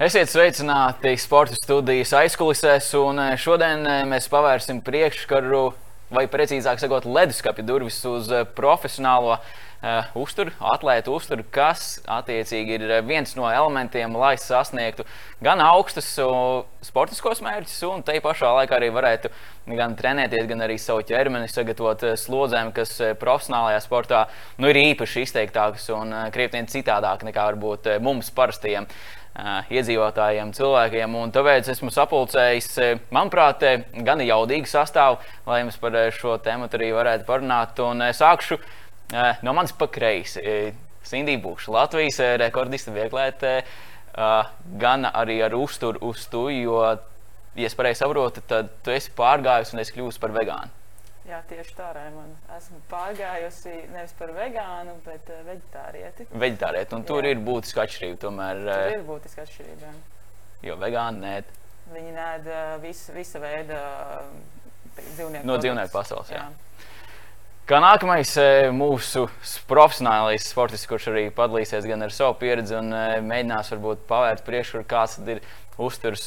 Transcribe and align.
Esiet 0.00 0.30
sveicināti 0.32 1.10
sporta 1.20 1.52
studijas 1.58 2.14
aizkulisēs, 2.16 2.86
un 2.96 3.20
eh, 3.20 3.34
šodien 3.36 3.82
eh, 3.84 3.98
mēs 4.08 4.30
pavērsim 4.32 4.78
priekškaru, 4.80 5.60
vai 6.08 6.22
precīzāk 6.24 6.80
sakot, 6.80 7.04
leduskapja 7.04 7.66
durvis 7.68 7.98
uz 8.08 8.30
eh, 8.32 8.46
profesionālo 8.56 9.34
uh, 9.36 10.08
uzturu, 10.16 10.54
atlētu 10.72 11.12
uzturu, 11.12 11.44
kas 11.52 12.00
attiecīgi 12.08 12.78
ir 12.78 12.96
viens 13.04 13.36
no 13.36 13.44
elementiem, 13.52 14.16
lai 14.16 14.32
sasniegtu 14.40 15.04
gan 15.44 15.60
augstus 15.66 16.08
uh, 16.24 16.64
sportiskos 16.80 17.44
mērķus, 17.44 17.76
un 17.92 18.00
te 18.00 18.16
pašā 18.24 18.56
laikā 18.56 18.80
arī 18.80 18.88
varētu 18.96 19.28
gan 19.76 20.00
trenēties, 20.00 20.48
gan 20.48 20.64
arī 20.64 20.80
savu 20.80 21.04
ķermeni 21.12 21.52
sagatavot 21.52 22.08
slodzēm, 22.24 22.72
kas 22.72 22.96
profesionālajā 23.20 23.84
sportā 23.84 24.24
nu, 24.56 24.72
ir 24.72 24.80
īpaši 24.80 25.28
izteiktākas 25.28 25.92
un 25.92 26.16
krietni 26.32 26.64
citādāk 26.72 27.28
nekā 27.28 27.50
varbūt 27.52 27.98
mums 28.00 28.32
parastajiem 28.32 28.88
iedzīvotājiem, 29.70 30.52
cilvēkiem. 30.56 31.14
Un 31.20 31.32
tāpēc 31.34 31.70
esmu 31.72 31.92
sapulcējis, 31.94 32.70
manuprāt, 33.14 33.62
gan 34.06 34.22
jaudīgu 34.24 34.68
sastāvu, 34.68 35.20
lai 35.46 35.62
mēs 35.66 35.78
par 35.80 35.96
šo 36.14 36.36
tēmu 36.42 36.68
arī 36.70 36.90
varētu 36.96 37.28
parunāt. 37.28 37.78
Un 37.84 38.02
sākšu 38.16 38.58
no 39.46 39.54
manis 39.56 39.76
pa 39.76 39.88
kreisi. 39.90 40.42
Sindija 41.06 41.40
Buša, 41.42 41.70
Latvijas 41.74 42.18
rekordiste 42.42 42.92
vieglētē, 42.94 43.54
gan 44.82 45.06
arī 45.08 45.40
ar 45.46 45.54
uzturu 45.56 46.02
uz 46.10 46.26
to, 46.30 46.48
jo, 46.52 46.82
ja 47.56 47.70
es 47.70 47.74
pareizi 47.78 48.04
saprotu, 48.04 48.42
tad 48.46 48.68
tu 48.84 48.92
esi 48.92 49.14
pārgājis 49.16 49.72
un 49.74 49.80
es 49.82 49.94
kļūstu 49.94 50.20
par 50.22 50.36
vegānu. 50.36 50.79
Jā, 51.30 51.38
tieši 51.46 51.74
tā, 51.78 51.92
Raimond. 51.94 52.38
Esmu 52.56 52.80
pārgājusi 52.90 53.72
nevis 53.92 54.14
par 54.18 54.32
vegānu, 54.34 54.96
bet 55.04 55.28
uh, 55.30 55.42
veģetārieti. 55.46 56.26
Veģetārieti, 56.32 56.96
un 56.96 57.04
tur 57.06 57.26
jā. 57.26 57.34
ir 57.36 57.42
būtiska 57.46 57.84
atšķirība. 57.84 58.18
Tomēr, 58.24 58.62
tur 58.66 58.94
ir 58.96 59.04
būtiska 59.06 59.44
atšķirība. 59.44 59.92
Jo 60.66 60.74
vegāni 60.80 61.22
nē. 61.22 61.36
Viņi 61.92 62.16
nēd 62.16 62.50
uh, 62.50 62.72
visu, 62.82 63.14
visa 63.14 63.42
veida 63.42 63.78
dzīvnieku. 64.96 65.46
No 65.46 65.60
dzīvnieku 65.62 65.94
pasaules. 65.94 66.34
Jā. 66.34 66.48
Jā. 66.48 66.88
Kā 67.70 67.78
nākamais 67.78 68.32
mūsu 68.74 69.28
profesionālais 69.70 70.48
sportists, 70.50 70.88
kurš 70.90 71.12
arī 71.12 71.28
padalīsies 71.30 71.86
gan 71.86 72.02
ar 72.02 72.10
savu 72.10 72.34
pieredzi 72.40 72.74
un 72.74 72.90
mēģinās 73.28 73.70
varbūt 73.76 74.02
pavērt 74.10 74.42
priekšroku, 74.48 74.88
kāds 74.90 75.20
ir 75.22 75.44
uzturs 75.78 76.26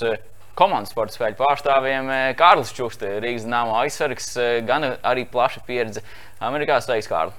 komandas 0.58 0.94
sporta 0.94 1.16
spēļu 1.16 1.38
pārstāvjiem 1.40 2.10
eh, 2.14 2.24
Kārlis 2.38 2.74
Čukste, 2.76 3.10
Rīgas 3.24 3.46
Dāmas 3.50 3.80
aizsargs, 3.84 4.32
eh, 4.38 4.58
gan 4.68 4.86
arī 4.96 5.26
plaša 5.30 5.64
pieredze 5.68 6.04
Amerikā. 6.44 6.80
Sveiks, 6.84 7.10
Kārli! 7.10 7.34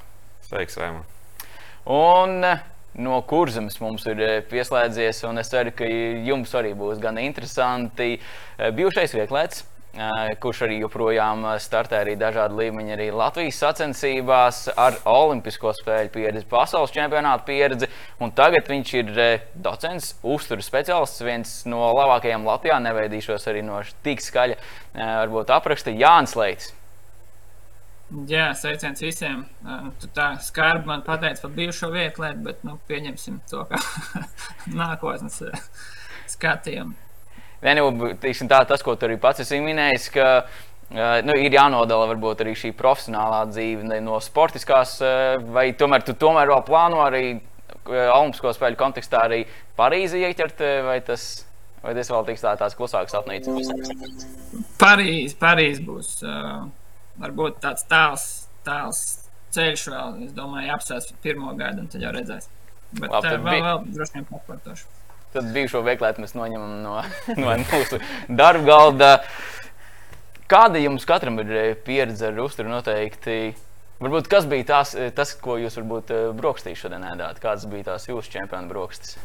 Sveiks, 0.48 0.78
Raimond! 0.80 1.10
Un 1.90 2.48
eh, 2.48 2.64
no 3.04 3.20
kurzemes 3.28 3.78
mums 3.82 4.06
ir 4.10 4.24
pieslēdzies, 4.50 5.24
un 5.28 5.42
es 5.42 5.52
ceru, 5.52 5.74
ka 5.74 5.86
jums 5.86 6.54
arī 6.58 6.74
būs 6.78 7.00
gan 7.02 7.18
interesanti 7.22 8.16
bijušais 8.58 9.16
vieglēts 9.18 9.64
kurš 10.42 10.64
arī 10.66 10.80
joprojām 10.82 11.44
startē 11.62 12.00
arī 12.02 12.16
dažādu 12.18 12.58
līmeņu, 12.58 12.94
arī 12.96 13.08
Latvijas 13.14 13.60
sacensībās 13.62 14.60
ar 14.74 14.96
Olimpisko 15.06 15.70
spēļu 15.78 16.10
pieredzi, 16.14 16.46
pasaules 16.50 16.94
čempionāta 16.94 17.46
pieredzi. 17.46 17.90
Tagad 18.34 18.70
viņš 18.70 18.94
ir 19.00 19.12
docents, 19.54 20.14
uzturu 20.22 20.64
speciālists, 20.64 21.22
viens 21.22 21.56
no 21.70 21.92
labākajiem 21.94 22.46
Latvijā. 22.46 22.80
Neveidīšos 22.82 23.46
arī 23.52 23.62
no 23.66 23.82
tik 24.06 24.24
skaļa, 24.24 24.58
varbūt 24.96 25.54
apraksta 25.54 25.94
Jānis 25.94 26.34
Leitis. 26.38 26.72
Jā, 28.28 28.50
sveiciens 28.58 29.00
visiem. 29.00 29.46
Tu 30.02 30.10
tā 30.14 30.34
skarbi 30.44 30.90
man 30.90 31.02
pateici 31.06 31.42
par 31.42 31.54
bijušo 31.54 31.88
vietu, 31.94 32.26
bet 32.44 32.60
nu, 32.66 32.76
pieņemsim 32.90 33.40
to 33.50 33.64
kā 33.70 33.80
nākotnes 34.82 35.40
skatījumu. 36.34 36.98
Vien 37.64 37.80
jau 37.80 37.88
tā, 38.50 38.60
tas, 38.68 38.82
ko 38.84 38.94
tu 38.96 39.08
arī 39.08 39.16
pats 39.20 39.40
esi 39.44 39.60
minējis, 39.64 40.10
ka 40.12 40.28
nu, 41.24 41.36
ir 41.40 41.54
jānodala 41.56 42.10
varbūt 42.12 42.44
arī 42.44 42.52
šī 42.58 42.74
profesionālā 42.76 43.44
dzīve 43.50 44.00
no 44.04 44.20
sportiskās, 44.22 44.98
vai 45.54 45.70
tomēr 45.78 46.04
tu 46.04 46.16
tomēr 46.18 46.52
vēl 46.52 46.64
plāno 46.68 47.00
arī 47.06 47.24
Olimpisko 47.84 48.52
spēļu 48.54 48.78
kontekstā 48.80 49.24
arī 49.26 49.42
Parīzi 49.76 50.22
ieķert, 50.24 50.60
vai 50.86 50.98
tas, 51.04 51.44
vai 51.84 51.92
tas 51.96 52.10
vēl 52.12 52.24
tiks 52.28 52.44
tā, 52.44 52.54
tās 52.60 52.76
klusākas 52.78 53.16
apnīcas? 53.18 53.72
Parīz, 54.80 55.36
Parīz 55.40 55.80
būs 55.84 56.16
uh, 56.24 56.66
varbūt 57.20 57.60
tāds 57.64 57.84
tāls, 57.90 58.26
tāls 58.66 59.02
ceļš 59.54 59.86
vēl, 59.92 60.20
es 60.28 60.36
domāju, 60.36 60.72
apsēs 60.76 61.12
pirmo 61.24 61.52
gadu 61.58 61.84
un 61.84 61.90
tad 61.92 62.04
jau 62.04 62.12
redzēs. 62.14 62.48
Bet 62.94 63.10
Labi, 63.10 63.34
uh, 63.34 63.40
vēl, 63.48 63.64
vēl 63.68 63.88
droši 63.96 64.18
vien 64.18 64.28
pasportošu. 64.30 64.92
Tad 65.34 65.48
bijušo 65.50 65.80
veiklētu 65.82 66.22
mēs 66.22 66.36
noņemam 66.38 66.74
no, 66.84 66.98
no 67.42 67.54
mūsu 67.66 67.98
darba 68.30 68.66
galda. 68.68 69.08
Kāda 70.46 70.78
jums 70.78 71.06
katram 71.08 71.40
ir 71.42 71.50
eh, 71.50 71.70
pieredze 71.74 72.28
ar 72.28 72.38
uzturu 72.38 72.70
noteikti? 72.70 73.56
Varbūt 73.98 74.30
kas 74.30 74.46
bija 74.46 74.68
tās, 74.68 74.92
eh, 74.94 75.10
tas, 75.16 75.32
ko 75.42 75.56
jūs 75.58 75.80
varbūt 75.80 76.14
eh, 76.14 76.28
brokastī 76.38 76.76
šodien 76.78 77.02
ēdāt? 77.10 77.42
Kādas 77.42 77.66
bija 77.66 77.88
tās 77.90 78.06
jūsu 78.06 78.30
čempionu 78.36 78.70
brokastis? 78.70 79.18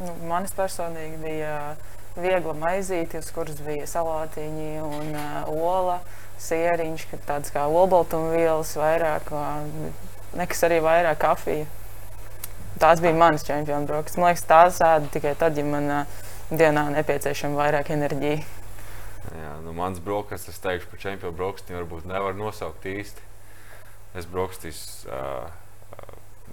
Nu, 0.00 0.16
manis 0.26 0.56
personīgi 0.56 1.20
bija 1.22 1.54
viegla 2.18 2.56
maizīte, 2.58 3.22
uz 3.22 3.30
kuras 3.30 3.62
bija 3.62 3.86
salātiņi 3.86 4.70
un 4.82 5.12
uh, 5.14 5.50
ola, 5.52 6.00
sieriņš, 6.42 7.04
tādas 7.28 7.52
kā 7.54 7.68
olbaltumvielas 7.70 8.72
vairāk, 8.80 9.30
nekas 10.40 10.66
arī 10.66 10.80
vairāk 10.82 11.20
kafija. 11.22 11.68
Tās 12.80 13.00
bija 13.04 13.12
manas 13.12 13.42
čempionu 13.44 13.84
brokastis. 13.84 14.16
Man 14.16 14.30
liekas, 14.30 14.46
tās 14.48 14.78
ēda 14.80 15.10
tikai 15.12 15.34
tad, 15.36 15.58
ja 15.60 15.64
man 15.68 15.88
uh, 15.92 16.20
dienā 16.48 16.86
nepieciešama 16.94 17.58
vairāk 17.58 17.90
enerģija. 17.92 18.38
Jā, 19.36 19.50
nu 19.66 19.74
mans 19.76 20.00
brokastis, 20.00 20.56
es 20.56 20.62
teikšu, 20.64 20.88
par 20.88 21.02
čempionu 21.02 21.36
brokastiem 21.36 21.76
varbūt 21.76 22.06
nevar 22.08 22.38
nosaukt 22.38 22.86
īsti. 22.88 23.26
Es 24.16 24.24
brokastīs 24.30 24.80
uh, 25.10 25.52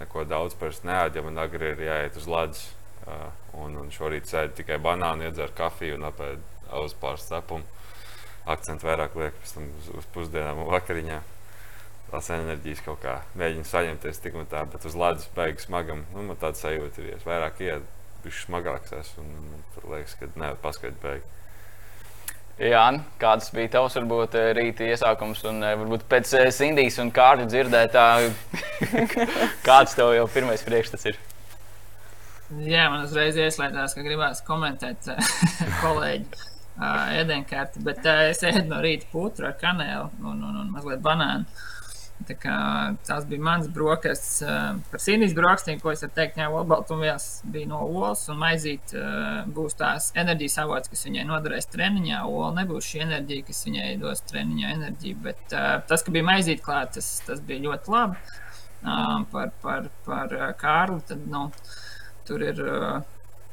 neko 0.01 0.25
daudz 0.27 0.57
pēc 0.59 0.81
neēdu, 0.89 1.21
ja 1.21 1.25
man 1.29 1.39
agri 1.45 1.71
ir 1.71 1.85
jāiet 1.88 2.19
uz 2.19 2.27
ledus. 2.27 2.65
Uh, 3.07 3.31
un, 3.63 3.79
un 3.79 3.88
šorīt 3.95 4.27
sēdi 4.27 4.59
tikai 4.59 4.81
banānu, 4.83 5.29
iedzer 5.29 5.55
kafiju 5.55 5.95
un 5.95 6.09
apēd 6.11 6.44
auzpārs 6.75 7.23
cepumu. 7.31 7.63
Akcentu 8.51 8.91
vairāk 8.91 9.15
liek 9.15 9.39
pēc 9.39 9.55
tam 9.55 9.71
uz, 9.79 9.89
uz 10.03 10.11
pusdienām 10.11 10.65
un 10.65 10.71
vakariņām 10.75 11.37
tās 12.12 12.29
enerģijas 12.34 12.84
kaut 12.85 13.01
kā 13.03 13.19
mēģina 13.40 13.68
saņemties 13.68 14.22
tik 14.23 14.38
un 14.40 14.47
tā, 14.50 14.63
bet 14.72 14.85
uz 14.88 14.95
ledus 14.97 15.28
beigas 15.35 15.68
smagam. 15.68 16.06
Nu, 16.13 16.25
man 16.29 16.40
tāds 16.40 16.63
sajūta 16.63 17.03
ir, 17.03 17.12
ja 17.12 17.19
es 17.19 17.25
vairāk 17.28 17.63
ietu, 17.66 17.90
viņš 18.25 18.44
smagāks 18.47 18.94
esmu 19.01 19.25
un 19.25 19.50
man 19.53 19.66
tur 19.75 19.90
liekas, 19.94 20.16
ka 20.19 20.31
nevar 20.35 20.62
paskaidrot 20.63 21.03
beigas. 21.03 21.34
Jā, 22.57 22.88
kāds 23.22 23.51
bija 23.53 23.69
tavs 23.75 23.94
varbūt 24.00 24.34
eh, 24.40 24.47
rīta 24.57 24.88
iesākums 24.90 25.44
un 25.45 25.62
eh, 25.62 25.75
varbūt 25.78 26.07
pēc 26.09 26.31
eh, 26.40 26.47
Sindijas 26.50 26.97
un 27.03 27.12
kārtu 27.13 27.45
dzirdētā, 27.51 28.06
kāds 29.68 29.94
tev 29.94 30.16
jau 30.16 30.24
pirmais 30.34 30.66
priekšstats 30.66 31.06
ir? 31.12 31.19
Jā, 32.66 32.88
man 32.89 33.03
uzreiz 33.06 33.38
ieslēdzās, 33.38 33.94
ka 33.94 34.01
gribās 34.01 34.41
komentēt 34.47 35.06
kolēģi 35.84 36.45
ēdienkarti, 37.22 37.84
bet 37.85 38.06
es 38.09 38.41
ēdu 38.45 38.66
no 38.72 38.81
rīta 38.81 39.06
putru 39.12 39.51
ar 39.51 39.57
kanēlu 39.62 40.09
un, 40.24 40.41
un, 40.41 40.57
un 40.63 40.74
mazliet 40.74 41.03
banānu. 41.06 41.45
Tās 42.25 43.28
bija 43.29 43.44
mans 43.45 43.67
brokastis. 43.72 44.41
Par 44.89 45.01
sīnijas 45.01 45.35
brokastīm, 45.38 45.78
ko 45.79 45.91
es 45.94 46.01
varu 46.01 46.16
teikt, 46.16 46.39
jā, 46.41 46.47
olbaltumvielas 46.50 47.28
bija 47.53 47.69
no 47.69 47.83
olas, 47.85 48.23
un 48.33 48.39
maizīt 48.41 48.95
būs 49.53 49.78
tās 49.78 50.09
enerģijas 50.17 50.57
avots, 50.66 50.91
kas 50.91 51.06
viņai 51.07 51.27
noderēs 51.29 51.69
treniņā. 51.75 52.23
Ola 52.25 52.56
nebūs 52.63 52.89
šī 52.89 53.03
enerģija, 53.06 53.45
kas 53.51 53.61
viņai 53.69 53.91
dos 54.01 54.25
treniņā 54.31 54.73
enerģiju. 54.79 55.19
Bet 55.27 55.45
tas, 55.53 56.03
ka 56.03 56.16
bija 56.16 56.27
maizīt 56.27 56.66
klāt, 56.66 56.95
tas, 56.97 57.11
tas 57.27 57.44
bija 57.45 57.67
ļoti 57.69 57.94
labi. 57.94 58.17
Par, 59.31 59.53
par, 59.61 59.88
par 60.06 60.35
Kārlu, 60.57 61.00
tad 61.07 61.29
nu, 61.29 61.47
tur 62.27 62.50
ir. 62.50 62.66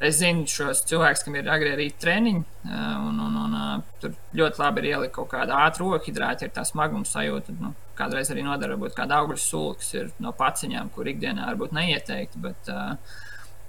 Es 0.04 0.18
zinu 0.18 0.42
šos 0.50 0.80
cilvēkus, 0.90 1.22
kam 1.24 1.36
ir 1.38 1.46
agri 1.48 1.70
arī 1.70 1.84
treniņi, 2.02 2.40
un, 2.66 3.20
un, 3.22 3.36
un 3.44 3.84
tur 4.02 4.16
ļoti 4.36 4.60
labi 4.60 4.82
ir 4.82 4.88
ielikt 4.90 5.14
kaut 5.14 5.30
kāda 5.30 5.60
ātrā 5.64 5.86
rohidrāta, 5.86 6.44
ir 6.44 6.52
tā 6.52 6.64
smaguma 6.66 7.06
sajūta. 7.08 7.54
Nu, 7.60 7.70
kādreiz 7.98 8.30
arī 8.32 8.44
nodara 8.46 8.74
varbūt 8.76 8.96
kāda 8.96 9.20
augļu 9.22 9.38
ir 9.98 10.10
no 10.22 10.32
paciņām, 10.36 10.90
kur 10.94 11.08
ikdienā 11.10 11.46
varbūt 11.52 11.76
neieteikti. 11.76 12.42
Bet, 12.44 12.72
uh, 12.72 13.22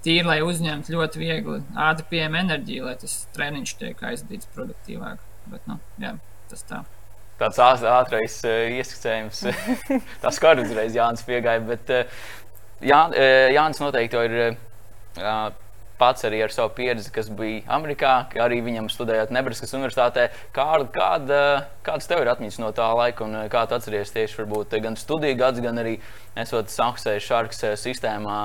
Tīri, 0.06 0.26
lai 0.28 0.38
uzņemtu 0.46 0.92
ļoti 0.94 1.18
viegli, 1.18 1.60
ātri 1.82 2.04
pieejama 2.12 2.44
enerģija, 2.44 2.84
lai 2.86 2.94
tas 3.00 3.16
treniņš 3.34 3.72
tiek 3.80 4.04
aizdīts 4.06 4.50
produktīvāk. 4.54 5.22
Bet, 5.50 5.64
nu, 5.66 5.80
jā, 6.02 6.12
tas 6.50 6.62
tā. 6.68 6.84
Tāds 7.40 7.58
ātrais 7.60 8.38
uh, 8.48 8.78
ieskicējums. 8.78 9.42
Tas 10.22 10.38
kā 10.40 10.54
uzreiz 10.56 10.94
Jānis 10.96 11.26
piegāja, 11.26 11.60
bet 11.68 11.90
Jā, 12.84 13.06
Jānis 13.54 13.78
noteikti 13.80 14.18
ir 14.26 14.34
uh, 14.44 15.46
pats 15.98 16.26
arī 16.28 16.42
ar 16.44 16.52
savu 16.52 16.74
pieredzi, 16.76 17.08
kas 17.14 17.30
bija 17.32 17.62
Amerikā, 17.78 18.12
arī 18.42 18.60
viņam 18.64 18.90
studējot 18.92 19.32
Nebraskas 19.32 19.74
universitātē. 19.78 20.28
Kāda, 20.56 20.86
kāda, 20.92 21.40
kādas 21.86 22.10
tev 22.10 22.22
ir 22.24 22.30
atmiņas 22.34 22.60
no 22.62 22.70
tā 22.76 22.90
laika, 22.98 23.24
un 23.24 23.48
kā 23.52 23.64
tu 23.66 23.78
atceries 23.78 24.12
tieši 24.14 24.42
varbūt, 24.42 24.76
gan 24.84 24.98
studiju 25.00 25.40
gads, 25.40 25.64
gan 25.64 25.80
arī 25.82 25.96
esot 26.36 26.72
Sanktpēteras 26.72 27.28
šārkas 27.30 27.66
sistēmā? 27.82 28.40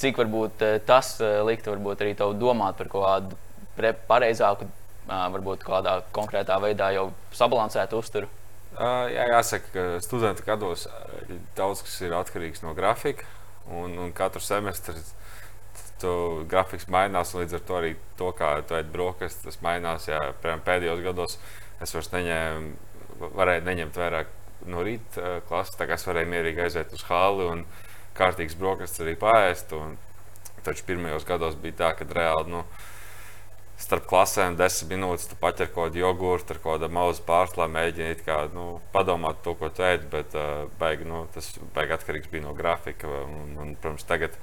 cik 0.00 0.18
varbūt 0.18 0.62
tas 0.88 1.16
liktu 1.46 1.74
varbūt 1.74 2.02
arī 2.04 2.14
tev 2.18 2.34
domāt 2.38 2.78
par 2.78 2.90
kaut 2.92 3.04
kādu 3.06 3.92
pareizāku, 4.08 4.66
varbūt 5.08 5.66
kādā 5.66 5.98
konkrētā 6.14 6.58
veidā 6.62 6.90
jau 6.96 7.10
sabalansētu 7.34 8.00
uzturu? 8.00 8.30
Uh, 8.74 9.06
jā, 9.12 9.28
jāsaka, 9.30 9.68
ka 9.70 9.82
studentu 10.02 10.42
gados 10.46 10.88
daudz 11.54 11.84
kas 11.86 11.94
ir 12.02 12.14
atkarīgs 12.18 12.64
no 12.64 12.74
grafika. 12.74 13.26
Un, 13.70 13.94
un 13.96 14.10
katru 14.12 14.42
semestri 14.44 14.98
tu 16.04 16.14
grafiks 16.50 16.86
mainās, 16.92 17.32
un 17.34 17.42
līdz 17.42 17.58
ar 17.58 17.66
to 17.68 17.78
arī 17.80 17.92
to, 18.20 18.30
kā 18.36 18.54
tu 18.68 18.76
ēd 18.76 18.92
brokastis, 18.92 19.42
tas 19.48 19.60
mainās. 19.64 20.08
Jā, 20.10 20.20
pēdējos 20.44 21.04
gados 21.04 21.38
es 21.82 21.96
vairs 21.96 22.12
neņēmu, 22.12 23.28
varēju 23.40 23.66
neņemt 23.68 24.00
vairāk 24.00 24.32
no 24.70 24.84
rīta 24.84 25.38
klases, 25.48 25.76
tā 25.78 25.88
kā 25.88 25.98
es 25.98 26.06
varēju 26.08 26.30
mierīgi 26.30 26.64
aiziet 26.64 26.92
uz 26.96 27.04
hali 27.08 27.46
un 27.50 27.64
kārtīgas 28.18 28.58
brokastis 28.60 29.04
arī 29.04 29.16
pāriest. 29.20 29.74
Taču 30.64 30.86
pirmajos 30.88 31.26
gados 31.28 31.56
bija 31.60 31.80
tā, 31.82 31.90
ka 31.98 32.06
reāli. 32.08 32.54
Nu, 32.54 32.62
starp 33.80 34.06
klasēm 34.08 34.56
desmit 34.56 34.94
minūtes 34.94 35.26
tu 35.28 35.36
paķer 35.40 35.68
kaut 35.74 35.90
kādu 35.90 36.00
jogurtu 36.00 36.54
ar 36.54 36.60
kādu 36.62 36.88
mazu 36.94 37.24
pārslā, 37.26 37.66
mēģini 37.68 38.22
kā, 38.24 38.38
nu, 38.54 38.78
padomāt 38.94 39.42
to, 39.44 39.56
ko 39.60 39.68
tu 39.68 39.84
ēd, 39.84 40.06
bet 40.12 40.36
uh, 40.38 40.64
baigi, 40.80 41.08
nu, 41.10 41.26
tas 41.34 41.50
baigi 41.74 41.96
atkarīgs 41.98 42.30
bija 42.32 42.46
no 42.46 42.54
grafika. 42.56 43.10
Un, 43.26 43.58
un, 43.60 43.74
protams, 43.82 44.06
tagad, 44.08 44.38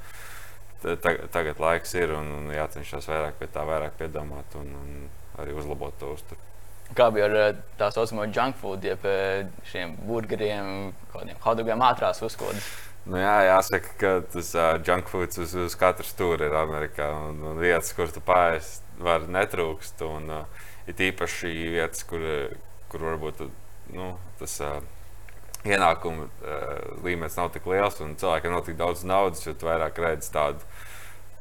tagad, 0.82 1.28
tagad 1.34 1.60
laiks 1.62 1.96
ir 1.98 2.14
un, 2.18 2.30
un 2.40 2.54
jācenšas 2.54 3.10
vairāk 3.10 3.40
pie 3.40 3.50
tā, 3.54 3.66
vairāk 3.68 3.98
piedomāt 4.00 4.56
un, 4.60 4.72
un 4.82 5.42
arī 5.42 5.56
uzlabot 5.58 5.96
to 6.00 6.14
uzturu. 6.18 6.48
Kā 6.98 7.08
bija 7.16 7.30
ar 7.30 7.60
tā 7.80 7.88
saucamo 7.94 8.26
junk 8.28 8.58
food, 8.60 8.84
jeb 8.84 9.06
šiem 9.72 9.94
burgeriem, 10.04 10.92
kādiem 11.14 11.38
hotdogiem 11.44 11.84
ātrās 11.88 12.20
uzkodas? 12.26 12.68
Nu, 13.02 13.18
jā, 13.18 13.38
jāsaka, 13.48 13.94
ka 13.98 14.10
tas 14.30 14.52
uh, 14.54 14.76
junk 14.86 15.08
foods 15.10 15.40
uz, 15.42 15.56
uz 15.58 15.76
katru 15.80 16.06
stūri 16.06 16.46
ir 16.46 16.58
Amerikā. 16.60 17.08
Un, 17.30 17.40
un 17.50 17.62
vietas, 17.62 17.96
kur 17.98 18.12
tu 18.14 18.22
pāriest, 18.22 18.84
var 19.02 19.26
netrūkst. 19.26 20.04
Un, 20.06 20.30
uh, 20.30 20.68
ir 20.86 21.02
īpaši 21.10 21.54
vietas, 21.78 22.04
kur, 22.06 22.22
kur 22.92 23.08
varbūt 23.08 23.42
nu, 23.96 24.12
tas 24.38 24.60
uh, 24.62 24.78
ienākuma 25.68 26.26
uh, 26.26 27.02
līmenis 27.06 27.38
nav 27.38 27.52
tik 27.54 27.68
liels 27.70 28.00
un 28.02 28.16
cilvēkiem 28.20 28.56
nav 28.56 28.64
tik 28.66 28.80
daudz 28.80 29.04
naudas, 29.08 29.44
jo 29.46 29.54
vairāk 29.62 30.00
redz 30.02 30.32
tādu. 30.34 30.64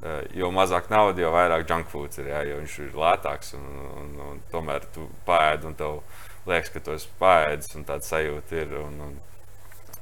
Uh, 0.01 0.23
jo 0.37 0.49
mazāk 0.53 0.89
naudas, 0.93 1.21
jo 1.21 1.33
vairāk 1.33 1.67
junk 1.69 1.89
foods 1.93 2.21
ir, 2.21 2.31
jā, 2.33 2.43
jo 2.49 2.61
viņš 2.61 2.77
ir 2.85 3.01
lētāks. 3.01 3.55
Un, 3.59 3.67
un, 4.03 4.13
un 4.29 4.45
tomēr 4.53 4.85
tu 4.95 5.09
pēdi 5.29 5.69
un 5.69 5.77
tev 5.77 6.01
liekas, 6.49 6.73
ka 6.75 6.85
tu 6.85 6.97
esi 6.97 7.11
pēdis 7.21 7.77
un 7.77 7.89
tāds 7.89 8.13
sajūta 8.13 8.63
ir. 8.63 8.79
Un, 8.85 9.03
un, 9.09 9.19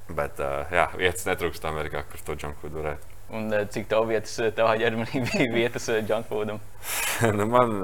Bet, 0.09 0.39
uh, 0.41 0.63
jā, 0.73 0.87
vietas 0.97 1.27
netrūkst 1.29 1.67
Amerikā, 1.69 2.01
kur 2.09 2.23
to 2.25 2.33
junk 2.41 2.57
food 2.63 2.79
varētu. 2.79 3.11
Un 3.37 3.53
cik 3.69 3.91
tev 3.91 4.07
vietas, 4.09 4.39
tavā 4.57 4.79
ģermenī 4.81 5.21
bija 5.27 5.49
vietas 5.53 5.91
junk 6.09 6.31
foodam? 6.31 6.63
nu, 7.37 7.45
man, 7.45 7.75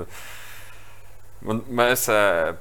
man, 1.44 1.60
mēs 1.68 2.06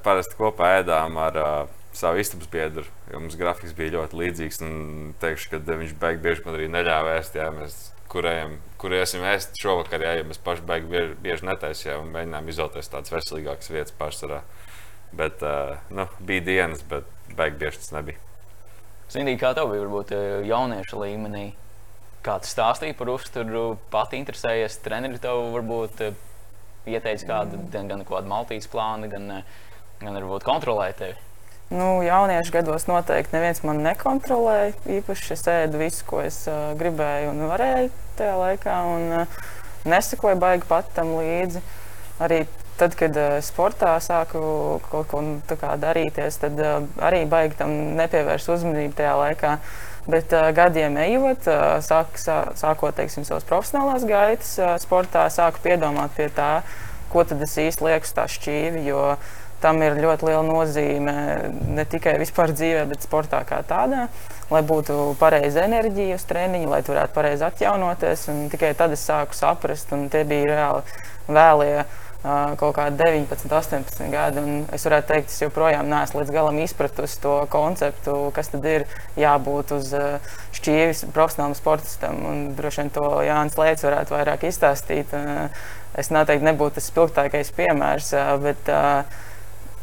parasti 0.04 0.36
kopā 0.36 0.74
ēdām 0.82 1.16
ar 1.16 1.40
uh, 1.40 1.72
savu 1.94 2.18
istabas 2.18 2.50
biedru, 2.50 2.84
jo 3.12 3.20
mums 3.22 3.36
grafiks 3.38 3.74
bija 3.76 3.94
ļoti 3.98 4.18
līdzīgs. 4.18 4.60
Teikšu, 5.22 5.50
ka 5.52 5.60
viņš 5.64 5.96
beig 6.00 6.22
bieži 6.24 6.44
man 6.46 6.58
arī 6.58 6.68
neļāva 6.72 7.16
ēst. 7.20 7.38
Jā, 7.38 7.48
mēs, 7.54 7.76
kuriem, 8.10 8.58
kuriem 8.82 9.26
ēst 9.30 9.58
šovakar, 9.60 10.02
jā, 10.02 10.16
ja 10.18 10.26
mēs 10.26 10.42
paši 10.42 10.66
beig 10.66 10.88
bieži, 10.90 11.14
bieži 11.24 11.48
netaisījām 11.48 12.06
un 12.06 12.14
mēģinājām 12.16 12.50
izvēlēties 12.52 12.92
tādas 12.92 13.14
veselīgākas 13.14 13.70
vietas 13.72 13.96
pārsvarā. 13.98 14.42
Bet, 15.14 15.42
uh, 15.46 15.76
nu, 15.94 16.08
bija 16.26 16.46
dienas, 16.48 16.82
bet 16.90 17.06
beig 17.38 17.58
bieži 17.60 17.82
tas 17.84 17.92
nebija. 17.94 18.18
Zini, 19.14 19.36
kā 19.38 19.52
tev 19.54 19.70
bija 19.70 19.84
varbūt 19.84 20.14
jauniešu 20.48 20.98
līmenī? 20.98 21.44
Kāds 22.24 22.50
stāstīja 22.54 22.96
par 22.96 23.12
uzturu, 23.12 23.76
pati 23.92 24.18
interesējies, 24.18 24.80
treneri 24.82 25.20
tev 25.22 25.42
varbūt 25.52 26.00
ieteica 26.88 27.28
kādu, 27.28 27.60
gan, 27.70 27.90
gan 27.92 28.02
kādu 28.08 28.32
maltīs 28.32 28.66
plānu, 28.72 29.10
gan, 29.12 29.44
gan 30.00 30.18
varbūt 30.18 30.46
kontrolēja 30.48 30.98
tevi? 31.02 31.20
Nu, 31.74 32.02
jauniešu 32.06 32.52
gados 32.54 32.84
noteikti 32.86 33.34
neviens 33.34 33.64
man 33.66 33.80
nekontrolēja. 33.82 34.76
Īpaši 35.00 35.32
es 35.34 35.40
ēdu 35.50 35.80
visu, 35.80 36.04
ko 36.06 36.20
es 36.22 36.44
uh, 36.46 36.70
gribēju 36.78 37.32
un 37.32 37.48
varēju 37.50 37.88
tajā 38.20 38.36
laikā. 38.38 38.76
Un, 38.94 39.08
uh, 39.24 39.40
nesakoju 39.90 40.38
baigi 40.38 40.68
pat 40.68 40.92
tam 40.94 41.16
līdzi. 41.18 41.64
Arī 42.22 42.44
tad, 42.78 42.94
kad 42.98 43.18
uh, 43.18 43.40
sportā 43.42 43.96
sāku 44.02 44.44
kaut 44.86 45.10
ko 45.10 45.24
darīties, 45.82 46.38
tad 46.44 46.62
uh, 46.62 46.86
arī 47.02 47.24
baigi 47.26 47.58
tam 47.58 47.74
nepievērst 47.98 48.54
uzmanību 48.54 48.94
tajā 49.00 49.18
laikā. 49.24 49.58
Bet 50.06 50.30
uh, 50.36 50.52
gadiem 50.54 50.98
ejot, 51.00 51.48
uh, 51.50 51.78
sāk, 51.82 52.14
sā, 52.22 52.42
sākot 52.60 52.94
teiksim, 52.94 53.26
savas 53.26 53.46
profesionālās 53.50 54.06
gaitas, 54.06 54.54
uh, 54.62 54.76
sportā 54.78 55.26
sāku 55.26 55.66
piedomāt 55.66 56.14
pie 56.14 56.30
tā, 56.38 56.58
ko 57.10 57.26
tad 57.26 57.42
es 57.42 57.58
īsti 57.58 57.88
lieku 57.88 58.06
uz 58.06 58.14
tā 58.14 58.30
šķīvi. 58.30 58.86
Jo 58.86 59.16
tam 59.64 59.80
ir 59.84 59.96
ļoti 60.04 60.28
liela 60.28 60.44
nozīme 60.44 61.16
ne 61.74 61.88
tikai 61.88 62.18
vispār 62.20 62.52
dzīvē, 62.52 62.84
bet 62.92 63.06
sportā 63.06 63.40
kā 63.48 63.62
tādā. 63.66 64.06
Lai 64.52 64.60
būtu 64.66 65.14
pareiza 65.16 65.64
enerģija 65.64 66.18
uz 66.20 66.28
treniņu, 66.28 66.68
lai 66.68 66.82
varētu 66.84 67.16
pareizi 67.16 67.46
atjaunoties. 67.48 68.28
Un 68.32 68.46
tikai 68.52 68.74
tad 68.76 68.92
es 68.92 69.04
sāku 69.08 69.36
saprast, 69.36 69.92
un 69.96 70.10
tie 70.12 70.26
bija 70.28 70.50
reāli 70.52 70.98
vēlie 71.32 71.84
kaut 72.24 72.72
kādi 72.78 72.96
19, 73.02 73.50
18 73.52 74.08
gadi. 74.12 74.42
Es 74.72 74.86
varētu 74.86 75.10
teikt, 75.10 75.32
es 75.32 75.42
joprojām 75.42 75.88
neesmu 75.90 76.22
līdz 76.22 76.32
galam 76.32 76.60
izpratusi 76.62 77.18
to 77.20 77.34
konceptu, 77.52 78.14
kas 78.36 78.48
tad 78.52 78.64
ir 78.68 78.86
jābūt 79.20 79.74
uz 79.76 79.92
šķīvis 80.56 81.04
profesionālam 81.12 81.56
sportistam. 81.58 82.22
Un 82.30 82.46
droši 82.56 82.84
vien 82.84 82.94
to 82.96 83.10
Jānis 83.26 83.58
Lēcis 83.60 83.88
varētu 83.88 84.16
vairāk 84.16 84.48
izstāstīt. 84.48 85.12
Es 85.94 86.10
noteikti 86.10 86.48
nebūtu 86.48 86.80
tas 86.80 86.88
spilgtākais 86.90 87.52
piemērs, 87.54 88.14
bet 88.42 88.72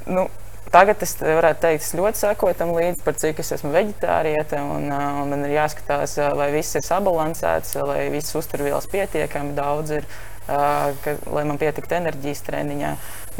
nu, 0.07 0.29
Tagad 0.71 1.01
es 1.03 1.17
varētu 1.19 1.65
teikt, 1.65 1.83
es 1.83 1.95
ļoti 1.99 2.19
sekoju 2.21 2.55
tam 2.55 2.69
līdzi, 2.71 3.01
par 3.03 3.17
cik 3.19 3.41
es 3.43 3.49
esmu 3.57 3.73
veģetāriete. 3.73 4.61
Un, 4.63 4.85
un 4.87 5.31
man 5.33 5.41
ir 5.43 5.57
jāskatās, 5.57 6.13
lai 6.37 6.47
viss 6.53 6.77
ir 6.79 6.85
sabalansēts, 6.85 7.73
lai 7.83 8.05
visas 8.13 8.37
uzturvielas 8.39 8.87
pietiekami 8.87 9.51
daudz 9.57 9.97
ir 9.97 10.07
ka, 10.47 11.17
lai 11.27 11.43
man 11.49 11.59
pietiktu 11.59 11.97
enerģijas 11.97 12.43
treniņā. 12.47 12.91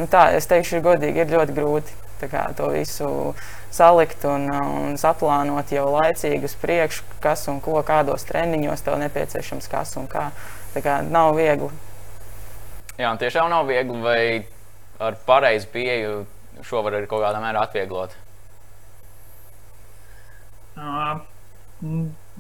Nu, 0.02 0.10
tā, 0.12 0.26
es 0.36 0.50
teikšu, 0.52 0.82
ir 0.82 0.86
godīgi, 0.90 1.24
ir 1.24 1.32
ļoti 1.32 1.56
grūti 1.56 1.96
kā, 2.32 2.44
to 2.58 2.68
visu 2.76 3.08
salikt 3.74 4.28
un, 4.30 4.50
un 4.52 5.00
saplānot 5.00 5.72
jau 5.74 5.88
laicīgi 5.96 6.46
uz 6.46 6.58
priekšu, 6.62 7.08
kas 7.24 7.48
un 7.50 7.64
ko, 7.64 7.80
kādos 7.88 8.28
treniņos 8.28 8.84
tev 8.86 9.00
nepieciešams, 9.02 9.72
kas 9.72 9.96
un 9.98 10.12
kā. 10.12 10.28
Tā 10.76 10.84
kā 10.84 11.00
nav 11.08 11.34
viegli. 11.40 11.72
Jā, 13.00 13.16
tiešām 13.20 13.50
nav 13.52 13.66
viegli, 13.72 14.04
vai 14.04 14.22
ar 15.02 15.18
pareizu 15.26 15.72
pieeju 15.74 16.22
šo 16.66 16.84
var 16.86 16.98
arī 16.98 17.10
kaut 17.12 17.24
kādā 17.26 17.42
mērā 17.44 17.66
atvieglot. 17.68 18.16
Uh, 20.72 21.20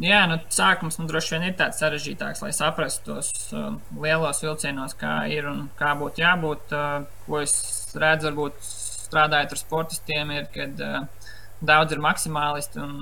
Jā, 0.01 0.22
nu, 0.30 0.38
sākums 0.54 0.96
nu, 1.01 1.06
droši 1.10 1.34
vien 1.36 1.48
ir 1.50 1.56
tāds 1.60 1.82
sarežģītāks, 1.82 2.44
lai 2.46 2.51
saprastu 2.56 3.18
tos 3.18 3.32
uh, 3.51 3.74
lielos 4.00 4.40
vilcienos, 4.42 4.94
kā 4.98 5.16
ir 5.34 5.50
un 5.50 5.66
kā 5.78 5.92
būtu 6.00 6.24
jābūt. 6.24 6.72
Uh, 6.72 7.08
ko 7.25 7.42
es 7.42 7.56
redzu, 8.00 8.30
varbūt 8.30 8.62
strādājot 8.63 9.56
ar 9.56 9.60
sportistiem, 9.60 10.32
ir, 10.38 10.46
kad 10.54 10.80
uh, 10.86 11.34
daudz 11.60 11.94
ir 11.94 12.04
maksimālisti 12.06 12.80
un, 12.82 12.94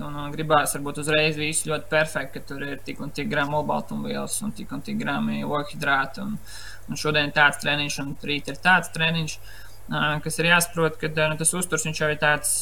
un, 0.00 0.16
un 0.24 0.32
gribās 0.32 0.72
varbūt 0.78 1.02
uzreiz 1.04 1.36
visu 1.36 1.68
ļoti 1.70 1.90
perfekti, 1.92 2.38
ka 2.38 2.50
tur 2.54 2.64
ir 2.70 2.80
tik 2.86 3.02
un 3.04 3.12
tik 3.12 3.28
gramu 3.30 3.60
olbaltumvielas 3.60 4.38
un 4.46 4.56
tik 4.56 4.72
un 4.72 4.82
tik 4.86 4.96
grami 5.02 5.44
ogļhidrāti. 5.44 6.24
Un, 6.24 6.38
un 6.88 7.02
šodien 7.04 7.28
ir 7.28 7.36
tāds 7.36 7.60
treniņš, 7.62 8.00
un 8.06 8.16
rīt 8.30 8.48
ir 8.48 8.62
tāds 8.64 8.94
treniņš. 8.96 9.36
Uh, 9.36 9.61
kas 10.24 10.38
ir 10.40 10.48
jāsaprot, 10.48 10.96
ka 11.00 11.10
nu, 11.30 11.36
tas 11.40 11.52
uzturs 11.58 11.84
jau 11.84 12.08
ir 12.08 12.18
tāds 12.20 12.60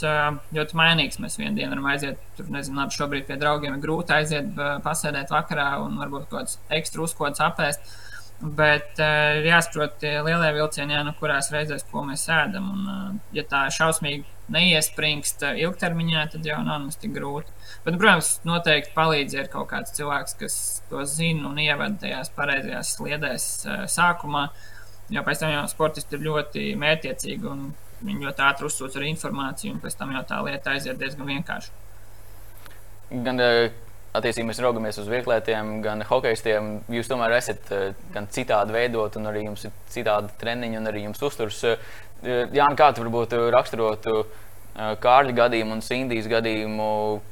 ļoti 0.56 0.78
mainīgs. 0.78 1.20
Mēs 1.22 1.38
vienā 1.38 1.54
dienā 1.56 1.74
varam 1.74 1.90
aiziet, 1.92 2.20
tur 2.38 2.50
nezinu, 2.50 2.80
labi, 2.80 2.96
šobrīd 2.96 3.26
pie 3.28 3.38
draugiem 3.40 3.76
ir 3.76 3.82
grūti 3.82 4.16
aiziet, 4.16 4.52
pasēdēt 4.84 5.30
vakarā 5.34 5.72
un 5.84 5.98
varbūt 6.00 6.30
kaut 6.30 6.40
kāds 6.40 6.58
ekstra 6.80 7.04
uzkods 7.06 7.42
apēst. 7.44 7.92
Bet 8.40 8.96
ir 9.04 9.44
jāsaprot 9.44 10.00
lielie 10.00 10.50
vilcieni, 10.56 10.94
jā, 10.96 11.02
nu, 11.04 11.12
kurās 11.18 11.50
reizēs 11.52 11.84
ko 11.90 12.06
mēs 12.08 12.24
ēdam. 12.32 12.70
Un, 12.72 13.20
ja 13.36 13.44
tā 13.44 13.66
šausmīgi 13.76 14.24
neiespringst 14.50 15.44
ilgtermiņā, 15.50 16.24
tad 16.32 16.48
jau 16.48 16.56
nav 16.64 16.80
mums 16.86 16.98
tik 16.98 17.12
grūti. 17.14 17.52
Bet, 17.84 17.92
nu, 17.92 18.00
protams, 18.00 18.32
noteikti 18.48 18.96
palīdz, 18.96 19.36
ir 19.36 19.52
kaut 19.52 19.68
kāds 19.74 19.92
cilvēks, 19.98 20.38
kas 20.40 20.58
to 20.88 21.04
zina 21.06 21.50
un 21.52 21.60
ievada 21.60 22.00
tajās 22.00 22.32
pareizajās 22.34 22.96
sliedēs 22.96 23.48
sākumā. 23.92 24.48
Uh, 24.48 24.79
jo 25.10 25.22
pēc 25.26 25.42
tam 25.42 25.54
jau 25.54 25.68
sportisti 25.70 26.16
ir 26.16 26.26
ļoti 26.26 26.66
mērķiecīgi 26.80 27.48
un 27.50 27.70
viņi 28.00 28.26
ļoti 28.26 28.44
ātri 28.46 28.68
uzsūc 28.68 28.96
ar 28.96 29.06
informāciju, 29.10 29.76
un 29.76 29.82
pēc 29.82 29.96
tam 29.98 30.12
jau 30.14 30.24
tā 30.28 30.40
lieta 30.46 30.74
aiziet 30.74 30.98
diezgan 31.00 31.28
vienkārši. 31.28 31.72
Gan 33.26 33.42
eh, 33.42 33.72
attiecībā 34.16 34.48
mēs 34.50 34.60
raugamies 34.62 35.00
uz 35.02 35.08
vieglētiem, 35.10 35.80
gan 35.84 36.04
hokeistiem. 36.08 36.76
Jūs 36.94 37.10
tomēr 37.10 37.34
esat 37.40 37.72
eh, 37.74 37.88
gan 38.14 38.28
citādi 38.32 38.76
veidot, 38.76 39.18
un 39.20 39.30
arī 39.30 39.44
jums 39.48 39.66
ir 39.66 39.74
citādi 39.92 40.32
treniņi, 40.40 40.78
un 40.80 40.92
arī 40.92 41.04
jums 41.08 41.26
uzturs. 41.30 41.64
Eh, 41.66 41.90
Jā, 42.20 42.66
kā 42.76 42.90
tu 42.92 43.00
varbūt 43.00 43.32
raksturotu 43.48 44.26
Kārļa 44.76 45.32
gadījumu 45.38 45.72
un 45.72 45.80
Sindijas 45.80 46.26
gadījumu, 46.28 46.88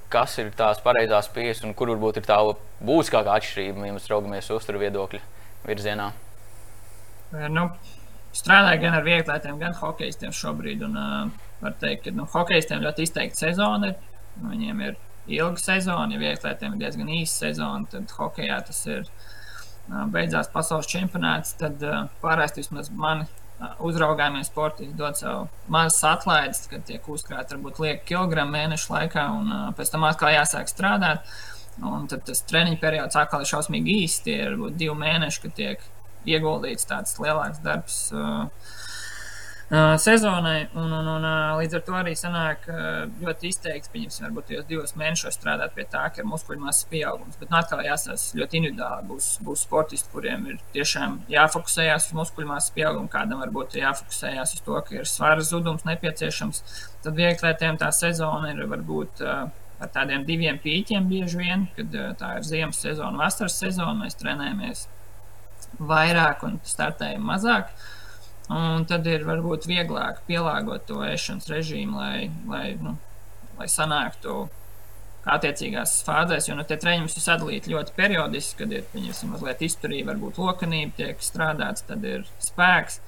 kas 0.08 0.38
ir 0.40 0.48
tās 0.56 0.80
pareizās 0.80 1.28
pieejas 1.34 1.60
un 1.68 1.74
kur 1.76 1.92
varbūt 1.92 2.22
ir 2.22 2.24
tā 2.24 2.38
būtiskākā 2.80 3.36
atšķirība, 3.36 3.84
ja 3.84 3.98
mēs 3.98 4.08
raugamies 4.08 4.48
uzturu 4.56 4.80
viedokļu 4.80 5.20
virzienā? 5.68 6.08
Nu, 7.32 7.66
strādāju 8.36 8.80
gan 8.86 8.96
ar 8.96 9.04
viegliem, 9.04 9.58
gan 9.60 9.76
hokeistiem 9.76 10.32
šobrīd. 10.32 10.84
Un, 10.86 10.96
uh, 10.96 11.48
var 11.60 11.74
teikt, 11.80 12.06
ka 12.06 12.14
nu, 12.14 12.24
hokeistiem 12.32 12.84
ļoti 12.84 13.04
izteikta 13.08 13.46
sezona 13.46 13.92
ir. 13.92 13.98
Viņiem 14.38 14.80
ir 14.86 14.94
ilga 15.34 15.58
sezona, 15.60 16.14
ja 16.14 16.20
viegliem 16.22 16.76
ir 16.76 16.84
diezgan 16.84 17.08
īsa 17.10 17.48
sezona, 17.48 17.88
tad 17.90 18.12
hokeja 18.14 18.60
tas 18.68 18.84
ir 18.86 19.02
uh, 19.02 20.06
beidzās 20.12 20.48
pasaules 20.52 20.88
čempionāts. 20.88 21.56
Tad 21.58 21.82
uh, 21.84 22.06
pārējais 22.22 22.62
vismaz 22.62 22.92
mani 22.94 23.28
uzraugāmie 23.82 24.44
sportisti 24.46 24.94
dod 24.94 25.18
sev 25.18 25.48
mazas 25.66 26.04
atlaides, 26.06 26.62
kad 26.70 26.84
tiek 26.86 27.06
uzkrāti 27.10 27.56
varbūt 27.56 27.80
lieki 27.82 28.04
kilogramu 28.12 28.54
mēnešu 28.54 28.92
laikā, 28.94 29.24
un 29.34 29.50
uh, 29.50 29.68
pēc 29.76 29.92
tam 29.92 30.06
atkal 30.08 30.32
jāsāk 30.36 30.70
strādāt. 30.70 31.26
Un 31.78 32.08
tad 32.10 32.24
tas 32.26 32.40
treniņu 32.42 32.80
periods 32.80 33.18
atkal 33.18 33.44
ir 33.44 33.50
šausmīgi 33.50 34.00
īsts. 34.02 34.24
Tie 34.24 34.40
ir 34.48 34.56
divi 34.74 34.94
mēneši, 34.98 35.42
kad 35.44 35.54
tiek 35.54 35.84
ieguldīts 36.34 36.88
tāds 36.88 37.16
lielāks 37.22 37.62
darbs. 37.64 38.00
Uh, 38.12 38.46
sezonai. 39.96 40.68
Un, 40.74 40.92
un, 40.92 41.06
un, 41.06 41.24
līdz 41.58 41.76
ar 41.76 41.82
to 41.84 41.96
arī 41.98 42.14
sanāk 42.16 42.64
ļoti 43.20 43.50
izteikts, 43.52 43.90
pieņemsim, 43.92 44.24
varbūt 44.24 44.52
jūs 44.54 44.68
divos 44.68 44.94
mēnešos 44.96 45.36
strādāt 45.36 45.74
pie 45.76 45.84
tā, 45.84 46.06
ka 46.08 46.22
ir 46.22 46.28
muskuļu 46.28 46.62
masas 46.62 46.88
pieaugums. 46.88 47.36
Bet 47.40 47.52
nu, 47.52 47.58
atkal 47.60 47.84
jāsaka, 47.84 48.16
ļoti 48.40 48.60
individuāli 48.62 49.08
būs, 49.10 49.28
būs 49.44 49.66
sportisti, 49.68 50.08
kuriem 50.12 50.46
ir 50.54 50.58
tiešām 50.72 51.20
jāfokusējas 51.28 52.08
uz 52.08 52.16
muskuļu 52.16 52.48
masas 52.48 52.72
pieaugumu, 52.76 53.12
kādam 53.12 53.44
varbūt 53.44 53.76
jāfokusējas 53.82 54.56
uz 54.56 54.64
to, 54.64 54.80
ka 54.88 55.00
ir 55.02 55.08
svara 55.08 55.44
zudums 55.44 55.84
nepieciešams. 55.88 56.64
Tad 57.04 57.18
vieglētiem 57.20 57.80
tā 57.80 57.92
sezona 57.92 58.54
ir 58.54 58.64
varbūt. 58.72 59.24
Ar 59.78 59.90
tādiem 59.94 60.24
diviem 60.26 60.56
pīķiem 60.58 61.04
bieži 61.06 61.38
vien, 61.38 61.68
kad 61.76 61.92
tā 62.18 62.32
ir 62.40 62.46
ziemas 62.48 62.80
sezona, 62.82 63.14
vasaras 63.20 63.60
sezona, 63.60 63.92
mēs 64.00 64.18
trenējamies 64.18 64.88
vairāk 65.78 66.44
un 66.48 66.58
startējam 66.66 67.24
mazāk. 67.28 67.72
Uh, 67.72 67.94
Un 68.48 68.86
tad 68.88 69.04
ir 69.04 69.26
varbūt 69.28 69.66
vieglāk 69.68 70.22
pielāgot 70.28 70.86
to 70.88 71.02
ēšanas 71.04 71.50
režīmu, 71.52 71.98
lai, 72.00 72.30
lai, 72.48 72.70
nu, 72.80 72.94
lai 73.58 73.66
sanāktu 73.68 74.46
attiecīgās 75.28 75.98
fāzēs. 76.06 76.48
Jo 76.48 76.56
nu, 76.56 76.64
tie 76.64 76.78
treniņi 76.80 77.12
ir 77.12 77.24
sadalīti 77.24 77.74
ļoti 77.74 77.92
periodiski, 77.98 78.62
kad 78.62 78.72
ir 78.72 78.86
pieņemsim, 78.94 79.34
mazliet 79.34 79.64
izturība, 79.66 80.14
varbūt 80.14 80.40
lokanība 80.40 80.96
tiek 81.02 81.20
strādāts, 81.24 81.84
tad 81.90 82.06
ir 82.08 82.24
spēks. 82.40 83.02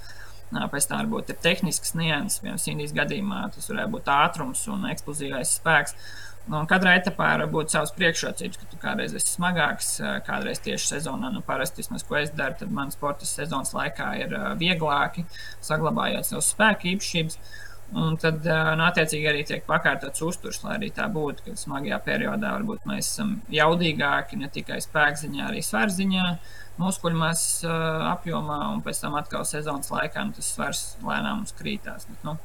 Pēc 0.51 0.91
tam 0.91 1.07
varbūt 1.07 1.33
ir 1.33 1.41
tehnisks 1.41 1.95
nianses, 1.97 2.43
piemēram, 2.43 2.61
Sīnijas 2.61 2.93
gadījumā 2.97 3.45
tas 3.55 3.71
varētu 3.71 3.95
būt 3.95 4.11
ātrums 4.13 4.67
un 4.69 4.89
eksplozīvais 4.91 5.55
spēks. 5.57 5.97
Nu, 6.49 6.63
katrā 6.67 6.97
etapā 6.99 7.27
var 7.37 7.51
būt 7.53 7.73
savas 7.73 7.93
priekšrocības, 7.95 8.59
ka 8.59 8.69
tu 8.71 8.79
kādreiz 8.81 9.13
esi 9.15 9.35
smagāks, 9.37 9.91
kādreiz 10.27 10.63
tieši 10.65 10.95
sezonā. 10.97 11.29
Nu, 11.35 11.43
parasti, 11.47 11.83
vismaz, 11.83 12.05
ko 12.07 12.17
es 12.19 12.33
daru, 12.35 12.57
tad 12.59 12.73
manas 12.75 12.97
sporta 12.97 13.29
sezonas 13.29 13.75
laikā 13.77 14.09
ir 14.23 14.33
vieglāki, 14.61 15.27
saglabājot 15.67 16.27
savas 16.27 16.49
spēku 16.55 16.95
īpašības. 16.95 17.39
Un 18.01 18.15
tad, 18.23 18.45
nu, 18.47 18.85
attiecīgi, 18.87 19.27
arī 19.27 19.43
tiek 19.47 19.65
pakārtots 19.67 20.23
uzturs, 20.23 20.61
lai 20.63 20.77
arī 20.77 20.93
tā 20.95 21.09
būtu, 21.11 21.49
ka 21.49 21.57
smagajā 21.59 21.99
periodā 22.07 22.53
varbūt 22.55 22.87
mēs 22.87 23.09
esam 23.13 23.33
jaudīgāki 23.51 24.39
ne 24.39 24.51
tikai 24.55 24.79
spēkziņā, 24.85 25.49
arī 25.49 25.63
svārziņā, 25.67 26.29
muskuļmās 26.81 27.43
apjomā, 28.13 28.61
un 28.77 28.85
pēc 28.87 29.03
tam 29.03 29.19
atkal 29.19 29.43
sezonas 29.47 29.91
laikā 29.91 30.23
nu, 30.29 30.39
tas 30.39 30.55
svars 30.55 30.85
lēnām 31.03 31.43
mums 31.43 31.55
krītās. 31.59 32.07
Bet, 32.11 32.23
nu, 32.27 32.39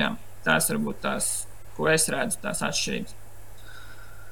jā, 0.00 0.14
tās 0.48 0.72
varbūt 0.72 1.04
tās, 1.04 1.30
ko 1.76 1.92
es 1.92 2.08
redzu, 2.12 2.40
tās 2.42 2.64
atšķirības. 2.64 3.22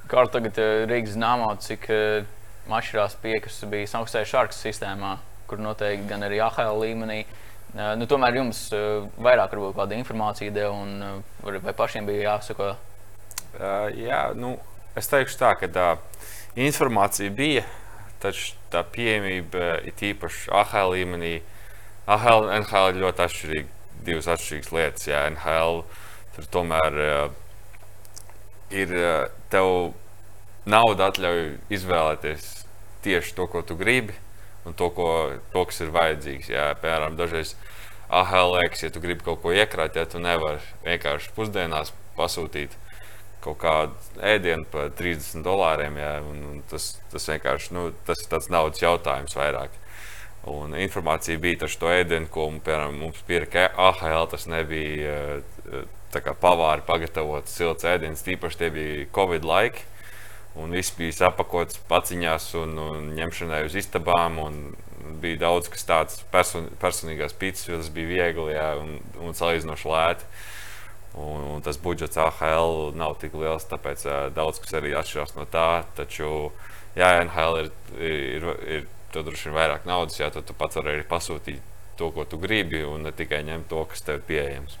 Kā 0.05 0.21
tagad 0.29 0.59
eh, 0.61 0.83
Rīgas 0.85 1.15
zināmā, 1.15 1.47
cik 1.65 1.87
eh, 1.89 2.25
atšķirās 2.69 3.15
pie, 3.23 3.33
kas 3.41 3.57
bija 3.69 3.89
augstajā 3.97 4.27
šarkas 4.29 4.59
sistēmā, 4.61 5.15
kur 5.49 5.61
noteikti 5.61 6.05
gan 6.11 6.25
arī 6.27 6.37
AHL 6.45 6.77
līmenī. 6.83 7.23
Eh, 7.25 7.93
nu, 7.97 8.05
tomēr 8.09 8.37
jums 8.37 8.67
vairāk 9.17 9.55
varbūt 9.55 9.73
kāda 9.79 9.97
informācija 9.97 10.53
deva 10.53 10.75
un 10.77 11.23
vai 11.41 11.73
pašiem 11.73 12.05
bija 12.05 12.35
jāsako? 12.35 12.75
Uh, 13.55 13.87
jā, 13.97 14.19
nu, 14.37 14.51
es 14.99 15.09
teikšu 15.09 15.39
tā, 15.39 15.53
ka 15.57 15.69
tā 15.73 15.87
informācija 16.59 17.33
bija, 17.33 17.63
taču 18.21 18.53
tā 18.73 18.83
pieejamība 18.85 19.79
ir 19.87 20.03
īpaši 20.11 20.51
AHL 20.53 20.93
līmenī. 20.93 21.39
AHL 22.05 22.45
un 22.45 22.51
NHL 22.59 22.91
ir 22.91 23.01
ļoti 23.01 23.25
atšķirīgi, 23.25 23.73
divas 24.05 24.29
atšķirīgas 24.35 24.75
lietas. 24.75 25.07
Jā, 25.09 25.23
NHL 25.31 25.81
tur 26.35 26.51
tomēr 26.59 26.99
uh, 27.07 27.23
ir 28.75 28.93
tev 29.55 29.71
nauda 30.67 31.09
atļauj 31.11 31.43
izvēlēties 31.73 32.51
tieši 33.05 33.35
to, 33.37 33.47
ko 33.51 33.61
tu 33.65 33.77
gribi, 33.79 34.15
un 34.65 34.73
to, 34.77 34.89
ko, 34.93 35.09
to 35.53 35.65
kas 35.69 35.83
ir 35.85 35.93
vajadzīgs. 35.95 36.49
Jā, 36.51 36.71
piemēram, 36.81 37.17
dažreiz 37.19 37.53
AHL 38.09 38.57
liekas, 38.57 38.85
ja 38.85 38.93
tu 38.93 39.03
gribi 39.03 39.25
kaut 39.25 39.43
ko 39.43 39.53
iekrāt, 39.53 39.97
ja 39.97 40.07
tu 40.09 40.21
nevari 40.21 40.61
vienkārši 40.85 41.31
pusdienās 41.37 41.93
pasūtīt 42.17 42.73
kaut 43.45 43.59
kādu 43.61 44.21
ēdienu 44.25 44.65
par 44.71 44.89
30 44.97 45.45
dolāriem. 45.45 45.99
Jā, 46.01 46.13
un, 46.25 46.41
un 46.49 46.61
tas, 46.69 46.95
tas 47.11 47.27
vienkārši 47.29 47.75
nu, 47.77 47.89
tas 48.07 48.23
ir 48.23 48.31
tāds 48.31 48.49
naudas 48.53 48.81
jautājums 48.81 49.37
vairāk. 49.37 49.81
Un 50.49 50.75
informācija 50.77 51.41
bija 51.41 51.63
par 51.63 51.77
to 51.81 51.89
ēdienu, 51.89 52.29
ko 52.33 52.47
piemēram, 52.53 52.97
mums 53.01 53.21
pieraksta 53.25 53.69
AHL. 53.81 54.27
Tas 54.33 54.45
nebija 54.49 55.15
pavāri 56.21 56.85
pagatavot 56.85 57.49
silts 57.49 57.85
ēdiens, 57.87 58.23
tīpaši 58.25 58.59
tie 58.59 58.71
bija 58.73 59.05
Covid 59.15 59.45
laiki. 59.45 59.83
Un 60.55 60.71
viss 60.71 60.93
bija 60.95 61.11
sapakots 61.11 61.81
paciņās 61.89 62.53
un, 62.61 62.77
un 62.79 63.09
ņemšanai 63.17 63.65
uz 63.67 63.75
istabām. 63.75 64.39
Bija 65.21 65.41
daudz 65.43 65.67
kas 65.69 65.83
tāds 65.85 66.21
person, 66.31 66.69
personīgās 66.81 67.35
pīcis, 67.37 67.67
jo 67.67 67.79
tas 67.81 67.91
bija 67.93 68.07
viegli 68.07 68.55
jā, 68.55 68.69
un, 68.79 68.95
un 69.21 69.35
salīdzinoši 69.35 69.89
lēti. 69.91 70.29
Un, 71.15 71.43
un 71.55 71.61
tas 71.63 71.77
budžets 71.79 72.17
AHL 72.19 72.95
nav 72.99 73.17
tik 73.19 73.35
liels, 73.39 73.67
tāpēc 73.69 74.07
uh, 74.07 74.15
daudz 74.35 74.59
kas 74.63 74.75
arī 74.79 74.95
atšķirās 74.95 75.35
no 75.35 75.45
tā. 75.51 75.83
Taču, 75.99 76.31
jā, 76.95 77.11
NHL 77.25 77.61
ir, 77.61 77.69
ir, 77.99 78.49
ir, 78.79 78.87
ir 79.19 79.27
droši 79.27 79.49
vien 79.49 79.59
vairāk 79.59 79.87
naudas, 79.87 80.19
jā, 80.19 80.31
tad 80.31 80.47
tu 80.47 80.55
pats 80.57 80.79
vari 80.79 80.97
arī 80.97 81.07
pasūtīt 81.07 81.61
to, 81.99 82.11
ko 82.11 82.25
tu 82.27 82.39
gribi, 82.39 82.83
un 82.83 83.07
ne 83.07 83.15
tikai 83.15 83.43
ņemt 83.47 83.69
to, 83.71 83.85
kas 83.91 84.03
tev 84.03 84.19
ir 84.19 84.27
pieejams. 84.27 84.79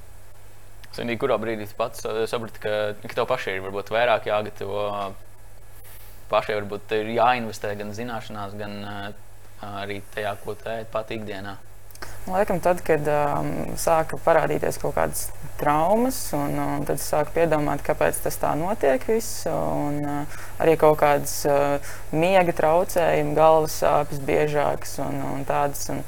Zinīgi, 0.95 1.19
kurā 1.19 1.37
brīdī 1.41 1.67
pats 1.77 2.05
eh, 2.07 2.23
saprati, 2.29 2.61
ka, 2.63 2.73
ka 3.03 3.13
tev 3.17 3.27
pašai 3.29 3.57
ir 3.57 3.63
varbūt 3.65 3.91
vairāk 3.91 4.29
jāgatavo, 4.29 4.87
pašai 6.31 6.57
varbūt 6.61 6.97
ir 6.99 7.13
jāinvestē 7.17 7.75
gan 7.79 7.93
zināšanās, 7.95 8.57
gan 8.59 8.81
eh, 8.81 9.07
arī 9.75 10.01
tajā, 10.15 10.35
ko 10.43 10.55
ēd 10.55 10.91
pat 10.93 11.11
ikdienā? 11.15 11.57
Laikam 12.25 12.57
tad, 12.59 12.79
kad 12.81 13.05
um, 13.05 13.49
sāka 13.77 14.17
parādīties 14.25 14.79
kaut 14.81 14.95
kādas 14.95 15.27
traumas, 15.59 16.17
un, 16.33 16.55
un 16.57 16.85
tad 16.87 16.97
es 16.97 17.05
sāku 17.11 17.35
piedomāt, 17.35 17.83
kāpēc 17.85 18.17
tas 18.23 18.39
tā 18.41 18.55
notiek. 18.57 19.03
Viss, 19.05 19.43
un, 19.45 19.99
uh, 20.01 20.39
arī 20.63 20.73
kaut 20.81 20.97
kādas 21.03 21.35
uh, 21.45 21.93
miega 22.17 22.55
traucējumi, 22.57 23.35
galvas 23.37 23.77
sāpes 23.83 24.23
biežākas 24.25 24.97
un, 25.05 25.21
un 25.35 25.45
tādas. 25.45 25.85
Un, 25.93 26.01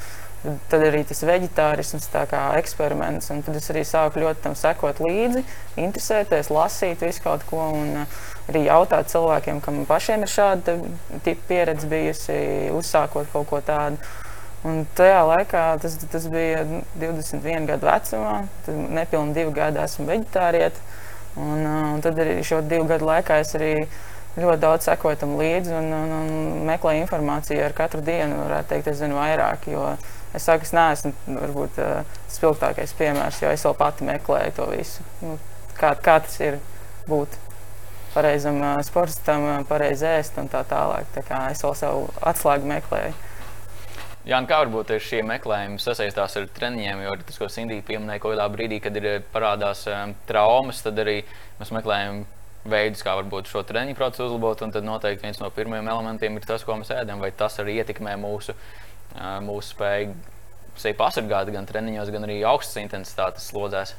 Tad 0.46 0.84
arī 0.86 1.02
tas 1.08 1.24
vegetārisms, 1.26 2.06
tā 2.14 2.22
kā 2.30 2.40
eksperiments, 2.60 3.32
tad 3.34 3.56
es 3.58 3.72
arī 3.74 3.82
sāku 3.88 4.22
ļoti 4.22 4.44
tam 4.44 4.54
sekot 4.56 5.00
līdzi, 5.02 5.42
interesēties, 5.82 6.52
lasīt 6.54 7.02
visu 7.02 7.24
kaut 7.24 7.44
ko, 7.50 7.64
un 7.74 8.04
uh, 8.04 8.20
arī 8.48 8.68
jautāt 8.68 9.10
cilvēkiem, 9.12 9.60
kam 9.66 9.82
pašiem 9.90 10.24
ir 10.24 10.32
šāda 10.32 10.78
pieredze 11.50 11.90
bijusi, 11.90 12.38
uzsākot 12.78 13.32
kaut 13.34 13.50
ko 13.50 13.62
tādu. 13.66 13.98
Un 14.68 14.86
tajā 14.98 15.20
laikā 15.26 15.64
tas, 15.82 15.96
tas 16.12 16.28
bija 16.32 16.64
21 17.00 17.68
gadu 17.70 17.90
vecumā, 17.90 18.38
tad 18.66 18.80
nepilni 18.98 19.36
divi 19.36 19.54
gadi 19.56 19.82
esmu 19.84 20.08
vegetārieti, 20.10 20.86
un, 21.38 21.66
uh, 21.66 21.82
un 21.96 22.06
tad 22.06 22.20
arī 22.22 22.40
šo 22.46 22.62
divu 22.66 22.88
gadu 22.90 23.10
laikā 23.10 23.42
es 23.42 23.58
arī 23.58 23.74
ļoti 24.38 24.62
daudz 24.62 24.86
sekoju 24.86 25.18
tam 25.18 25.34
līdzi 25.40 25.74
un, 25.74 25.90
un, 25.98 26.12
un 26.22 26.66
meklēju 26.70 27.04
informāciju 27.08 27.64
ar 27.66 27.74
katru 27.78 28.04
dienu, 28.06 28.38
varētu 28.44 28.74
teikt, 28.74 28.92
es 28.94 29.00
zinu 29.02 29.18
vairāk, 29.18 29.66
jo 29.72 29.96
Es 30.36 30.48
saku, 30.48 30.68
es 30.68 30.74
neesmu 30.76 31.14
varbūt, 31.28 31.78
uh, 31.80 32.18
spilgtākais 32.32 32.94
piemērs, 33.00 33.42
jo 33.42 33.52
es 33.54 33.64
vēl 33.66 33.78
pati 33.80 34.08
meklēju 34.08 34.56
to 34.58 34.66
visu. 34.74 35.06
Nu, 35.24 35.38
kā, 35.80 35.94
kā 36.04 36.18
tas 36.26 36.36
ir 36.44 36.60
būt 37.08 37.38
pareizam 38.14 38.60
uh, 38.60 38.76
sportam, 38.86 39.48
uh, 39.48 39.64
pareizi 39.70 40.10
ēst 40.10 40.40
un 40.42 40.52
tā 40.52 40.66
tālāk. 40.68 41.08
Tā 41.16 41.24
kā 41.26 41.46
es 41.54 41.64
vēl 41.64 41.78
savu 41.80 42.06
atslēgu 42.28 42.70
meklēju. 42.74 43.16
Jā, 44.28 44.42
kā 44.44 44.58
varbūt 44.60 44.92
šie 45.00 45.22
meklējumi 45.24 45.80
sasaistās 45.80 46.34
ar 46.36 46.50
treniņiem, 46.52 47.06
jo 47.06 47.14
tas, 47.22 47.38
ko 47.40 47.48
Sindija 47.48 47.86
pieminēja, 47.88 48.20
kaut 48.20 48.34
kādā 48.34 48.48
brīdī, 48.52 48.82
kad 48.84 48.98
ir 49.00 49.22
parādās 49.32 49.86
um, 49.88 50.12
traumas, 50.28 50.82
tad 50.84 51.00
arī 51.00 51.22
mēs 51.62 51.72
meklējam 51.72 52.26
veidus, 52.68 53.06
kā 53.08 53.14
varbūt 53.22 53.48
šo 53.48 53.64
treniņu 53.64 53.96
procesu 53.96 54.28
uzlabot. 54.28 54.66
Un 54.66 54.74
tad 54.76 54.84
noteikti 54.84 55.24
viens 55.24 55.40
no 55.40 55.48
pirmajiem 55.56 55.88
elementiem 55.94 56.36
ir 56.36 56.48
tas, 56.50 56.66
ko 56.68 56.76
mēs 56.76 56.92
ēdam, 56.92 57.24
vai 57.24 57.32
tas 57.32 57.56
arī 57.64 57.78
ietekmē 57.80 58.18
mūsu 58.20 58.58
mūsu 59.46 59.74
spēju 59.74 60.16
sevi 60.78 60.98
pasargāt 60.98 61.50
gan 61.54 61.68
treniņos, 61.70 62.12
gan 62.14 62.28
arī 62.28 62.42
augstas 62.46 62.82
intensitātes 62.84 63.50
slodzēs. 63.52 63.96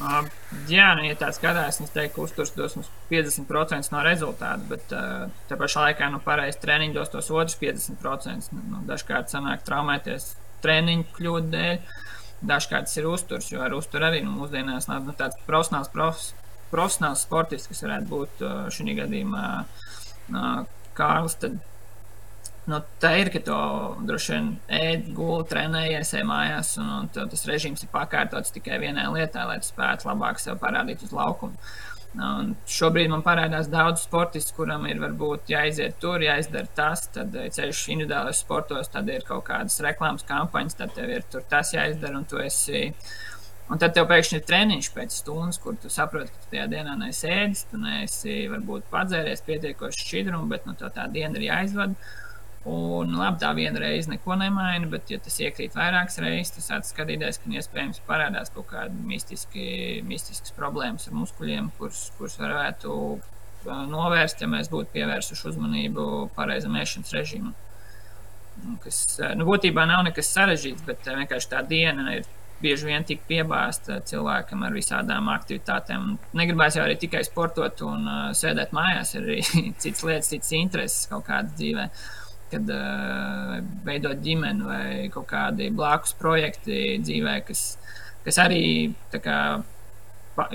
Uh, 0.00 0.24
jā, 0.70 0.86
nu, 0.96 1.04
ja 1.04 1.16
tā 1.20 1.28
skatās, 1.36 1.76
es 1.84 1.92
teiktu, 1.92 2.14
ka 2.14 2.22
uzturs 2.24 2.54
dos 2.56 2.76
mums 2.78 2.86
50% 3.10 3.92
no 3.92 4.00
rezultātu, 4.06 4.64
bet 4.70 4.94
uh, 4.96 5.26
tā 5.50 5.58
pašā 5.60 5.90
laikā, 5.90 6.08
nu, 6.14 6.22
pareizi 6.24 6.62
treniņš 6.62 6.94
dos 6.96 7.12
tos 7.12 7.28
otrs 7.34 7.58
50%. 7.60 8.54
Nu, 8.56 8.80
dažkārt 8.88 9.28
sanāk 9.32 9.66
traumēties 9.66 10.30
treniņu 10.64 11.04
kļūdu 11.18 11.52
dēļ, 11.52 12.00
dažkārt 12.48 12.88
tas 12.88 12.96
ir 12.96 13.10
uzturs, 13.12 13.50
jo 13.52 13.60
ar 13.60 13.76
uzturu 13.76 14.08
arī 14.08 14.24
nu, 14.24 14.32
mūsdienās 14.38 14.88
nu, 14.88 15.12
tāds 15.18 15.36
profesionāls, 15.44 15.92
profs, 15.92 16.30
profesionāls 16.72 17.26
sportists, 17.28 17.68
kas 17.68 17.84
varētu 17.84 18.08
būt 18.14 18.44
uh, 18.46 18.58
šī 18.72 18.96
gadījumā 19.02 19.44
Kārlis, 20.96 21.36
tad 21.42 21.60
Nu, 22.68 22.82
tā 23.00 23.14
ir, 23.16 23.30
ka 23.32 23.40
tu 23.44 23.58
droši 24.06 24.34
vien 24.34 24.48
ēd, 24.76 25.06
guli, 25.16 25.46
trenējies, 25.48 26.12
ej 26.18 26.26
mājās, 26.28 26.74
un, 26.82 26.90
un 27.08 27.30
tas 27.32 27.46
režīms 27.48 27.86
ir 27.86 27.92
pakārtots 27.92 28.52
tikai 28.52 28.76
vienai 28.82 29.06
lietai, 29.14 29.46
lai 29.48 29.56
tu 29.62 29.70
spētu 29.70 30.10
labāk 30.10 30.42
sev 30.42 30.60
parādīt 30.60 31.06
uz 31.06 31.14
laukuma. 31.16 31.56
Un 32.18 32.56
šobrīd 32.66 33.10
man 33.12 33.22
parādās 33.22 33.68
daudz 33.70 34.02
sportistu, 34.02 34.56
kuram 34.56 34.82
ir 34.90 34.98
varbūt 34.98 35.52
jāiziet 35.52 36.00
tur, 36.02 36.18
jāizdara 36.24 36.66
tas, 36.74 37.04
tad 37.14 37.36
eh, 37.38 37.46
ceļš 37.54 37.84
individuālajos 37.94 38.40
sportos, 38.42 38.90
tad 38.90 39.08
ir 39.14 39.22
kaut 39.28 39.44
kādas 39.46 39.78
reklāmas 39.86 40.26
kampaņas, 40.26 40.78
tad 40.80 40.94
tev 40.96 41.12
ir 41.14 41.26
tur 41.30 41.46
tas 41.50 41.70
jāizdara, 41.76 42.18
un 42.18 42.26
tu 42.26 42.42
esi. 42.42 42.88
Un 43.70 43.78
tad 43.78 43.94
tev 43.94 44.08
pēkšņi 44.10 44.40
ir 44.40 44.46
treniņš 44.48 44.88
pēc 44.96 45.20
stundas, 45.20 45.60
kur 45.62 45.76
tu 45.78 45.86
saproti, 45.94 46.32
ka 46.34 46.42
tu 46.42 46.50
tajā 46.56 46.64
dienā 46.72 46.96
neesi 46.98 47.30
ēdis, 47.30 47.68
tu 47.70 47.78
neesi 47.78 48.40
varbūt 48.50 48.90
padzēries 48.90 49.46
pietiekoši 49.46 50.02
šķidrumu, 50.08 50.50
bet 50.50 50.66
nu, 50.66 50.74
tā 50.80 51.06
diena 51.14 51.38
ir 51.38 51.46
jāizvada. 51.46 51.94
Un, 52.68 53.14
labi, 53.16 53.38
tā 53.40 53.54
viena 53.56 53.80
reize 53.80 54.10
neko 54.10 54.34
nemaina, 54.36 54.84
bet, 54.92 55.08
ja 55.08 55.16
tas 55.22 55.38
iekrīt 55.40 55.72
vairākas 55.78 56.18
reizes, 56.20 56.50
tas 56.58 56.66
sāk 56.68 56.84
skatīties, 56.84 57.38
ka 57.40 57.52
iespējams 57.56 58.02
parādās 58.04 58.52
kaut 58.52 58.68
kāda 58.68 58.92
mistiski, 59.08 60.02
mistiskas 60.04 60.52
problēmas 60.58 61.08
ar 61.08 61.16
muskuļiem, 61.16 61.70
kuras, 61.78 62.10
kuras 62.18 62.36
varētu 62.40 62.98
novērst, 63.64 64.44
ja 64.44 64.50
mēs 64.52 64.68
būtu 64.72 64.92
pievērsuši 64.92 65.48
uzmanību 65.54 66.04
pareizam 66.36 66.76
ēšanas 66.76 67.16
režīmam. 67.16 67.56
Kas, 68.84 69.00
nu, 69.40 69.48
būtībā 69.48 69.88
nav 69.88 70.04
nekas 70.10 70.28
sarežģīts, 70.36 70.84
bet 70.84 71.08
vienkārši 71.08 71.52
tā 71.54 71.64
diena 71.64 72.18
ir 72.18 72.28
bieži 72.60 72.90
vien 72.90 73.08
tik 73.08 73.22
piebāzta 73.24 74.02
cilvēkam 74.04 74.66
ar 74.68 74.76
visādām 74.76 75.32
aktivitātēm. 75.32 76.18
Negribēs 76.36 76.76
jau 76.76 76.84
arī 76.84 77.00
tikai 77.00 77.24
sportot 77.24 77.80
un 77.88 78.04
uh, 78.04 78.24
sēdēt 78.36 78.76
mājās, 78.76 79.14
ir 79.16 79.24
arī 79.24 79.44
citas 79.82 80.04
lietas, 80.04 80.34
citas 80.34 80.58
intereses 80.60 81.06
kaut 81.08 81.24
kādas 81.30 81.56
dzīvēm 81.56 81.94
kad 82.50 82.70
uh, 82.74 83.56
veidot 83.86 84.20
ģimeni 84.24 84.66
vai 84.66 84.84
kaut 85.14 85.28
kādi 85.30 85.70
blakus 85.74 86.14
projekti 86.18 86.98
dzīvē, 87.02 87.36
kas, 87.46 87.64
kas 88.24 88.40
arī 88.42 88.64
kā, 89.14 89.38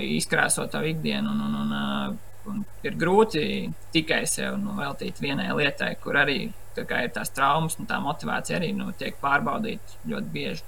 izkrāso 0.02 0.66
tavu 0.72 0.92
ikdienu. 0.92 1.32
Un, 1.32 1.42
un, 1.48 1.58
un, 1.62 1.74
uh, 1.76 2.50
un 2.50 2.62
ir 2.86 2.98
grūti 2.98 3.46
tikai 3.94 4.22
sev 4.30 4.58
nu, 4.60 4.76
veltīt 4.78 5.20
vienai 5.22 5.48
lietai, 5.56 5.94
kur 6.02 6.18
arī 6.20 6.40
kā, 6.76 7.04
ir 7.06 7.14
tās 7.14 7.32
traumas 7.32 7.78
un 7.80 7.88
tā 7.88 7.98
motivācija 8.04 8.58
arī 8.60 8.72
nu, 8.76 8.90
tiek 8.98 9.16
pārbaudīta 9.22 10.04
ļoti 10.10 10.32
bieži. 10.34 10.66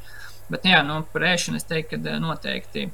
Bet, 0.49 0.65
jā, 0.65 0.81
nu, 0.87 1.03
par 1.13 1.27
ēšanu 1.29 1.61
es 1.61 1.69
teiktu, 1.69 1.99
ka 2.01 2.17
noteikti 2.23 2.87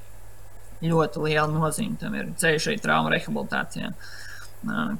ļoti 0.84 1.22
liela 1.22 1.48
nozīme 1.52 1.98
tam 2.00 2.16
ir 2.18 2.32
ceļš 2.40 2.70
arī 2.70 2.80
traumu 2.82 3.12
rehabilitācijā. 3.14 3.92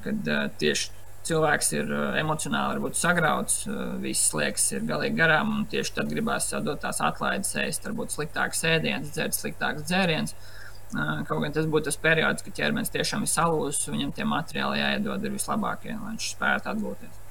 Kad 0.05 0.29
tieši 0.61 0.93
cilvēks 1.25 1.71
ir 1.75 1.89
eh, 1.91 2.19
emocionāli 2.21 2.75
varbūt 2.75 2.99
sagrauts, 2.99 3.63
eh, 3.69 3.81
viss 4.03 4.33
liekas, 4.35 4.67
ir 4.75 4.85
galīgi 4.89 5.17
garām, 5.19 5.53
un 5.59 5.65
tieši 5.71 5.97
tad 5.97 6.11
gribās 6.11 6.51
dot 6.65 6.81
tās 6.83 7.01
atlaides, 7.03 7.53
ēst, 7.61 7.87
varbūt 7.89 8.15
sliktāks 8.15 8.63
ēdiens, 8.69 9.11
dzert 9.15 9.37
sliktāks 9.37 9.85
dzēriens. 9.89 10.35
Eh, 10.35 11.11
kaut 11.27 11.43
gan 11.43 11.55
tas 11.55 11.67
būtu 11.69 11.89
tas 11.89 11.99
periods, 12.01 12.45
kad 12.45 12.57
ķermenis 12.57 12.93
tiešām 12.93 13.25
ir 13.25 13.31
salūzis, 13.31 13.91
viņam 13.91 14.15
tie 14.15 14.27
materiāli 14.29 14.81
jāiedod 14.81 15.25
ir 15.25 15.35
vislabākie, 15.35 15.93
lai 15.93 16.15
viņš 16.15 16.31
spētu 16.35 16.73
atgūties. 16.73 17.21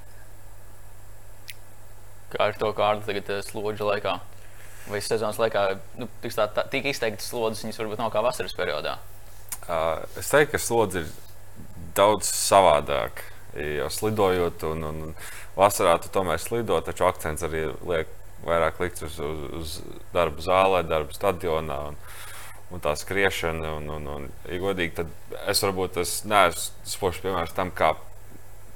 Kā 2.35 2.49
ar 2.49 2.57
to 2.59 2.71
kārtu 2.75 3.07
tagad 3.07 3.45
slodžu 3.47 3.87
laikā? 3.87 4.17
Vai 4.85 4.99
sezonas 5.01 5.39
laikā 5.41 5.61
nu, 5.97 6.07
tik, 6.21 6.33
tā, 6.35 6.45
tā, 6.53 6.65
tik 6.69 6.91
izteiktas 6.91 7.31
slodzes, 7.31 7.63
viņas 7.63 7.79
varbūt 7.79 8.01
nav 8.01 8.11
kā 8.13 8.21
vasaras 8.21 8.53
periodā? 8.53 8.99
Uh, 9.65 10.03
es 10.19 10.27
teiktu, 10.29 10.51
ka 10.51 10.59
slodze 10.61 11.01
ir 11.01 11.07
daudz 11.97 12.27
savādāk 12.27 13.23
jau 13.55 13.89
slidojot, 13.91 14.63
un, 14.71 14.85
un, 14.89 15.01
vasarā 15.55 15.97
tu 16.03 16.11
tomēr 16.13 16.41
slido, 16.41 16.79
taču 16.83 17.07
akcents 17.07 17.45
arī 17.47 17.67
liek 17.87 18.11
vairāk 18.45 18.81
likts 18.83 19.05
uz, 19.07 19.19
uz, 19.19 19.45
uz 19.59 19.75
darbu 20.13 20.43
zālē, 20.45 20.83
darbu 20.87 21.15
stadionā. 21.15 21.79
Un, 21.91 21.99
un 22.73 22.81
tā 22.81 22.95
skriešana, 22.97 23.75
un, 23.77 23.89
un, 23.97 24.07
un 24.15 24.27
ja 24.49 24.59
godīgi, 24.61 24.95
tad 24.97 25.39
es 25.47 25.61
varbūt 25.63 25.95
tas 25.99 26.17
neesmu 26.27 26.91
spožs 26.95 27.21
piemērs 27.23 27.55
tam, 27.55 27.71
kā 27.75 27.93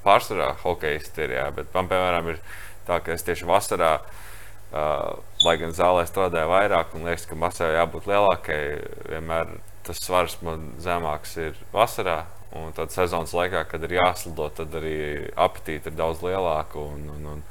pārsvarā 0.06 0.54
hokeisti 0.64 1.26
ir. 1.26 1.36
Jā, 1.40 1.48
bet 1.56 1.74
man, 1.76 1.90
piemēram, 1.92 2.34
ir 2.34 2.42
tā, 2.88 3.02
ka 3.04 3.14
es 3.16 3.26
tieši 3.28 3.50
vasarā, 3.50 3.96
uh, 4.00 5.20
lai 5.46 5.58
gan 5.62 5.76
zālē 5.76 6.06
strādāju 6.10 6.54
vairāk, 6.54 6.96
un 6.96 7.10
liekas, 7.10 7.28
ka 7.30 7.38
masai 7.40 7.74
jābūt 7.76 8.10
lielākai, 8.10 8.62
vienmēr 9.10 9.58
tas 9.88 10.02
svars 10.06 10.38
man 10.46 10.72
zemāks 10.82 11.36
ir 11.42 11.58
vasarā. 11.74 12.24
Un 12.58 12.72
tad 12.74 12.90
sezonas 12.90 13.34
laikā, 13.38 13.62
kad 13.70 13.84
ir 13.86 14.00
jāslido, 14.00 14.48
tad 14.58 14.74
arī 14.80 14.96
apetīte 15.38 15.92
ir 15.92 15.98
daudz 16.00 16.24
lielāka 16.26 16.82
un, 16.82 17.06
un, 17.14 17.28
un 17.36 17.44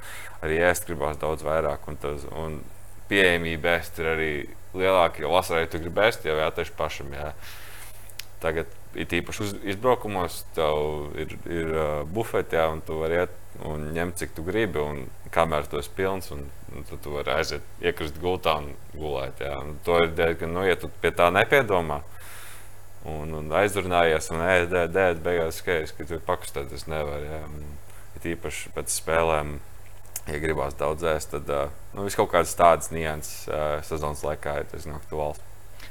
arī 0.42 0.58
ēst 0.66 0.88
gribās 0.88 1.20
daudz 1.22 1.44
vairāk. 1.46 1.86
Un, 1.90 1.98
tas, 2.02 2.24
un 2.34 2.58
pieejamība 3.10 3.76
ēst 3.76 4.00
ir 4.02 4.10
arī 4.14 4.32
lielāka, 4.74 5.22
jo 5.22 5.30
vasarā, 5.36 5.62
ja 5.62 5.70
tu 5.70 5.80
gribi 5.84 6.02
ēst, 6.08 6.26
jau 6.26 6.34
jātaisa 6.40 6.74
pašam. 6.78 7.14
Jā. 7.14 7.30
Tagad 8.42 8.74
ir 8.98 9.14
īpaši 9.20 9.44
uz, 9.46 9.54
izbraukumos, 9.70 10.42
tev 10.58 11.14
ir, 11.18 11.38
ir 11.46 11.72
uh, 11.76 11.86
bufetē, 12.02 12.66
un 12.72 12.82
tu 12.82 12.98
vari 12.98 13.22
iet 13.22 13.38
un 13.70 13.88
ņemt, 13.94 14.18
cik 14.18 14.34
tu 14.34 14.42
gribi. 14.46 14.82
Un 14.82 15.04
kamēr 15.34 15.70
tu 15.70 15.78
esi 15.78 15.94
pilns, 15.94 16.32
un, 16.34 16.42
un 16.74 16.90
tad 16.90 17.02
tu 17.06 17.14
vari 17.14 17.36
aiziet, 17.38 17.74
iekrist 17.86 18.18
gultā 18.22 18.58
un 18.64 18.72
gulēt. 18.98 19.46
Jā. 19.46 19.54
Un 19.62 19.78
to 19.86 20.02
ir 20.02 20.10
diezgan, 20.18 20.58
nu, 20.58 20.66
ja 20.66 20.74
tu 20.78 20.90
pie 21.02 21.14
tā 21.14 21.30
nepiedomā 21.34 22.02
un, 23.08 23.32
un 23.40 23.50
aizrunājies 23.60 24.30
un 24.34 24.44
ēd, 24.44 24.76
ēd, 24.84 25.00
ēd, 25.06 25.24
beigās 25.24 25.62
skaidrs, 25.62 25.94
ka 25.96 26.06
tur 26.08 26.22
pakustēties 26.28 26.86
nevar. 26.90 27.24
Ja. 27.24 27.42
Ir 28.18 28.30
īpaši 28.34 28.72
pēc 28.74 28.94
spēlēm, 28.98 29.58
ja 30.28 30.40
gribās 30.42 30.76
daudz 30.78 31.04
ēst, 31.06 31.34
tad 31.36 31.50
nu, 31.94 32.06
vis 32.06 32.16
kaut 32.18 32.32
kādas 32.32 32.56
tādas 32.58 32.90
nianses 32.94 33.46
sezonas 33.88 34.24
laikā 34.26 34.60
ir 34.62 34.72
tas 34.72 34.88
aktuāls. 34.98 35.44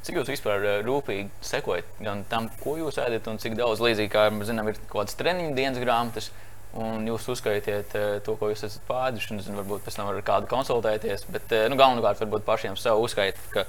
Cik 0.07 0.19
jūs 0.21 0.29
vispār 0.31 0.63
rūpīgi 0.85 1.27
sekojat 1.43 1.87
gan 2.03 2.21
tam, 2.31 2.49
ko 2.61 2.77
jūs 2.79 2.99
ēdat, 3.01 3.25
un 3.31 3.39
cik 3.43 3.57
daudz 3.59 3.81
līdzīgi 3.83 4.11
kā 4.13 4.27
zinām, 4.47 4.69
ir 4.71 4.77
kaut 4.85 5.01
kādas 5.01 5.17
treniņu 5.19 5.55
dienas 5.57 5.81
grāmatas, 5.83 6.29
un 6.77 7.07
jūs 7.09 7.25
uzskaitiet 7.33 7.95
to, 8.23 8.35
ko 8.39 8.51
jūs 8.51 8.63
esat 8.67 8.85
pāduši, 8.87 9.33
un 9.33 9.41
zinu, 9.43 9.59
varbūt 9.61 9.83
pēc 9.87 9.97
tam 9.97 10.11
ar 10.11 10.21
kādu 10.27 10.49
konsultēties, 10.51 11.25
bet 11.33 11.55
nu, 11.71 11.79
galvenokārt 11.79 12.21
varbūt 12.23 12.45
pašiem 12.47 12.77
sev 12.79 13.01
uzskaitīt, 13.03 13.51
ka 13.55 13.65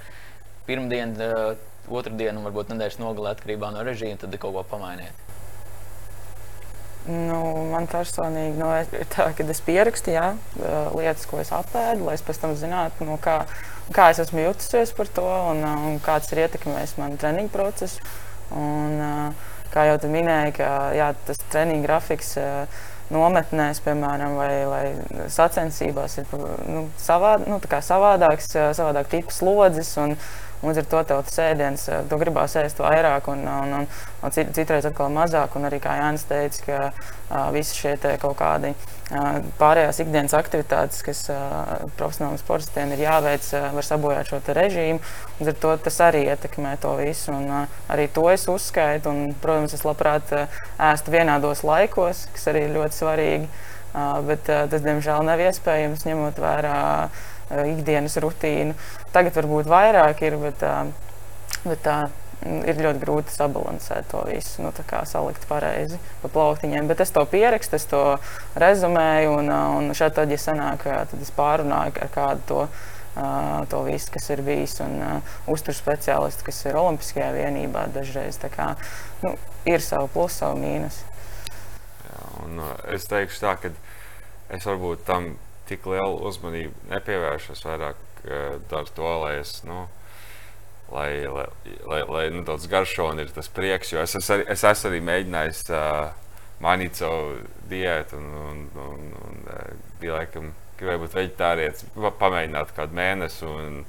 pirmdien 0.69 1.17
otru 1.91 2.15
dienu, 2.19 2.45
varbūt 2.47 2.73
nedēļas 2.73 3.01
nogalē 3.01 3.35
atkarībā 3.37 3.73
no 3.75 3.83
režīma, 3.87 4.19
tad 4.21 4.37
kaut 4.41 4.57
ko 4.57 4.65
pamainiet? 4.77 5.27
Nu, 7.09 7.39
man 7.71 7.87
personīgi 7.89 8.59
nu, 8.61 8.69
ir 8.77 9.07
tā, 9.15 9.31
ka 9.33 9.45
es 9.49 9.63
pierakstu 9.65 10.13
jā, 10.13 10.33
lietas, 10.93 11.25
ko 11.31 11.39
es 11.41 11.53
apēdu, 11.57 12.05
lai 12.05 12.19
es 12.19 12.25
pēc 12.27 12.43
tam 12.43 12.53
zinātu, 12.59 13.07
nu, 13.09 13.17
kā, 13.23 13.39
kā 13.97 14.11
es 14.13 14.21
esmu 14.21 14.45
jutusies 14.45 14.93
par 14.97 15.09
to 15.17 15.25
un, 15.25 15.63
un 15.65 15.97
kāds 16.05 16.29
ir 16.35 16.43
ietekmējis 16.45 16.99
manu 17.01 17.17
treniņu 17.21 17.53
procesu. 17.55 18.05
Un, 18.53 19.01
kā 19.73 19.87
jau 19.89 19.97
te 20.03 20.11
minēju, 20.13 20.53
ka 20.59 20.69
jā, 20.97 21.09
tas 21.29 21.41
treniņu 21.53 21.85
grafiks 21.87 22.35
nometnēs, 23.13 23.81
piemēram, 23.85 24.37
vai, 24.37 24.53
vai 24.69 25.29
sacensībās 25.33 26.19
ir 26.21 26.29
nu, 26.69 26.85
savād, 27.01 27.47
nu, 27.49 27.57
savādāks, 27.65 28.53
savādāk 28.77 29.09
tips 29.15 29.41
slodzes. 29.41 29.95
Un, 30.01 30.17
Līdz 30.59 30.81
ar 30.81 30.87
to 30.91 31.01
tev 31.07 31.21
tas 31.23 31.37
ēdiens, 31.39 31.85
eh, 31.87 32.01
tu 32.11 32.17
gribās 32.19 32.57
ēst 32.59 32.81
vairāk, 32.83 33.29
un, 33.31 33.45
un, 33.47 33.75
un, 33.77 33.85
un 34.27 34.33
cit, 34.35 34.49
citreiz 34.57 34.89
atkal 34.89 35.13
mazāk. 35.15 35.55
Un 35.55 35.69
arī, 35.69 35.79
kā 35.83 35.95
Jānis 36.01 36.27
teica, 36.27 36.65
ka 36.67 36.79
uh, 36.89 37.45
visi 37.55 37.77
šie 37.79 37.93
kaut 38.19 38.35
kādi 38.41 38.73
uh, 38.73 39.39
pārējās 39.61 40.03
ikdienas 40.03 40.35
aktivitātes, 40.35 41.05
kas 41.07 41.23
uh, 41.31 41.87
profesionāliem 42.01 42.43
sportistiem 42.43 42.97
ir 42.97 43.05
jāveic, 43.05 43.47
uh, 43.55 43.69
var 43.77 43.87
sabojāt 43.87 44.33
šo 44.33 44.43
režīmu. 44.59 44.99
Līdz 45.39 45.53
ar 45.55 45.59
to 45.63 45.77
tas 45.87 46.03
arī 46.09 46.27
ietekmē 46.27 46.75
to 46.83 46.97
visu. 46.99 47.31
Un, 47.37 47.47
uh, 47.47 47.81
arī 47.95 48.11
to 48.11 48.27
es 48.35 48.51
uzskaitu. 48.51 49.15
Un, 49.15 49.39
protams, 49.39 49.79
es 49.79 49.87
labprāt 49.87 50.35
uh, 50.35 50.61
ēstu 50.91 51.15
vienādos 51.15 51.63
laikos, 51.63 52.27
kas 52.35 52.51
arī 52.51 52.67
ir 52.67 52.79
ļoti 52.81 52.99
svarīgi. 52.99 53.51
Uh, 53.89 54.19
bet 54.27 54.51
uh, 54.51 54.67
tas, 54.69 54.83
diemžēl, 54.83 55.23
nav 55.23 55.47
iespējams 55.47 56.09
ņemot 56.11 56.43
vērā. 56.43 56.79
Uh, 57.07 57.27
ikdienas 57.51 58.19
rutīnu. 58.23 58.77
Tagad 59.13 59.37
varbūt 59.39 59.69
vairāk 59.71 60.23
ir, 60.27 60.37
bet, 60.43 60.63
eh, 60.63 60.91
bet 61.65 61.83
tā 61.85 61.99
ir 62.45 62.79
ļoti 62.79 63.03
grūti 63.03 63.35
sabalansēt 63.35 64.13
to 64.13 64.23
visu, 64.29 64.63
nu, 64.63 64.73
salikt 65.05 65.49
pareizi 65.49 65.99
pa 66.23 66.29
plauktiņiem. 66.29 66.87
Bet 66.87 67.01
es 67.01 67.11
to 67.11 67.25
pierakstu, 67.27 67.75
es 67.75 67.87
to 67.87 68.19
rezumēju, 68.55 69.39
un, 69.39 69.51
eh, 69.51 69.67
un 69.79 69.91
šeit, 69.91 70.15
tad, 70.15 70.31
ja 70.31 70.37
sanāk, 70.37 70.85
tad 70.85 71.19
es 71.21 71.31
pārunāju 71.31 72.03
ar 72.03 72.09
kādu 72.15 72.41
to 72.47 72.69
to 73.69 73.83
visu, 73.83 74.13
kas 74.13 74.31
ir 74.31 74.43
bijis. 74.43 74.79
Un 74.85 75.01
uh, 75.03 75.35
uzturs 75.51 75.81
speciālisti, 75.83 76.45
kas 76.47 76.61
ir 76.67 76.79
Olimpiskajā 76.79 77.33
vienībā, 77.35 77.89
dažreiz 77.95 78.39
kā, 78.55 78.77
nu, 79.25 79.35
ir 79.67 79.83
savu 79.83 80.09
plusu, 80.13 80.37
savu 80.37 80.61
mīnusu. 80.63 81.03
Un, 82.45 82.61
uh, 82.63 82.77
es 82.95 83.09
teikšu 83.11 83.43
tā, 83.43 83.57
ka 83.59 83.73
es 84.55 84.67
varbūt 84.69 85.03
tam 85.09 85.33
tik 85.69 85.87
lielu 85.89 86.19
uzmanību 86.29 86.91
nepievēršos 86.93 87.65
vairāk 87.67 88.03
uh, 88.25 88.77
ar 88.81 88.91
to, 88.97 89.15
lai 89.25 89.39
es. 89.43 89.61
Nu, 89.69 89.87
Lai, 90.89 91.27
lai, 91.29 91.45
lai, 91.85 91.99
lai 92.09 92.21
nu, 92.33 92.41
tāds 92.49 92.65
garšons 92.65 93.21
ir 93.21 93.29
tas 93.37 93.51
prieks, 93.53 93.91
jo 93.93 94.01
es, 94.01 94.15
es, 94.17 94.25
arī, 94.33 94.47
es 94.49 94.63
esmu 94.65 94.89
arī 94.89 95.01
mēģinājis 95.05 95.59
uh, 95.69 96.15
mainīt 96.65 96.97
savu 96.97 97.35
diētu, 97.69 98.17
un, 98.17 98.31
un, 98.41 98.63
un, 98.87 99.03
un 99.27 99.43
uh, 99.53 99.67
bija 100.01 100.15
laikam, 100.17 100.47
gribēju 100.79 101.03
būt 101.03 101.19
vegetārietis, 101.19 101.85
pamēģināt 102.23 102.73
kādu 102.79 102.97
mēnesi, 102.97 103.45
un 103.45 103.83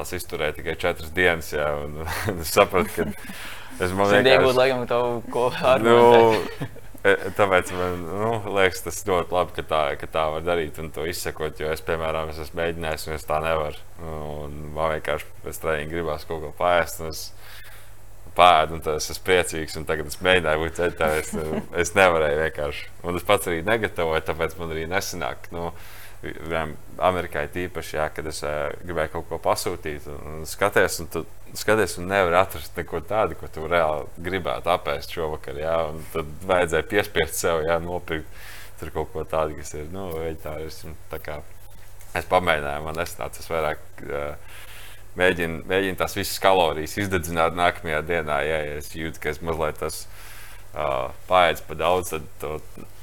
es 0.00 0.12
izturēju 0.18 0.58
tikai 0.58 0.74
četras 0.82 1.14
dienas, 1.14 1.52
jā, 1.54 1.70
un, 1.84 2.02
un 2.32 2.42
es 2.42 2.50
sapratu, 2.50 2.90
ka 2.96 3.86
es 3.86 3.94
man 3.94 4.10
vienkārši... 4.10 4.34
Iegūt, 4.34 4.58
laikam, 4.58 4.84
tavu 4.90 5.22
ko 5.30 5.46
ar 5.76 5.86
nu, 5.86 6.00
E, 6.00 6.87
tāpēc 7.04 7.70
man 7.78 8.02
nu, 8.04 8.30
liekas, 8.56 8.82
tas 8.84 9.00
ļoti 9.06 9.34
labi, 9.34 9.54
ka 9.58 9.64
tā, 9.70 9.82
ka 10.00 10.08
tā 10.10 10.24
var 10.34 10.44
darīt 10.46 10.80
un 10.82 10.90
to 10.94 11.06
izsekot. 11.08 11.60
Jo 11.62 11.70
es, 11.74 11.82
piemēram, 11.86 12.32
es 12.32 12.40
esmu 12.42 12.60
mēģinājis, 12.62 13.06
un 13.08 13.16
es 13.16 13.26
tā 13.28 13.38
nevaru. 13.44 13.82
Un 14.02 14.56
man 14.74 14.96
vienkārši 14.96 15.28
pēc 15.44 15.60
treniņa 15.62 15.92
gribās 15.92 16.26
kaut 16.28 16.42
ko 16.44 16.52
pāriest. 16.58 17.04
Es 17.08 17.22
pēdu, 18.38 18.78
un 18.78 18.84
tas 18.84 19.02
es 19.02 19.14
esmu 19.14 19.26
priecīgs. 19.28 19.78
Tagad 19.88 20.10
es 20.10 20.18
mēģināju 20.24 20.64
būt 20.64 20.80
ceļā. 20.80 21.12
Es, 21.22 21.32
es 21.84 21.94
nevarēju 21.98 22.42
vienkārši. 22.44 22.90
Un 23.06 23.20
es 23.20 23.26
pats 23.30 23.50
arī 23.50 23.62
negatavoju, 23.66 24.26
tāpēc 24.28 24.58
man 24.58 24.74
arī 24.74 24.86
nesanāk. 24.90 25.50
Nu, 25.54 25.70
Amerikai 27.08 27.44
tīpaši, 27.54 27.96
jā, 27.96 28.08
kad 28.10 28.26
es 28.26 28.40
uh, 28.42 28.66
gribēju 28.82 29.12
kaut 29.12 29.28
ko 29.28 29.38
pasūtīt, 29.42 30.08
un, 30.10 30.40
skaties, 30.50 30.98
un 31.04 31.10
tu 31.12 31.22
skaties, 31.56 31.94
un 32.00 32.08
nevar 32.10 32.40
atrast 32.40 32.74
neko 32.76 33.00
tādu, 33.06 33.38
ko 33.38 33.50
tu 33.54 33.68
reāli 33.70 34.08
gribētu 34.26 34.72
apēst 34.74 35.14
šovakar. 35.14 35.60
Jā, 35.62 35.76
un 35.92 36.02
tad 36.14 36.32
vajadzēja 36.50 36.88
piespiest 36.90 37.38
sev, 37.38 37.62
jā, 37.68 37.78
nopirkt 37.84 38.42
tur 38.80 38.90
kaut 38.94 39.12
ko 39.14 39.24
tādu, 39.26 39.54
kas 39.58 39.74
ir 39.78 39.86
nu, 39.94 40.08
veģetārisms. 40.16 41.14
Es 42.18 42.26
pamēģināju, 42.26 42.84
man 42.86 42.98
nesnāca 42.98 43.38
tas 43.38 43.52
vairāk. 43.52 43.84
Uh, 44.06 44.56
Mēģinu, 45.18 45.64
mēģinu 45.66 45.98
tās 45.98 46.12
visas 46.14 46.38
kalorijas 46.38 46.92
izdedzināt 47.00 47.56
nākamajā 47.58 48.04
dienā. 48.06 48.36
Ja 48.46 48.58
es 48.76 48.92
jūtu, 48.94 49.18
ka 49.18 49.32
es 49.32 49.40
mazliet 49.42 49.80
tas 49.80 50.04
esmu 50.04 50.17
uh, 50.74 51.14
paēdis 51.28 51.64
par 51.68 51.78
daudz, 51.80 52.12
tad 52.12 52.26
to, 52.42 52.58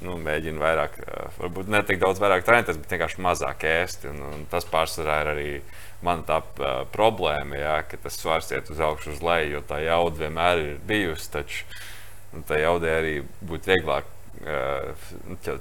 nu, 0.06 0.17
mēģinu 0.21 0.62
vairāk, 0.62 0.99
uh, 1.01 1.25
varbūt 1.39 1.71
ne 1.71 1.82
tik 1.88 2.01
daudz 2.04 2.21
vairāk 2.21 2.45
trenēties, 2.47 2.80
bet 2.82 2.95
vienkārši 2.95 3.25
mazāk 3.25 3.65
ēst. 3.69 4.08
Un, 4.12 4.21
un 4.34 4.45
tas 4.51 4.67
pārsvarā 4.69 5.21
ir 5.23 5.32
arī 5.34 5.49
mana 6.06 6.25
tā 6.28 6.41
uh, 6.41 6.84
problēma, 6.93 7.58
jā, 7.60 7.75
ka 7.89 7.99
tas 8.04 8.19
svars 8.19 8.51
iet 8.54 8.69
uz 8.73 8.82
augšu, 8.84 9.15
uz 9.15 9.25
leju, 9.25 9.58
jo 9.58 9.65
tā 9.65 9.82
jauda 9.86 10.25
vienmēr 10.25 10.63
ir 10.63 10.80
bijusi. 10.88 11.32
Taču 11.39 12.43
tā 12.49 12.60
jaudai 12.62 12.97
arī 12.99 13.15
būtu 13.45 13.71
vieglāk 13.73 14.12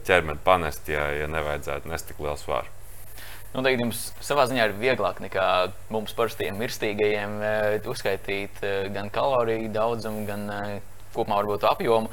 ķermeni 0.04 0.40
panest, 0.44 0.88
ja, 0.90 1.06
ja 1.14 1.28
nevajadzētu 1.30 1.88
nest 1.88 2.08
tik 2.10 2.18
lielu 2.18 2.36
svaru. 2.40 2.72
Noteikti 3.54 3.84
nu, 3.84 3.86
jums 3.86 4.00
savā 4.18 4.48
ziņā 4.50 4.64
ir 4.66 4.74
vieglāk 4.80 5.20
nekā 5.22 5.44
mums 5.94 6.12
parastiem 6.18 6.58
mirstīgajiem 6.58 7.36
uzskaitīt 7.86 8.58
gan 8.96 9.12
kaloriju 9.14 9.70
daudzumu, 9.76 10.24
gan 10.26 10.50
kopumā 11.14 11.40
varbūt 11.42 11.66
apjomu. 11.70 12.12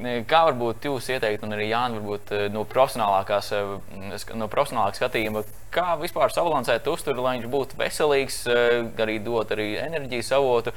Kā 0.00 0.38
varbūt 0.48 0.86
jūs 0.88 1.10
ieteiktu, 1.12 1.44
un 1.44 1.52
arī 1.52 1.66
Jānis, 1.68 2.00
varbūt 2.00 2.30
eh, 2.32 2.46
no 2.52 2.62
profesionālākās, 2.64 3.50
eh, 3.52 4.32
no 4.40 4.48
profesionālākā 4.48 4.96
skatījuma, 4.96 5.42
kā 5.74 5.92
vispār 6.00 6.32
sabalansēt 6.32 6.88
uzturu, 6.88 7.20
lai 7.20 7.36
viņš 7.36 7.50
būtu 7.52 7.76
veselīgs, 7.76 8.38
eh, 8.48 8.88
arī 9.04 9.18
dot 9.22 9.52
arī 9.52 9.74
enerģijas 9.82 10.32
avotu, 10.38 10.72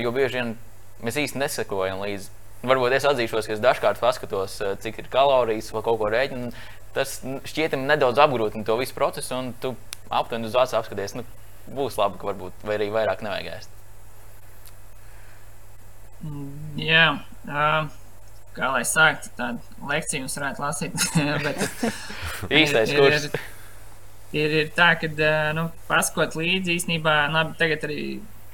jo 0.00 0.12
bieži 0.14 0.38
vien 0.38 0.54
mēs 1.02 1.18
īsti 1.24 1.42
nesakojam 1.42 2.00
līdzi. 2.04 2.30
Varbūt 2.66 2.94
es 2.96 3.04
atzīšos, 3.10 3.50
ka 3.50 3.56
es 3.56 3.60
dažkārt 3.60 4.00
paskatos, 4.00 4.56
cik 4.80 5.02
ir 5.02 5.10
kalorijas 5.12 5.72
vai 5.74 5.82
kaut 5.84 5.98
ko 6.00 6.08
rēķinu. 6.14 6.54
Tas 6.96 7.18
šķietami 7.20 7.90
nedaudz 7.90 8.22
apgrūtina 8.22 8.64
to 8.64 8.78
visu 8.80 8.96
procesu, 8.96 9.34
un 9.36 9.52
tu 9.60 9.74
aptuveni 10.08 10.48
uz 10.48 10.56
acu 10.56 10.80
apskaties, 10.80 11.18
nu, 11.18 11.26
būs 11.68 11.98
labi, 12.00 12.22
ka 12.22 12.30
varbūt 12.30 12.64
vai 12.64 12.78
arī 12.78 12.92
vairāk 12.94 13.26
nevajag 13.26 13.58
ēst. 13.58 13.75
Jā, 16.80 17.08
uh, 17.46 17.88
kā 18.56 18.70
lai 18.72 18.84
sāktu 18.88 19.32
tādu 19.36 19.88
lekciju, 19.90 20.24
jums 20.24 20.38
varētu 20.38 20.64
lasīt. 20.64 20.96
bet, 21.46 21.66
Īstais 22.62 22.94
kurs. 22.96 23.28
Ir, 23.28 23.36
ir, 24.36 24.56
ir 24.62 24.72
tā, 24.76 24.94
ka 25.00 25.10
nu, 25.56 25.68
paskot 25.90 26.38
līdzi 26.38 26.78
īstenībā, 26.80 27.18
labi, 27.34 27.56
tagad 27.60 27.86
arī 27.88 28.00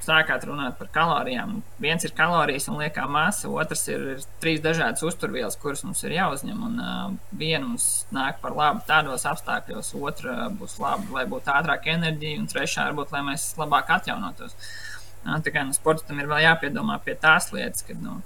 sākāt 0.02 0.42
runāt 0.48 0.74
par 0.80 0.88
kalorijām. 0.90 1.60
Viens 1.78 2.02
ir 2.02 2.10
kalorijas 2.18 2.66
un 2.72 2.80
liekā 2.80 3.04
masa, 3.06 3.46
otrs 3.46 3.84
ir, 3.92 4.06
ir 4.16 4.24
trīs 4.42 4.58
dažādas 4.64 5.04
uzturvielas, 5.06 5.54
kuras 5.62 5.84
mums 5.86 6.02
ir 6.02 6.16
jāuzņem. 6.16 6.64
Un, 6.66 6.80
uh, 6.82 7.36
viena 7.38 7.62
mums 7.68 8.08
nāk 8.14 8.40
par 8.42 8.56
labu 8.58 8.82
tādos 8.88 9.28
apstākļos, 9.30 9.92
otra 10.02 10.48
būs 10.50 10.80
laba, 10.82 11.06
lai 11.14 11.28
būtu 11.30 11.54
ātrāka 11.54 11.94
enerģija, 11.94 12.42
un 12.42 12.50
trešā 12.50 12.88
varbūt, 12.90 13.14
lai 13.14 13.22
mēs 13.30 13.52
labāk 13.62 13.94
atjaunotos. 14.00 14.58
Uh, 14.58 15.01
Tā 15.22 15.52
kā 15.54 15.62
nu, 15.62 15.74
sportam 15.76 16.18
ir 16.18 16.26
vēl 16.26 16.42
jāpiedomā 16.42 16.96
pie 17.04 17.14
tās 17.20 17.52
lietas, 17.54 17.84
kad 17.86 18.00
nu, 18.02 18.16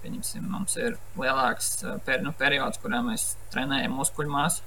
mums 0.48 0.76
ir 0.80 0.94
lielāks 1.20 1.72
per, 2.06 2.22
nu, 2.24 2.32
periods, 2.36 2.80
kurā 2.80 3.02
mēs 3.04 3.34
trenējam 3.52 3.98
muskuļu 3.98 4.32
masu. 4.32 4.62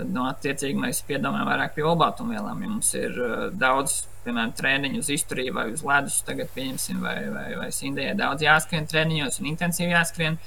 Tad, 0.00 0.08
nu, 0.14 0.24
attiecīgi, 0.26 0.78
mēs 0.80 1.02
piedomājam 1.06 1.46
vairāk 1.46 1.76
pie 1.76 1.84
olbaltumvielām. 1.86 2.64
Ja 2.64 2.70
mums 2.72 2.90
ir 2.98 3.14
uh, 3.20 3.44
daudz, 3.54 4.00
piemēram, 4.24 4.54
treniņu 4.56 5.02
uz 5.02 5.10
izturību 5.14 5.58
vai 5.58 5.66
uz 5.74 5.84
ledus, 5.86 6.18
tagad, 6.26 6.50
pieņemsim, 6.56 7.02
vai, 7.04 7.16
vai, 7.34 7.46
vai 7.60 7.70
Sindijai 7.74 8.16
daudz 8.18 8.42
jāskrien 8.46 8.88
treniņos 8.90 9.38
un 9.42 9.50
intensīvi 9.52 9.94
jāskrien, 9.94 10.40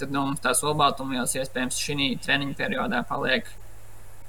tad 0.00 0.14
nu, 0.14 0.22
mums 0.30 0.40
tās 0.44 0.62
olbaltumvielas 0.64 1.34
iespējams 1.36 1.80
šī 1.84 2.12
treniņa 2.24 2.56
periodā 2.58 3.02
paliek 3.08 3.50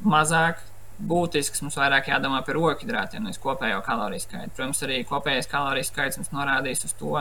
mazāk, 0.03 0.59
būtisks. 1.01 1.61
Mums 1.63 1.77
vairāk 1.79 2.09
jādomā 2.11 2.41
par 2.45 2.59
ogļhidrātiem, 2.59 3.25
nevis 3.25 3.41
kopējo 3.41 3.81
kaloriju 3.85 4.23
skaitu. 4.23 4.53
Protams, 4.55 4.81
arī 4.85 5.03
kopējais 5.09 5.49
kaloriju 5.51 5.89
skaits 5.89 6.19
mums 6.19 6.33
norādīs 6.35 6.85
uz 6.87 6.95
to, 6.99 7.15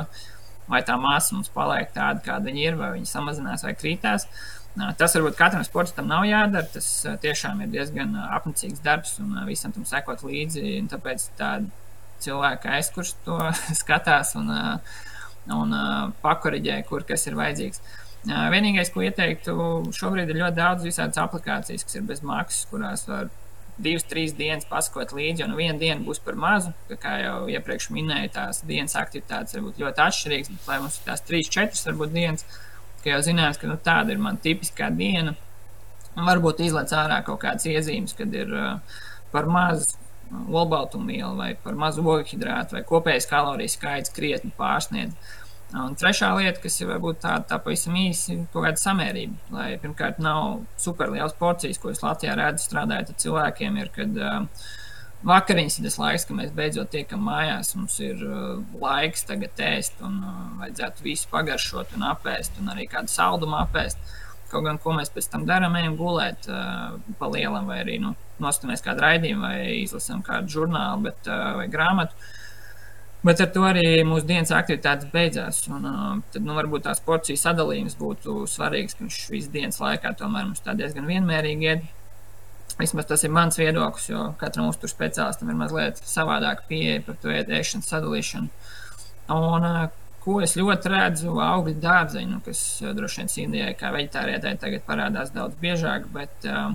vai 0.70 0.82
tā 0.86 0.96
masa 1.00 1.36
mums 1.36 1.52
paliek 1.52 1.92
tāda, 1.94 2.22
kāda 2.24 2.50
viņa 2.50 2.66
ir, 2.66 2.80
vai 2.80 2.92
viņa 2.96 3.10
samazinās 3.10 3.64
vai 3.66 3.74
krītās. 3.78 4.28
Tas 4.96 5.12
varbūt 5.18 5.36
katram 5.36 5.64
sportam 5.66 6.08
nav 6.08 6.24
jādara. 6.24 6.68
Tas 6.72 6.88
tiešām 7.24 7.60
ir 7.64 7.72
diezgan 7.74 8.14
apnicīgs 8.24 8.80
darbs 8.84 9.18
un 9.20 9.34
visam 9.48 9.74
tam 9.74 9.84
sekot 9.88 10.24
līdzi. 10.24 10.78
Tāpēc 10.92 11.26
cilvēki 12.22 12.70
aiz, 12.72 12.92
kurš 12.94 13.16
to 13.26 13.40
skatās 13.82 14.36
un, 14.40 14.54
un 15.52 15.76
pakoriģē, 16.24 16.80
kur 16.88 17.04
kas 17.08 17.28
ir 17.28 17.36
vajadzīgs. 17.40 17.82
Vienīgais, 18.22 18.92
ko 18.94 19.02
ieteiktu, 19.02 19.54
šobrīd 19.98 20.30
ir 20.30 20.44
ļoti 20.44 20.54
daudz 20.54 20.84
visādas 20.86 21.18
aplikācijas, 21.18 21.82
kas 21.82 21.98
ir 21.98 22.04
bez 22.06 22.20
maksas, 22.22 22.68
kurās 22.70 23.02
var 23.08 23.32
divas, 23.78 24.04
trīs 24.08 24.34
dienas 24.36 24.66
paskot 24.68 25.14
līdzi, 25.16 25.46
un 25.46 25.56
viena 25.56 25.78
diena 25.78 26.00
būs 26.04 26.20
par 26.24 26.36
mazu. 26.38 26.72
Kā 27.00 27.16
jau 27.22 27.36
iepriekš 27.52 27.88
minēju, 27.94 28.32
tās 28.34 28.60
dienas 28.68 28.96
aktivitātes 29.00 29.56
var 29.56 29.64
būt 29.68 29.80
ļoti 29.82 30.04
atšķirīgas, 30.06 30.52
bet 30.56 30.68
lai 30.68 30.78
mums 30.82 30.98
ir 30.98 31.08
tās 31.08 31.24
trīs, 31.28 31.50
četras 31.52 31.86
varbūt 31.88 32.12
dienas, 32.14 32.44
ka 33.02 33.14
jau 33.14 33.22
zinās, 33.24 33.58
ka 33.60 33.70
nu, 33.70 33.78
tāda 33.80 34.14
ir 34.14 34.22
man 34.22 34.38
tipiskā 34.42 34.90
diena. 34.94 35.34
Un 36.12 36.28
varbūt 36.28 36.60
izlaiž 36.60 36.92
ārā 36.98 37.22
kaut 37.24 37.40
kādas 37.42 37.64
iezīmes, 37.70 38.12
kad 38.18 38.34
ir 38.36 38.52
uh, 38.52 38.98
par 39.32 39.48
maz 39.48 39.86
olbaltumvielu 40.32 41.36
vai 41.36 41.52
par 41.60 41.76
mazu 41.76 42.04
ogļhidrātu 42.08 42.76
vai 42.76 42.82
kopējais 42.88 43.28
kaloriju 43.28 43.72
skaits 43.72 44.12
krietni 44.16 44.52
pārsniedz. 44.56 45.16
Un 45.72 45.94
trešā 45.96 46.28
lieta, 46.36 46.60
kas 46.60 46.74
ir 46.82 46.90
varbūt 46.90 47.22
tāda 47.22 47.46
tā 47.48 47.56
pavisam 47.64 47.94
īsi, 47.96 48.34
ir 48.34 48.40
kaut 48.52 48.66
kāda 48.66 48.80
samērība. 48.80 49.38
Lai 49.54 49.68
pirmkārt 49.80 50.18
nav 50.20 50.66
superliels 50.80 51.32
porcijas, 51.38 51.80
ko 51.80 51.88
es 51.94 52.02
Latvijā 52.04 52.34
redzu 52.36 52.66
strādājot 52.66 53.14
ar 53.14 53.20
cilvēkiem, 53.22 53.78
ir, 53.80 53.88
kad 53.94 54.18
uh, 54.20 54.66
vakariņas 55.24 55.78
ir 55.78 55.86
tas 55.86 55.96
laiks, 56.02 56.26
kad 56.28 56.36
mēs 56.38 56.52
beidzot 56.56 56.92
tiekam 56.92 57.24
mājās. 57.24 57.72
Mums 57.78 57.96
ir 58.04 58.20
uh, 58.26 58.58
laiks 58.82 59.24
tagad 59.30 59.64
ēst, 59.70 59.96
un 60.04 60.18
uh, 60.20 60.42
vajadzētu 60.60 61.06
visu 61.06 61.32
pagaršot 61.32 61.96
un 61.96 62.04
apēst, 62.10 62.60
un 62.60 62.68
arī 62.74 62.84
kādu 62.92 63.12
saldumu 63.12 63.56
apēst. 63.62 64.12
Kaut 64.52 64.66
gan, 64.66 64.76
ko 64.76 64.92
mēs 64.92 65.08
pēc 65.08 65.30
tam 65.32 65.48
darām, 65.48 65.78
ejam 65.80 65.96
gulēt 65.96 66.50
uh, 66.52 66.98
pa 67.16 67.32
lielam, 67.32 67.64
vai 67.72 67.80
arī 67.86 67.96
nu, 68.02 68.12
nostamies 68.44 68.84
kādu 68.84 69.06
raidījumu, 69.06 69.48
vai 69.48 69.58
izlasām 69.80 70.20
kādu 70.26 70.52
žurnālu 70.58 71.08
bet, 71.08 71.24
uh, 71.32 71.54
vai 71.62 71.70
grāmatu. 71.72 72.28
Bet 73.22 73.38
ar 73.38 73.52
to 73.54 73.62
arī 73.62 74.02
mūsu 74.02 74.26
dienas 74.26 74.50
aktivitātes 74.50 75.06
beidzās. 75.12 75.60
Un, 75.70 75.84
uh, 75.86 76.14
tad, 76.34 76.42
nu, 76.42 76.56
varbūt 76.58 76.88
tās 76.88 77.02
porciju 77.06 77.38
sadalījums 77.38 77.94
būtu 78.00 78.48
svarīgs, 78.50 78.96
ka 78.98 79.04
viņš 79.04 79.18
visu 79.30 79.52
dienas 79.52 79.78
laikā 79.78 80.10
tomēr 80.18 80.48
mums 80.48 80.64
tā 80.64 80.74
diezgan 80.78 81.06
vienmērīgi 81.06 81.68
iet. 81.70 81.84
Vismaz 82.80 83.06
tas 83.06 83.22
ir 83.22 83.30
mans 83.30 83.58
viedoklis, 83.60 84.08
jo 84.10 84.24
katram 84.40 84.72
uzturu 84.72 84.90
speciālistam 84.90 85.52
ir 85.52 85.58
mazliet 85.60 86.00
savādāka 86.08 86.66
pieeja 86.70 87.04
par 87.06 87.18
to 87.22 87.30
ēšanas 87.30 87.90
sadalīšanu. 87.92 88.50
Un, 89.36 89.68
uh, 89.68 89.84
ko 90.24 90.40
es 90.42 90.56
ļoti 90.58 90.90
redzu, 90.90 91.36
augļu 91.46 91.76
dārzeņu, 91.82 92.40
kas 92.48 92.64
uh, 92.82 92.90
droši 92.96 93.22
vien 93.22 93.30
Sīdijai 93.36 93.76
kā 93.78 93.92
veģetārietai 93.94 94.56
tagad 94.64 94.82
parādās 94.88 95.30
daudz 95.36 95.54
biežāk, 95.62 96.10
bet 96.16 96.50
uh, 96.50 96.74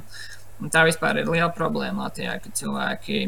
tā 0.72 0.88
vispār 0.88 1.20
ir 1.20 1.28
liela 1.34 1.52
problēma 1.52 2.08
Latvijā, 2.08 2.38
ka 2.40 2.56
cilvēki 2.56 3.26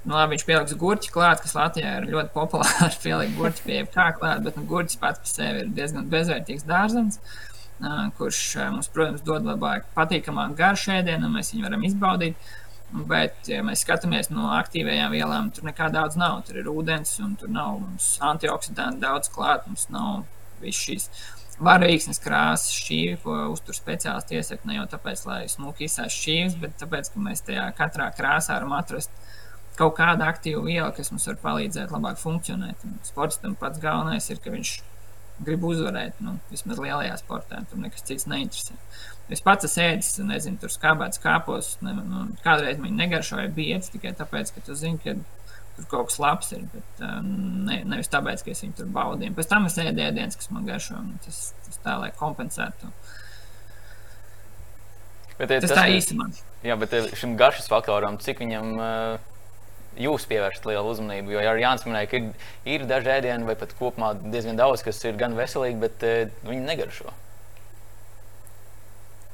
Nu, 0.00 0.14
labi, 0.16 0.32
viņš 0.32 0.46
pieliks 0.48 0.76
gurķi 0.80 1.10
klāt, 1.12 1.42
kas 1.44 1.52
Latvijā 1.58 1.98
ir 1.98 2.08
ļoti 2.14 2.32
populārs. 2.32 2.96
Pielikt 3.04 3.36
gurķi 3.36 3.66
pie 3.66 3.80
kā 3.92 4.08
klāt, 4.16 4.40
bet 4.46 4.56
nu, 4.56 4.64
gurķis 4.70 5.00
pats 5.02 5.20
par 5.20 5.32
sevi 5.32 5.64
ir 5.64 5.74
diezgan 5.76 6.08
bezvērtīgs 6.12 6.64
dārzens, 6.68 7.20
kurš 8.16 8.40
mums, 8.72 8.88
protams, 8.94 9.24
dod 9.26 9.44
labāk, 9.48 9.90
patīkamāk 9.96 10.56
garšu 10.56 10.94
ēdienu, 10.96 11.28
un 11.28 11.36
mēs 11.36 11.52
viņu 11.52 11.68
varam 11.68 11.84
izbaudīt. 11.88 12.50
Bet, 12.90 13.36
ja 13.46 13.60
mēs 13.62 13.84
skatāmies 13.84 14.32
no 14.32 14.48
aktīvajām 14.56 15.12
vielām, 15.14 15.52
tur 15.54 15.68
nekā 15.68 15.92
daudz 15.94 16.16
nav. 16.18 16.40
Tur 16.48 16.58
ir 16.58 16.70
ūdens, 16.72 17.12
un 17.22 17.36
tur 17.38 17.52
nav 17.52 17.84
antioksidantu 18.32 19.04
daudz 19.04 19.30
klāt. 19.30 19.68
Mums 19.68 19.86
nav 19.94 20.24
viss 20.64 20.88
šīs 20.88 21.06
varavīksnes 21.60 22.18
krāsas 22.24 22.72
šķīvi, 22.80 23.20
ko 23.22 23.36
uztur 23.52 23.76
speciālisti 23.76 24.40
iesaka 24.40 24.66
ne 24.66 24.80
jau 24.80 24.88
tāpēc, 24.96 25.22
lai 25.28 25.42
smuki 25.52 25.86
izsāst 25.86 26.16
šķīvis, 26.16 26.56
bet 26.64 26.74
tāpēc, 26.80 27.12
ka 27.12 27.22
mēs 27.22 27.44
tajā 27.46 27.68
katrā 27.78 28.08
krāsā 28.16 28.56
varam 28.56 28.74
atrast 28.80 29.12
kaut 29.80 29.96
kādu 29.98 30.26
aktīvu 30.26 30.66
vielu, 30.68 30.90
kas 30.96 31.10
mums 31.12 31.26
var 31.30 31.40
palīdzēt 31.42 31.92
labāk 31.94 32.20
funkcionēt. 32.20 32.84
Un 32.86 32.98
sportistam 33.06 33.56
pats 33.58 33.80
galvenais 33.82 34.28
ir, 34.32 34.40
ka 34.44 34.52
viņš 34.52 34.74
grib 35.44 35.64
uzvarēt, 35.64 36.20
nu, 36.20 36.36
vismaz 36.52 36.80
lielajā 36.82 37.16
sportā, 37.20 37.62
tur 37.70 37.80
nekas 37.80 38.04
cits 38.04 38.28
neinteresē. 38.28 38.76
Es 39.32 39.42
pats 39.46 39.68
esmu 39.68 39.84
ēdis, 39.86 40.14
nezinu, 40.26 40.58
tur 40.60 40.72
skābēts 40.74 41.22
kāpos, 41.22 41.76
ne, 41.86 41.94
nu, 41.96 42.24
kādreiz 42.44 42.80
man 42.82 42.98
negaršoja 42.98 43.46
biedrs 43.54 43.92
tikai 43.94 44.12
tāpēc, 44.18 44.50
ka 44.56 44.64
tu 44.66 44.76
zini, 44.76 44.98
ka 45.04 45.14
tur 45.76 45.86
kaut 45.92 46.10
kas 46.10 46.18
labs 46.20 46.52
ir. 46.56 46.66
Bet, 46.74 46.90
uh, 46.98 47.20
ne, 47.22 47.80
nevis 47.88 48.10
tāpēc, 48.12 48.44
ka 48.44 48.52
es 48.52 48.64
viņu 48.66 48.76
tur 48.82 48.90
baudīju. 48.98 49.36
Pēc 49.38 49.50
tam 49.52 49.70
es 49.70 49.78
ēdu 49.80 50.04
ēdienas, 50.08 50.38
kas 50.40 50.50
man 50.52 50.66
garšo. 50.68 50.98
Tas, 51.24 51.40
tas 51.66 51.82
tā, 51.86 51.96
lai 52.02 52.10
kompensētu. 52.18 52.90
Bet, 55.38 55.48
tas, 55.48 55.70
tas 55.70 55.78
tā 55.78 55.86
īstenībā. 55.94 56.28
Jā, 56.66 56.76
bet 56.76 56.92
šim 57.16 57.38
garšas 57.40 57.70
faktoram, 57.70 58.18
cik 58.20 58.42
viņam 58.42 58.74
uh, 58.76 59.29
jūs 59.98 60.26
pievēršat 60.30 60.68
lielu 60.70 60.92
uzmanību? 60.94 61.34
Jo 61.34 61.44
arī 61.44 61.64
Jānis 61.64 61.86
minēja, 61.88 62.10
ka 62.10 62.20
ir, 62.20 62.50
ir 62.76 62.88
daži 62.90 63.14
ēdieni, 63.16 63.48
vai 63.48 63.56
pat 63.58 63.74
kopumā 63.78 64.12
diezgan 64.20 64.60
daudz, 64.60 64.84
kas 64.86 65.02
ir 65.04 65.18
gan 65.20 65.38
veselīgi, 65.38 65.80
bet 65.82 66.06
uh, 66.06 66.36
viņi 66.46 66.66
negaršo. 66.68 67.16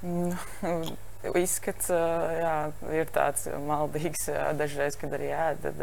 Mm, 0.06 0.94
izskats 1.40 1.88
jā, 1.90 2.54
ir 2.94 3.08
tāds 3.14 3.46
maldīgs. 3.66 4.28
Dažreiz, 4.58 4.98
kad 5.00 5.14
arī 5.16 5.30
ēd, 5.34 5.64
tad 5.64 5.80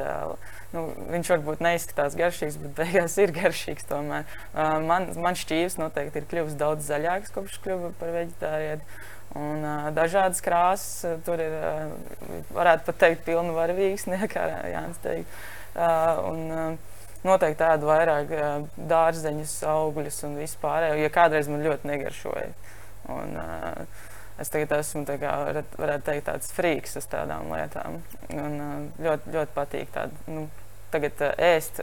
nu, 0.76 0.86
viņš 1.12 1.32
varbūt 1.34 1.64
neizskatās 1.66 2.18
garšīgs, 2.20 2.60
bet 2.62 2.76
beigās 2.78 3.18
ir 3.20 3.34
garšīgs. 3.40 3.88
Tomēr. 3.90 4.30
Man, 4.54 5.10
man 5.20 5.40
šķīvis 5.40 5.80
noteikti 5.82 6.22
ir 6.22 6.30
kļuvis 6.32 6.60
daudz 6.60 6.88
zaļāks, 6.92 7.34
kopš 7.36 7.60
kļuva 7.66 7.92
par 8.00 8.14
veģetārieti. 8.16 9.02
Un, 9.34 9.64
uh, 9.66 9.88
dažādas 9.96 10.44
krāsas, 10.46 11.18
tur 11.26 11.42
ir, 11.42 11.54
uh, 11.58 12.42
varētu 12.54 12.86
pat 12.86 13.00
teikt, 13.02 13.24
pilna 13.26 13.56
varavīgs, 13.56 14.06
kā 14.34 14.46
Jānis 14.70 15.02
teikt. 15.02 15.38
Uh, 15.74 16.20
un, 16.30 16.44
uh, 16.54 16.94
noteikti 17.26 17.64
tādu 17.64 17.90
vairāk 17.90 18.34
uh, 18.38 18.56
dārzeņus, 18.78 19.56
augļus 19.74 20.22
un 20.28 20.38
vispārējo, 20.38 21.00
ja 21.02 21.14
kādreiz 21.14 21.50
man 21.50 21.66
ļoti 21.66 21.90
negaršoja. 21.90 22.50
Un, 23.14 23.34
uh, 23.42 24.04
es 24.42 24.54
tagad 24.54 24.78
esmu 24.78 25.06
kā, 25.10 25.34
varētu 25.82 26.06
teikt, 26.12 26.28
tāds 26.30 26.54
frīks 26.54 27.00
uz 27.02 27.10
tādām 27.10 27.50
lietām. 27.56 28.04
Un, 28.38 28.92
ļoti, 29.02 29.34
ļoti 29.34 29.58
patīk 29.58 29.96
tādu, 29.98 30.22
nu, 30.30 30.46
tagad 30.94 31.26
ēst 31.42 31.82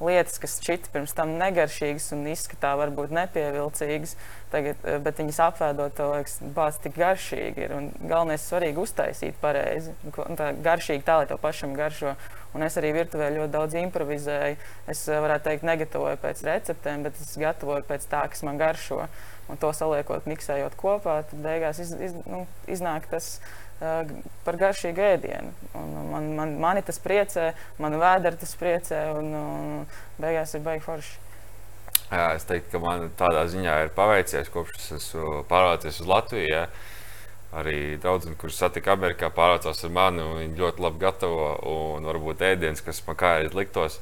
lietas, 0.00 0.40
kas 0.42 0.58
šķita 0.64 0.92
pirms 0.94 1.14
tam 1.16 1.36
negaršīgas 1.40 2.10
un 2.16 2.24
izskatā 2.32 2.72
varbūt 2.80 3.12
nepievilcīgas, 3.14 4.16
tagad, 4.52 4.82
bet 5.04 5.22
viņas 5.22 5.40
apēdot, 5.46 5.94
to 5.98 6.10
liekas, 6.12 6.36
bāz 6.56 6.78
tik 6.82 6.98
garšīgi 6.98 7.66
ir. 7.66 7.74
Un 7.76 7.88
galvenais 8.00 8.44
svarīgi 8.46 8.82
uztaisīt 8.82 9.40
pareizi. 9.42 9.94
Tā 10.38 10.52
garšīgi 10.64 11.06
tā, 11.06 11.20
lai 11.22 11.30
to 11.30 11.38
pašam 11.40 11.74
garšo. 11.78 12.14
Un 12.54 12.66
es 12.66 12.76
arī 12.80 12.90
virtuvē 12.96 13.30
ļoti 13.36 13.54
daudz 13.54 13.76
improvizēju. 13.78 14.58
Es 14.90 15.04
varētu 15.06 15.46
teikt, 15.46 15.66
negatavoju 15.68 16.18
pēc 16.22 16.42
receptēm, 16.48 17.04
bet 17.06 17.20
es 17.22 17.36
gatavoju 17.38 17.86
pēc 17.86 18.08
tā, 18.10 18.24
kas 18.32 18.42
man 18.46 18.58
garšo 18.58 19.04
un 19.50 19.58
to 19.60 19.70
saliekot, 19.74 20.28
miksējot 20.30 20.76
kopā, 20.78 21.20
tad 21.30 21.42
beigās 21.42 21.80
iz, 21.82 21.90
iz, 22.08 22.14
nu, 22.28 22.44
iznāk 22.70 23.08
tas 23.10 23.32
uh, 23.80 24.06
par 24.46 24.58
garšīgu 24.60 25.06
ēdienu. 25.14 25.54
Un 25.78 25.96
man, 26.12 26.28
man, 26.38 26.54
mani 26.62 26.84
tas 26.86 27.00
priecē, 27.02 27.50
man 27.82 27.98
vēdera 28.00 28.38
tas 28.40 28.54
priecē, 28.60 29.02
un 29.18 29.34
uh, 29.40 29.98
beigās 30.22 30.54
ir 30.54 30.64
baigi 30.66 30.86
forši. 30.86 31.18
Jā, 32.10 32.30
es 32.34 32.46
teiktu, 32.48 32.72
ka 32.74 32.80
man 32.82 33.10
tādā 33.18 33.44
ziņā 33.50 33.76
ir 33.84 33.92
paveicies, 33.94 34.50
kopš 34.50 34.78
es 34.80 34.88
esmu 34.96 35.44
pārvācies 35.50 36.00
uz 36.02 36.08
Latviju. 36.10 36.48
Ja. 36.50 36.64
Arī 37.60 37.98
draugi, 37.98 38.30
kurus 38.38 38.58
satiku 38.62 38.92
Amerikā, 38.92 39.30
pārvācās 39.34 39.84
ar 39.86 39.94
mani. 39.94 40.22
Viņi 40.38 40.58
ļoti 40.58 40.82
labi 40.84 41.02
gatavo 41.02 41.46
un 41.70 42.06
varbūt 42.06 42.42
ēdienas, 42.46 42.82
kas 42.86 43.02
man 43.06 43.18
kājās 43.18 43.54
liktos. 43.58 43.98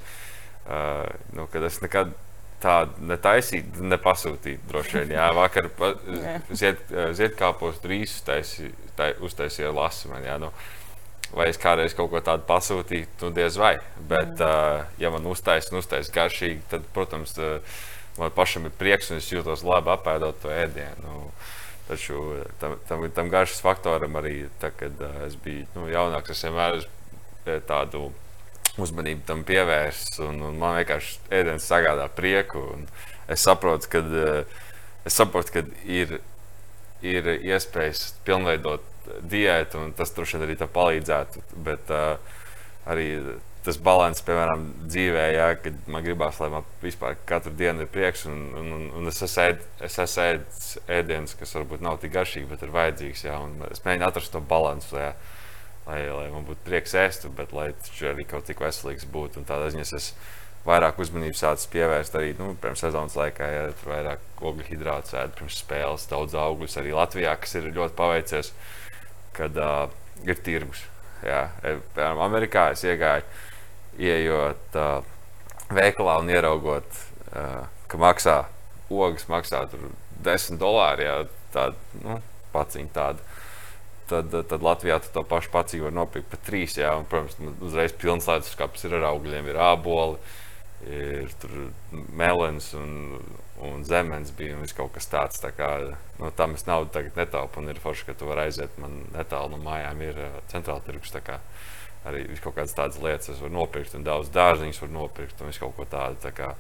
Uh, 0.69 1.07
nu, 1.33 1.47
kad 1.49 1.65
es 1.65 1.79
nekad 1.81 2.13
tādu 2.63 3.09
netaisīt, 3.09 3.79
nepasūtīt. 3.81 4.65
Droši 4.69 5.01
vien, 5.01 5.15
jā, 5.17 5.29
vakar 5.37 5.71
zied, 6.51 6.81
ziedkāpos 7.17 7.81
drīz 7.85 8.19
uztaisīja 9.25 9.73
lasi 9.73 10.11
man. 10.11 10.27
Jā, 10.27 10.37
nu, 10.43 10.51
vai 11.33 11.49
es 11.53 11.61
kādreiz 11.61 11.95
kaut 11.97 12.11
ko 12.13 12.23
tādu 12.25 12.45
pasūtīju, 12.49 13.09
nu 13.23 13.33
diez 13.37 13.57
vai. 13.61 13.77
Bet, 14.01 14.35
mm. 14.35 14.43
uh, 14.45 14.99
ja 15.01 15.13
man 15.15 15.29
uztaisīs, 15.31 15.73
uztaisīs 15.85 16.13
garšīgi, 16.15 16.65
tad, 16.73 16.89
protams, 16.97 17.37
uh, 17.41 17.87
man 18.19 18.35
pašam 18.35 18.69
ir 18.69 18.75
prieks 18.79 19.11
un 19.13 19.21
es 19.23 19.31
jūtos 19.33 19.65
labi 19.67 19.93
apēdot 19.95 20.41
to 20.43 20.53
ēdienu. 20.53 21.03
Nu, 21.05 21.27
taču 21.89 22.23
tam, 22.61 22.77
tam, 22.89 23.05
tam 23.15 23.33
garšas 23.33 23.63
faktoram 23.65 24.19
arī, 24.21 24.49
tā, 24.63 24.73
kad 24.77 25.01
uh, 25.01 25.21
es 25.27 25.37
biju 25.41 25.67
nu, 25.77 25.89
jaunāks, 25.93 26.35
es 26.35 26.45
vienmēr 26.47 26.83
tādu 27.69 28.11
uzmanību 28.79 29.25
tam 29.27 29.45
pievērst. 29.49 30.21
Un, 30.27 30.43
un 30.51 30.59
man 30.61 30.79
vienkārši 30.79 31.19
ēdienas 31.41 31.69
sagādā 31.69 32.09
prieku. 32.15 32.65
Es 33.29 33.45
saprotu, 33.45 33.91
ka, 33.93 34.03
es 35.09 35.19
saprotu, 35.19 35.59
ka 35.59 35.65
ir, 35.89 36.19
ir 37.05 37.33
iespējas 37.37 38.13
pilnveidot 38.27 38.85
diētu, 39.29 39.81
un 39.83 39.95
tas 39.97 40.13
droši 40.15 40.37
vien 40.37 40.47
arī 40.47 40.59
palīdzētu. 40.79 41.45
Bet 41.67 41.93
uh, 41.95 42.17
arī 42.89 43.09
tas 43.67 43.79
līdzsvars, 43.81 44.23
piemēram, 44.27 44.67
dzīvē, 44.89 45.25
ja, 45.35 45.49
kad 45.63 45.89
man 45.91 46.05
gribās, 46.05 46.39
lai 46.43 46.51
man 46.53 46.69
vispār 46.83 47.19
katru 47.29 47.53
dienu 47.59 47.85
ir 47.85 47.91
prieks, 47.93 48.27
un, 48.31 48.39
un, 48.61 48.71
un, 48.77 48.87
un 49.01 49.11
es 49.11 49.23
ēdis 49.25 50.79
ēdienas, 50.87 51.35
kas 51.41 51.57
varbūt 51.59 51.85
nav 51.85 51.99
tik 52.03 52.15
garšīgi, 52.15 52.49
bet 52.51 52.63
ir 52.65 52.73
vajadzīgs. 52.75 53.27
Ja, 53.27 53.41
es 53.73 53.85
mēģinu 53.85 54.09
atrast 54.09 54.33
to 54.33 54.45
līdzsvaru. 54.45 55.03
Ja 55.03 55.13
lai, 55.89 56.03
lai 56.13 56.27
man 56.33 56.45
būtu 56.49 56.65
prieks 56.67 56.95
ēst, 56.99 57.27
bet 57.37 57.55
lai 57.57 57.71
viņš 57.73 58.03
arī 58.11 58.27
kaut 58.29 58.49
cik 58.49 58.61
veselīgs 58.63 59.09
būtu. 59.13 59.45
Tādā 59.49 59.71
ziņā 59.73 59.87
es 59.97 60.11
vairāk 60.69 61.01
uzmanības 61.01 61.43
sācis 61.45 61.71
pievērst 61.73 62.19
arī 62.19 62.35
nu, 62.39 62.51
pirms 62.61 62.83
sezonas 62.85 63.17
laikā, 63.17 63.49
ja 63.55 63.65
tur 63.73 63.95
vairāk 63.95 64.45
ogļu 64.51 64.67
hidrātu 64.69 65.15
sēdi 65.15 65.39
pirms 65.39 65.61
spēles, 65.63 66.07
daudz 66.11 66.37
augļus 66.37 66.79
arī 66.83 66.93
Latvijā, 66.97 67.35
kas 67.41 67.57
ir 67.57 67.71
ļoti 67.73 67.97
paveicies, 67.99 68.53
kad 69.39 69.57
uh, 69.63 69.89
ir 70.27 70.41
tirgus. 70.45 70.85
Jā, 71.25 71.49
e, 71.67 71.79
piemēram, 71.97 72.21
Amerikā 72.29 72.69
es 72.75 72.85
iegāju, 72.87 73.25
ieejot 73.99 74.79
uh, 74.79 75.01
veikalā 75.75 76.19
un 76.23 76.31
ieraugot, 76.33 77.03
uh, 77.33 77.67
ka 77.91 78.01
maksā 78.01 78.39
ogas 78.89 79.27
maksā 79.29 79.67
10 80.25 80.61
dolāri, 80.61 81.07
jā, 81.07 81.17
tāda 81.55 82.03
nu, 82.05 82.21
paciņa 82.55 82.95
tāda 82.95 83.29
tad, 84.09 84.33
tad 84.49 84.65
Latvijā 84.65 84.99
to 85.13 85.23
pašu 85.29 85.53
pacīju 85.53 85.89
var 85.89 85.97
nopirkt 85.97 86.31
par 86.33 86.41
trīs. 86.47 86.77
Jā, 86.79 86.95
un, 86.99 87.07
protams, 87.09 87.37
uzreiz 87.65 87.95
pilns 87.97 88.29
ledus 88.31 88.53
skats 88.55 88.87
ir 88.89 88.97
ar 88.99 89.11
augļiem, 89.13 89.51
ir 89.51 89.61
āboli, 89.61 90.19
ir 90.89 91.33
melns 91.93 92.71
un, 92.79 93.19
un 93.69 93.85
zemens 93.87 94.33
bija 94.39 94.57
un 94.57 94.67
kaut 94.77 94.95
kas 94.97 95.11
tāds. 95.13 95.43
Tā 95.43 95.53
kā, 95.57 95.73
no 96.21 96.33
tā 96.35 96.49
mēs 96.51 96.67
naudu 96.69 96.93
tagad 96.95 97.19
netaupām. 97.21 97.69
Ir 97.69 97.83
forši, 97.83 98.09
ka 98.09 98.17
tu 98.19 98.31
vari 98.31 98.47
aiziet 98.49 98.79
man 98.81 99.03
netālu 99.15 99.57
no 99.57 99.63
mājām, 99.67 100.05
ir 100.09 100.23
centrāla 100.53 100.85
tirgus. 100.87 101.15
Arī 102.07 102.25
kaut 102.39 102.55
kādas 102.57 102.77
tādas 102.77 103.01
lietas 103.03 103.33
es 103.33 103.41
varu 103.43 103.57
nopirkt, 103.57 103.97
un 103.99 104.05
daudz 104.07 104.31
dārziņus 104.35 104.83
var 104.85 104.93
nopirkt, 104.95 105.41
un 105.41 105.51
visu 105.51 105.65
kaut 105.65 105.75
ko 105.77 105.87
tādu. 105.89 106.21
Tā 106.23 106.31
kā, 106.37 106.53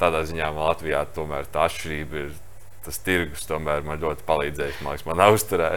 tādā 0.00 0.22
ziņā 0.28 0.48
man 0.54 0.70
Latvijā 0.70 1.04
tomēr 1.16 1.50
tā 1.52 1.66
atšķirība 1.68 2.24
ir. 2.24 2.38
Tas 2.80 2.96
tirgus 3.04 3.44
tomēr 3.44 3.84
man 3.84 4.00
ļoti 4.00 4.24
palīdzējis, 4.24 4.78
man 4.80 4.94
liekas, 4.94 5.04
man 5.04 5.20
uzturē. 5.34 5.68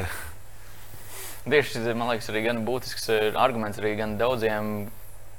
Tieši 1.43 1.73
tas 1.75 1.97
man 1.99 2.07
liekas, 2.07 2.29
arī 2.31 2.45
gan 2.45 2.61
būtisks 2.63 3.09
eh, 3.11 3.23
arguments 3.35 3.81
arī 3.81 3.97
gan 3.99 4.13
daudziem, 4.15 4.69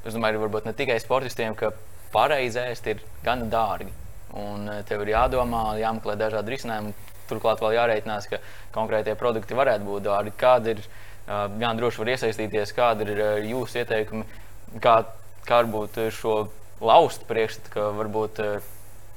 es 0.05 0.13
domāju, 0.13 0.43
varbūt 0.43 0.67
ne 0.69 0.75
tikai 0.77 0.99
sportistiem, 1.01 1.55
ka 1.57 1.71
pareizi 2.13 2.61
ēst 2.61 2.91
ir 2.93 3.01
gan 3.25 3.47
dārgi. 3.49 3.89
Un 4.37 4.69
eh, 4.69 4.83
tev 4.85 5.07
ir 5.07 5.15
jādomā, 5.15 5.63
jāmeklē 5.81 6.19
dažādi 6.21 6.53
risinājumi. 6.53 6.93
Turklāt 7.25 7.65
vēl 7.65 7.79
jārēķinās, 7.79 8.29
ka 8.29 8.43
konkrētie 8.75 9.15
produkti 9.17 9.57
varētu 9.57 9.89
būt 9.89 10.05
dārgi. 10.05 10.35
Kāda 10.37 10.75
ir, 10.75 10.85
eh, 11.29 11.75
droši 11.81 12.03
var 12.03 12.13
iesaistīties, 12.15 12.75
kāda 12.77 13.09
ir 13.09 13.25
jūsu 13.51 13.83
ieteikumi, 13.83 14.25
kā, 14.81 15.01
kā 15.45 15.63
varbūt 15.63 16.01
šo 16.15 16.39
laustu 16.85 17.27
priekšstatu, 17.29 17.75
ka 17.75 17.91
varbūt 17.97 18.43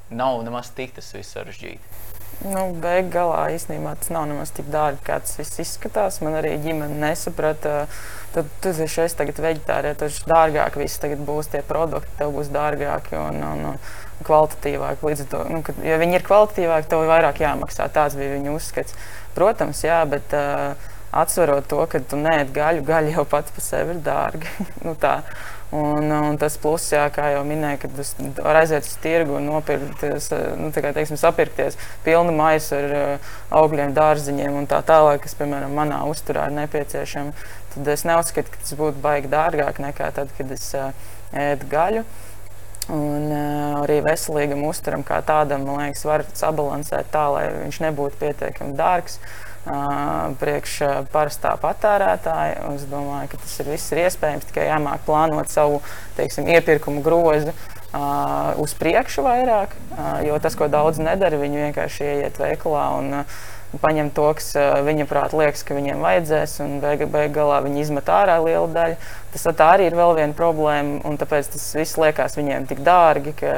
nav 0.09 0.43
nemaz 0.43 0.71
tik 0.75 0.95
tas 0.95 1.09
viss 1.15 1.35
sarežģīti. 1.35 2.05
Nu, 2.45 2.67
Beig 2.77 3.07
galā 3.09 3.47
īstenībā 3.55 3.95
tas 3.97 4.11
nav 4.13 4.27
nemaz 4.29 4.51
tik 4.53 4.67
dārgi, 4.69 5.01
kā 5.07 5.15
tas 5.23 5.39
viss 5.39 5.57
izskatās. 5.63 6.19
Man 6.21 6.37
arī 6.37 6.53
ģimene 6.61 6.99
nesaprata. 7.01 7.87
Tad 8.35 8.51
tu 8.61 8.69
esi 8.69 8.85
šeit 8.91 9.15
tagad 9.17 9.39
veģetārija, 9.41 9.95
tad 9.97 10.19
dārgāk 10.29 10.75
viss 10.77 11.01
tagad 11.01 11.23
būs 11.25 11.49
tie 11.49 11.63
produkti, 11.65 12.11
tev 12.19 12.35
būs 12.35 12.51
dārgāki 12.53 13.17
un, 13.17 13.39
un, 13.41 13.63
un 13.71 14.27
kvalitatīvāki. 14.27 15.07
Līdz 15.09 15.23
ar 15.23 15.31
to, 15.31 15.41
nu, 15.49 15.63
kad, 15.65 15.79
ja 15.81 15.97
viņi 15.97 16.19
ir 16.19 16.27
kvalitatīvāki, 16.27 16.89
tev 16.91 17.05
ir 17.07 17.11
vairāk 17.15 17.41
jāmaksā. 17.41 17.89
Tāds 17.95 18.19
bija 18.19 18.35
viņa 18.35 18.53
uzskats. 18.53 18.93
Protams, 19.33 19.81
jā, 19.87 19.97
bet 20.11 20.37
uh, 20.37 20.91
atsverot 21.21 21.67
to, 21.69 21.83
ka 21.89 22.01
tu 22.03 22.19
neēd 22.21 22.51
gaļu, 22.55 22.83
gaļa 22.87 23.13
jau 23.17 23.25
pats 23.29 23.53
par 23.53 23.65
sevi 23.65 23.95
ir 23.95 24.01
dārga. 24.05 24.51
nu, 24.85 24.95
tā. 24.99 25.19
Un, 25.75 26.05
un 26.07 26.37
tas 26.39 26.55
pluss, 26.63 26.93
jā, 26.93 27.01
kā 27.11 27.25
jau 27.33 27.41
minēju, 27.43 27.81
kad 27.81 27.95
tas 27.97 28.13
var 28.37 28.61
aiziet 28.61 28.85
uz 28.87 28.93
tirgu 29.03 29.35
un 29.35 29.49
nopirkties, 29.49 30.29
nu, 30.55 30.69
kā, 30.71 30.93
teiksim, 30.95 31.19
sapirkties 31.19 31.75
pilnu 32.05 32.31
maisu 32.31 32.77
ar 32.77 32.93
uh, 32.95 33.33
augļiem, 33.59 33.91
dārziņiem 33.97 34.55
un 34.61 34.69
tā 34.71 34.79
tālāk, 34.87 35.25
kas, 35.25 35.35
piemēram, 35.35 35.75
manā 35.75 35.99
uzturā 36.07 36.45
ir 36.47 36.55
nepieciešama. 36.61 37.35
Tad 37.73 37.91
es 37.91 38.05
neuzskatu, 38.07 38.53
ka 38.53 38.63
tas 38.63 38.77
būtu 38.79 39.03
baigi 39.03 39.33
dārgāk 39.33 39.81
nekā 39.83 40.07
tad, 40.15 40.31
kad 40.37 40.55
es 40.55 40.69
uh, 40.79 40.95
ēdu 41.35 41.67
gaļu. 41.73 42.05
Un 42.87 43.27
uh, 43.27 43.81
arī 43.81 43.99
veselīgam 44.05 44.63
uzturam 44.69 45.03
kā 45.03 45.19
tādam, 45.27 45.67
man 45.67 45.83
liekas, 45.83 46.05
var 46.07 46.23
sabalansēt 46.31 47.11
tā, 47.11 47.25
lai 47.33 47.43
viņš 47.57 47.81
nebūtu 47.89 48.23
pietiekami 48.23 48.79
dārgs. 48.79 49.19
Uh, 49.19 49.46
priekš 50.39 50.75
parastā 51.11 51.55
patērētāja. 51.61 52.61
Es 52.75 52.85
domāju, 52.89 53.31
ka 53.33 53.41
tas 53.41 53.57
ir 53.61 53.71
viss 53.73 53.91
ir 53.93 54.05
iespējams, 54.05 54.47
tikai 54.51 54.69
jāmāk 54.69 55.03
plānot 55.07 55.51
savu 55.51 55.81
teiksim, 56.19 56.47
iepirkumu 56.55 57.03
grozu. 57.05 57.55
Uh, 57.87 58.51
uz 58.59 58.73
priekšu 58.75 59.23
vairāk, 59.23 59.71
uh, 59.95 60.17
jo 60.27 60.35
tas, 60.43 60.57
ko 60.59 60.67
daudz 60.67 60.99
nedara, 60.99 61.39
viņi 61.39 61.61
vienkārši 61.69 62.03
ieiet 62.03 62.35
veikalā 62.37 62.83
un 62.97 63.21
uh, 63.21 63.37
paņem 63.81 64.09
to, 64.15 64.27
kas 64.37 64.51
viņa 64.85 65.05
prāt 65.09 65.33
liekas, 65.35 65.63
ka 65.67 65.75
viņiem 65.75 66.03
vajadzēs, 66.03 66.57
un 66.63 66.77
beig 66.83 67.03
beigās 67.11 67.63
viņi 67.65 67.81
izmet 67.83 68.11
ārā 68.11 68.37
lielu 68.43 68.67
daļu. 68.75 68.97
Tas 69.33 69.47
arī 69.51 69.89
ir 69.89 69.97
vēl 69.97 70.15
viena 70.19 70.37
problēma, 70.37 71.01
un 71.07 71.19
tāpēc 71.19 71.51
tas 71.55 71.65
viss 71.75 71.99
liekas 71.99 72.37
viņiem 72.39 72.67
tik 72.69 72.83
dārgi. 72.85 73.35
Ka, 73.39 73.53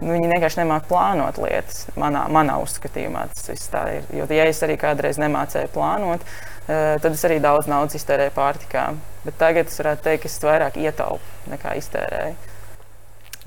viņi 0.00 0.30
vienkārši 0.30 0.60
nemāķi 0.62 0.88
plānot 0.90 1.40
lietas. 1.42 1.86
Manā, 1.98 2.26
manā 2.32 2.58
uzskatījumā 2.62 3.26
tas 3.32 3.50
viss 3.50 3.72
tā 3.72 3.84
ir. 3.96 4.08
Jo, 4.14 4.28
ja 4.34 4.46
es 4.48 4.62
arī 4.66 4.78
kādreiz 4.80 5.18
nemācīju 5.20 5.72
plānot, 5.74 6.24
eh, 6.68 6.96
tad 7.02 7.12
es 7.12 7.24
arī 7.26 7.40
daudz 7.42 7.70
naudas 7.70 7.98
iztērēju 7.98 8.34
pārtikā. 8.36 8.88
Bet 9.24 9.38
tagad 9.40 9.70
es 9.70 9.80
varētu 9.80 10.06
teikt, 10.06 10.24
ka 10.24 10.32
es 10.32 10.40
vairāk 10.44 10.80
ietaupu 10.80 11.52
nekā 11.54 11.76
iztērēju. 11.82 12.36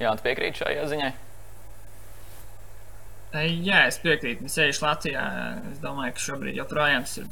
Jā, 0.01 0.15
tu 0.17 0.25
piekrīti 0.25 0.63
šajā 0.63 0.87
ziņā? 0.91 1.11
Jā, 3.63 3.85
es 3.87 3.99
piekrītu. 4.03 4.49
Es 4.49 4.57
eju 4.59 4.73
Latvijā. 4.83 5.23
Es 5.71 5.79
domāju, 5.79 6.17
ka 6.17 6.23
šobrīd 6.25 6.57
joprojām 6.59 7.05
tas 7.07 7.21
ir 7.21 7.29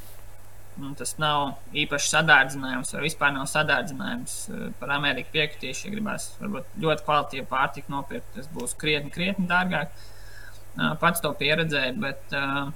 Nu, 0.78 0.92
tas 0.96 1.16
nav 1.18 1.56
īpaši 1.76 2.12
sadārdzinājums, 2.12 2.92
vai 2.94 3.02
vispār 3.04 3.32
nav 3.34 3.48
sadārdzinājums. 3.50 4.36
Eh, 4.50 4.68
par 4.80 4.94
Ameriku 4.94 5.34
piekritīšu, 5.34 5.88
ja 5.88 5.94
gribēs 5.96 6.28
varbūt 6.40 6.76
ļoti 6.84 7.06
kvalitīvu 7.08 7.48
pārtiku 7.50 7.96
nopirkt, 7.96 8.30
tas 8.36 8.46
būs 8.54 8.76
krietni, 8.78 9.10
krietni 9.14 9.48
dārgāk. 9.50 9.90
Eh, 9.90 10.94
pats 11.02 11.20
to 11.24 11.32
pieredzēju, 11.40 11.96
bet, 12.00 12.22
eh, 12.32 12.70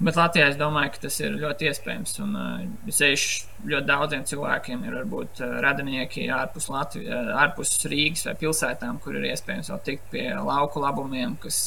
bet 0.00 0.18
Latvijā 0.18 0.48
es 0.50 0.58
domāju, 0.58 0.92
ka 0.92 1.04
tas 1.06 1.20
ir 1.20 1.38
ļoti 1.38 1.70
iespējams. 1.70 2.16
Un 2.24 2.34
es 2.88 2.98
eju 3.00 3.46
ļoti 3.70 3.86
daudziem 3.86 4.26
cilvēkiem, 4.26 4.84
ir 4.84 4.98
varbūt 4.98 5.40
radinieki 5.62 6.26
ārpus, 6.34 6.68
Latvijas, 6.68 7.30
ārpus 7.44 7.78
Rīgas 7.86 8.26
vai 8.26 8.34
pilsētām, 8.34 9.00
kur 9.00 9.14
ir 9.14 9.30
iespējams 9.30 9.70
vēl 9.70 9.82
tikt 9.84 10.10
pie 10.10 10.28
lauku 10.34 10.82
labumiem, 10.82 11.38
kas 11.38 11.62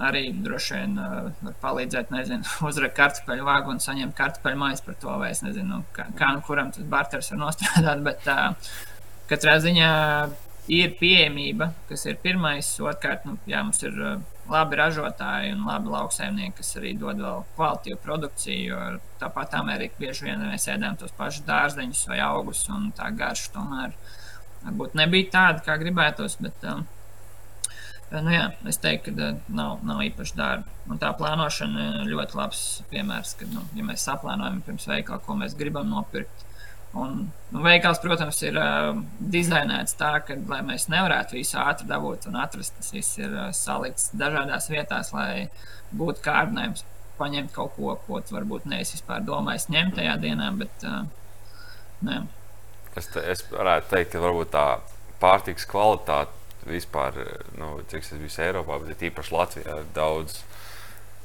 arī 0.00 0.28
droši 0.44 0.78
vien 0.78 0.94
uh, 1.00 1.30
var 1.42 1.56
palīdzēt, 1.62 2.12
nezinu, 2.14 2.48
uzrakt 2.68 2.96
kartupeļu 2.96 3.48
vāgu 3.48 3.74
un 3.74 3.82
saņemt 3.82 4.16
kartupeļu 4.18 4.60
maizi 4.62 4.86
par 4.86 4.98
to, 5.02 5.16
vai 5.20 5.32
es 5.34 5.42
nezinu, 5.44 5.68
nu, 5.68 5.82
kā, 5.96 6.08
kā 6.18 6.32
nu 6.36 6.44
kuram 6.46 6.72
tas 6.72 6.88
barteris 6.88 7.32
var 7.34 7.42
nostrādāt. 7.46 8.04
Bet 8.08 8.28
uh, 8.32 8.72
katrā 9.30 9.58
ziņā 9.62 9.92
ir 10.72 10.94
pieejamība, 10.98 11.72
kas 11.88 12.06
ir 12.08 12.20
pirmais. 12.22 12.68
Otrkārt, 12.80 13.26
nu, 13.28 13.36
jā, 13.50 13.62
mums 13.66 13.82
ir 13.84 13.98
uh, 13.98 14.16
labi 14.50 14.78
ražotāji 14.78 15.52
un 15.56 15.66
labi 15.66 15.92
lauksaimnieki, 15.92 16.56
kas 16.58 16.76
arī 16.80 16.94
dod 16.98 17.20
vēl 17.22 17.44
kvalitīvu 17.56 18.00
produkciju. 18.02 18.80
Tāpat 19.20 19.58
Amerikā 19.60 20.00
bieži 20.00 20.28
vien 20.28 20.42
mēs 20.46 20.68
ēdām 20.72 20.98
tos 21.00 21.14
pašus 21.18 21.46
dārzeņus 21.48 22.06
vai 22.10 22.20
augus, 22.24 22.64
un 22.72 22.90
tā 22.96 23.10
garša 23.16 23.52
tomēr 23.54 23.94
varbūt 24.62 24.96
nebija 24.98 25.30
tāda, 25.36 25.62
kā 25.66 25.78
gribētos. 25.80 26.38
Bet, 26.42 26.66
um, 26.70 26.84
Nu, 28.12 28.28
jā, 28.28 28.50
es 28.68 28.76
teiktu, 28.82 29.14
ka 29.16 29.28
nav, 29.56 29.78
nav 29.88 30.02
īpaši 30.04 30.36
dārgi. 30.36 30.72
Un 30.92 30.98
tā 31.00 31.12
plānošana 31.16 31.84
ir 32.02 32.10
ļoti 32.12 32.36
labs 32.36 32.62
piemērs, 32.90 33.36
kad, 33.40 33.52
nu, 33.54 33.62
ja 33.78 33.84
mēs 33.88 34.04
saplānojam 34.04 34.60
pirms 34.66 34.84
veikala, 34.90 35.22
ko 35.24 35.36
mēs 35.38 35.56
gribam 35.56 35.88
nopirkt. 35.88 36.44
Un, 36.92 37.22
nu, 37.54 37.62
veikals, 37.64 38.02
protams, 38.04 38.36
ir 38.44 38.58
uh, 38.60 38.90
dizainēts 39.32 39.96
tā, 39.96 40.10
ka, 40.26 40.36
mēs 40.66 40.90
nevarētu 40.92 41.38
visu 41.38 41.56
ātri 41.62 41.88
dabūt 41.88 42.28
un 42.28 42.36
atrast, 42.42 42.74
tas 42.76 42.92
viss 42.92 43.16
ir 43.16 43.32
uh, 43.32 43.46
salikts 43.56 44.10
dažādās 44.20 44.68
vietās, 44.68 45.14
lai 45.16 45.46
būtu 45.96 46.20
kārdinājums 46.26 46.84
paņemt 47.16 47.54
kaut 47.56 47.72
ko, 47.78 47.96
ko 48.04 48.20
varbūt 48.34 48.68
neesi 48.68 48.98
vispār 48.98 49.24
domājis 49.24 49.70
ņemt 49.72 49.96
tajā 50.02 50.18
dienā. 50.20 50.52
Bet, 50.60 50.84
uh, 50.84 51.08
ne. 52.04 52.20
es, 52.92 53.08
te, 53.08 53.24
es 53.24 53.46
varētu 53.48 53.94
teikt, 53.94 54.12
ka 54.12 54.24
varbūt 54.26 54.52
tā 54.52 54.66
pārtiks 55.22 55.64
kvalitāte 55.70 56.41
vispār, 56.68 57.18
nu, 57.58 57.74
cik 57.90 58.06
tas 58.06 58.20
visā 58.22 58.48
Eiropā, 58.48 58.78
bet 58.86 59.04
īpaši 59.08 59.34
Latvijā 59.34 59.76
ir 59.82 59.92
daudz 59.96 60.40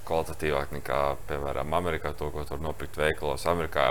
kvalitatīvāk 0.08 0.71
nekā, 0.78 1.02
piemēram, 1.30 1.73
Amerikā, 1.78 2.13
to, 2.17 2.30
ko 2.32 2.45
tur 2.47 2.62
nopirkt 2.63 3.00
veikalos. 3.00 3.45
Amerikā, 3.50 3.88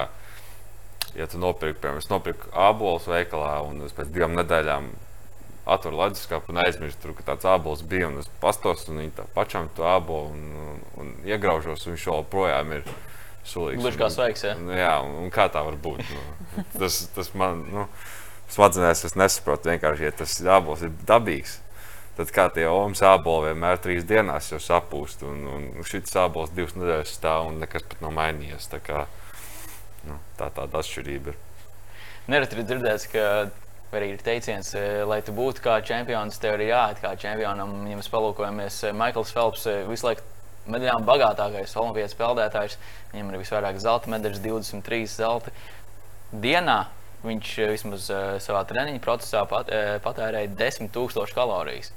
ja 1.16 1.26
tu 1.30 1.40
nopirki, 1.42 1.80
piemēram, 1.82 2.00
es 2.02 2.12
nopirku 2.12 2.52
ābolus 2.56 3.08
veikalā 3.10 3.58
un 3.66 3.84
pēc 3.96 4.12
divām 4.14 4.36
nedēļām 4.38 4.88
atveru 5.66 5.98
leduskapu 5.98 6.52
un 6.52 6.62
aizmirsu, 6.62 6.98
tur, 7.02 7.14
ka 7.18 7.26
tāds 7.32 7.46
ābols 7.50 7.82
bija. 7.86 8.08
Un 8.10 8.20
es 8.22 8.28
pastos 8.42 8.86
un 8.90 9.02
viņi 9.02 9.16
tā 9.18 9.26
pašam 9.34 9.68
to 9.76 9.86
ābolu 9.88 10.30
un, 10.32 10.44
un, 10.62 10.82
un 11.02 11.12
iegraužos, 11.26 11.86
un 11.86 11.96
viņš 11.96 12.06
joprojām 12.06 12.76
ir 12.78 12.86
sulīgs. 13.46 13.82
Gluži 13.82 14.00
kā 14.00 14.10
sveiks, 14.12 14.44
ja? 14.46 14.54
Un, 14.58 14.70
jā, 14.78 14.92
un, 15.02 15.16
un 15.24 15.32
kā 15.34 15.48
tā 15.52 15.64
var 15.66 15.78
būt? 15.82 16.04
Nu, 16.06 16.66
tas, 16.78 17.00
tas 17.16 17.32
man. 17.38 17.64
Nu, 17.72 17.88
smadzenēs 18.54 19.04
es 19.08 19.16
nesaprotu. 19.18 19.70
Vienkārši, 19.72 20.08
ja 20.08 20.14
tas 20.16 20.38
ābols 20.40 20.84
ir 20.86 20.94
dabīgs, 21.08 21.58
tad 22.16 22.32
kā 22.34 22.46
tie 22.54 22.66
omas 22.70 23.02
āboli 23.04 23.50
vienmēr 23.50 23.80
trīs 23.82 24.06
dienās 24.08 24.52
jau 24.52 24.60
sapūst. 24.62 25.24
Un, 25.26 25.44
un 25.50 25.86
šis 25.86 26.16
ābols 26.22 26.54
divas 26.56 26.76
nedēļas 26.78 27.16
stāv 27.18 27.50
un 27.50 27.60
nekas 27.62 27.86
pat 27.88 28.02
nav 28.04 28.14
mainījies. 28.16 28.70
Tā, 28.72 28.80
kā, 28.84 29.04
nu, 30.08 30.18
tā 30.40 30.50
tāda 30.54 30.82
atšķirība 30.82 31.34
ir. 31.34 31.40
Nereti 32.26 32.58
ir 32.58 32.66
dzirdēts, 32.66 33.06
ka 33.12 33.26
arī 33.96 34.12
ir 34.14 34.22
teiciens, 34.24 34.72
e, 34.74 35.04
lai 35.06 35.20
tu 35.24 35.32
būtu 35.36 35.62
kā 35.64 35.76
čempions, 35.86 36.40
tev 36.42 36.56
ir 36.58 36.72
jāiet 36.72 36.98
kā 37.02 37.12
čempionam. 37.20 37.76
Ja 37.86 37.98
mēs 37.98 38.10
palūkojamies, 38.12 38.80
e, 38.88 38.92
Maikls 38.96 39.30
Felps 39.34 39.66
e, 39.70 39.76
visu 39.88 40.08
laiku 40.08 40.24
medaļām 40.66 41.06
bagātākais 41.06 41.76
olimpijas 41.78 42.16
peldētājs. 42.18 42.76
Viņam 43.12 43.30
ir 43.30 43.40
visvairāk 43.44 43.78
zelta 43.82 44.10
medaļas, 44.10 44.42
23 44.42 45.06
zelta 45.12 45.54
dienā 46.34 46.80
viņš 47.26 47.52
eh, 47.60 47.70
vismaz 47.74 48.08
uh, 48.12 48.36
savā 48.42 48.62
treniņa 48.68 49.02
procesā 49.04 49.44
pat, 49.50 49.70
uh, 49.70 49.96
patērēja 50.04 50.52
10,000 50.58 51.34
kalorijas, 51.36 51.92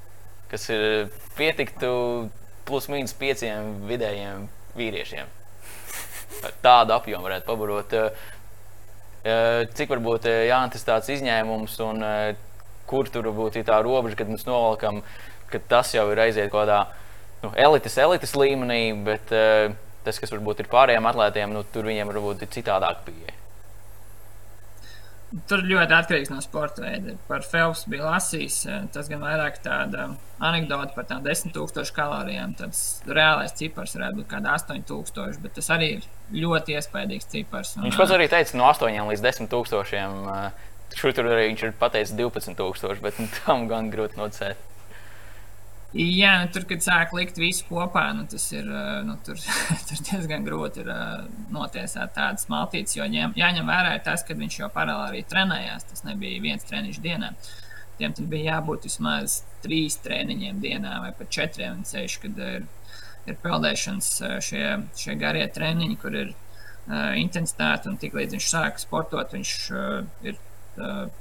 kas 0.51 0.67
ir 0.73 1.09
pietiktu 1.37 1.91
plus 2.67 2.89
mīnus 2.91 3.15
pieciem 3.17 3.87
vidējiem 3.89 4.45
vīriešiem. 4.77 5.31
Tādu 6.63 6.93
apjomu 6.95 7.25
varētu 7.25 7.47
pabarot. 7.47 7.95
Cik 9.75 9.89
varbūt 9.91 10.27
Jānis 10.47 10.85
tāds 10.87 11.09
izņēmums 11.11 11.73
un 11.83 12.05
kur 12.87 13.09
tur 13.11 13.27
būtu 13.35 13.65
tā 13.67 13.81
robeža, 13.83 14.21
kad 14.21 14.29
mēs 14.31 14.45
novalkam, 14.47 15.01
ka 15.51 15.59
tas 15.73 15.91
jau 15.97 16.05
ir 16.13 16.21
aiziet 16.23 16.53
kaut 16.53 16.61
kādā 16.61 16.79
nu, 17.41 17.51
elites, 17.57 17.97
elites 17.99 18.37
līmenī, 18.37 18.79
bet 19.09 19.33
tas, 20.05 20.21
kas 20.21 20.31
varbūt 20.37 20.63
ir 20.63 20.71
pārējiem 20.71 21.09
atlētiem, 21.11 21.57
nu, 21.57 21.65
tur 21.73 21.89
viņiem 21.89 22.13
varbūt 22.13 22.45
ir 22.45 22.53
citādāk 22.55 23.03
pieeja. 23.09 23.38
Tur 25.49 25.61
ļoti 25.61 25.93
atkarīgs 25.93 26.31
no 26.33 26.39
sporta 26.41 26.81
veida. 26.81 27.13
Par 27.27 27.43
Felps 27.45 27.83
bija 27.89 28.07
lasījis. 28.07 28.55
Eh, 28.65 28.85
tas 28.93 29.09
gan 29.11 29.21
vairāk 29.21 29.59
tāda 29.61 30.07
anekdote 30.41 30.95
par 30.95 31.05
tām 31.09 31.21
10,000 31.25 31.93
kalorijām. 31.93 32.55
Tāds 32.57 33.03
reālais 33.05 33.53
cipars 33.59 33.93
varētu 33.97 34.21
būt 34.21 34.29
kaut 34.31 34.39
kāda 34.39 34.55
8,000, 34.57 35.37
bet 35.43 35.53
tas 35.59 35.69
arī 35.75 35.91
ir 35.99 36.07
ļoti 36.33 36.79
iespaidīgs 36.79 37.29
cipars. 37.29 37.75
Un, 37.77 37.85
viņš 37.85 37.99
pats 38.01 38.15
arī 38.17 38.25
teica, 38.31 38.57
no 38.57 38.65
8 38.71 39.13
līdz 39.13 39.25
10,000. 39.27 40.49
Šur 40.97 41.13
tur 41.13 41.29
arī 41.29 41.51
viņš 41.51 41.67
ir 41.67 41.77
pateicis 41.77 42.15
12,000, 42.17 43.03
bet 43.05 43.21
nu, 43.21 43.29
tam 43.43 43.67
gan 43.69 43.91
grūti 43.93 44.17
nocēt. 44.17 44.65
Jā, 45.89 46.35
nu, 46.43 46.49
tur, 46.53 46.67
kad 46.69 46.83
sāk 46.85 47.15
likt 47.17 47.39
visu 47.41 47.63
kopā, 47.65 48.03
nu, 48.13 48.27
tas 48.29 48.43
ir 48.53 48.67
nu, 49.07 49.15
tur, 49.25 49.39
tur 49.89 50.01
diezgan 50.05 50.43
grūti 50.45 50.83
ir, 50.83 50.91
notiesāt 51.49 52.13
tādas 52.13 52.45
maltītes. 52.51 52.93
Jo 52.99 53.07
ņem, 53.09 53.33
jāņem 53.39 53.71
vērā 53.71 53.95
tas, 54.05 54.21
ka 54.25 54.37
viņš 54.37 54.59
jau 54.59 54.69
paralēli 54.75 55.17
arī 55.17 55.23
trenējās. 55.31 55.87
Tas 55.89 56.05
nebija 56.05 56.43
viens 56.43 56.67
treniņš 56.69 56.99
dienā. 57.01 57.31
tiem 57.97 58.13
bija 58.29 58.53
jābūt 58.53 58.85
vismaz 58.85 59.41
trīs 59.63 59.97
treniņiem 60.05 60.59
dienā 60.61 60.99
vai 61.01 61.09
pat 61.17 61.33
četriem. 61.33 61.81
Ceļš, 61.83 62.19
kad 62.21 62.37
ir, 62.37 62.67
ir 63.25 63.39
peldēšanas 63.41 64.11
šie, 64.45 64.67
šie 64.95 65.17
garie 65.17 65.47
treniņi, 65.49 65.97
kur 65.97 66.13
ir 66.13 66.35
uh, 66.35 67.17
intensitāte 67.17 67.89
un 67.89 67.97
tik 67.97 68.13
līdz 68.13 68.37
viņš 68.37 68.51
sāk 68.53 68.77
sportot, 68.79 69.33
viņš 69.33 69.55
uh, 69.73 70.05
ir 70.21 70.37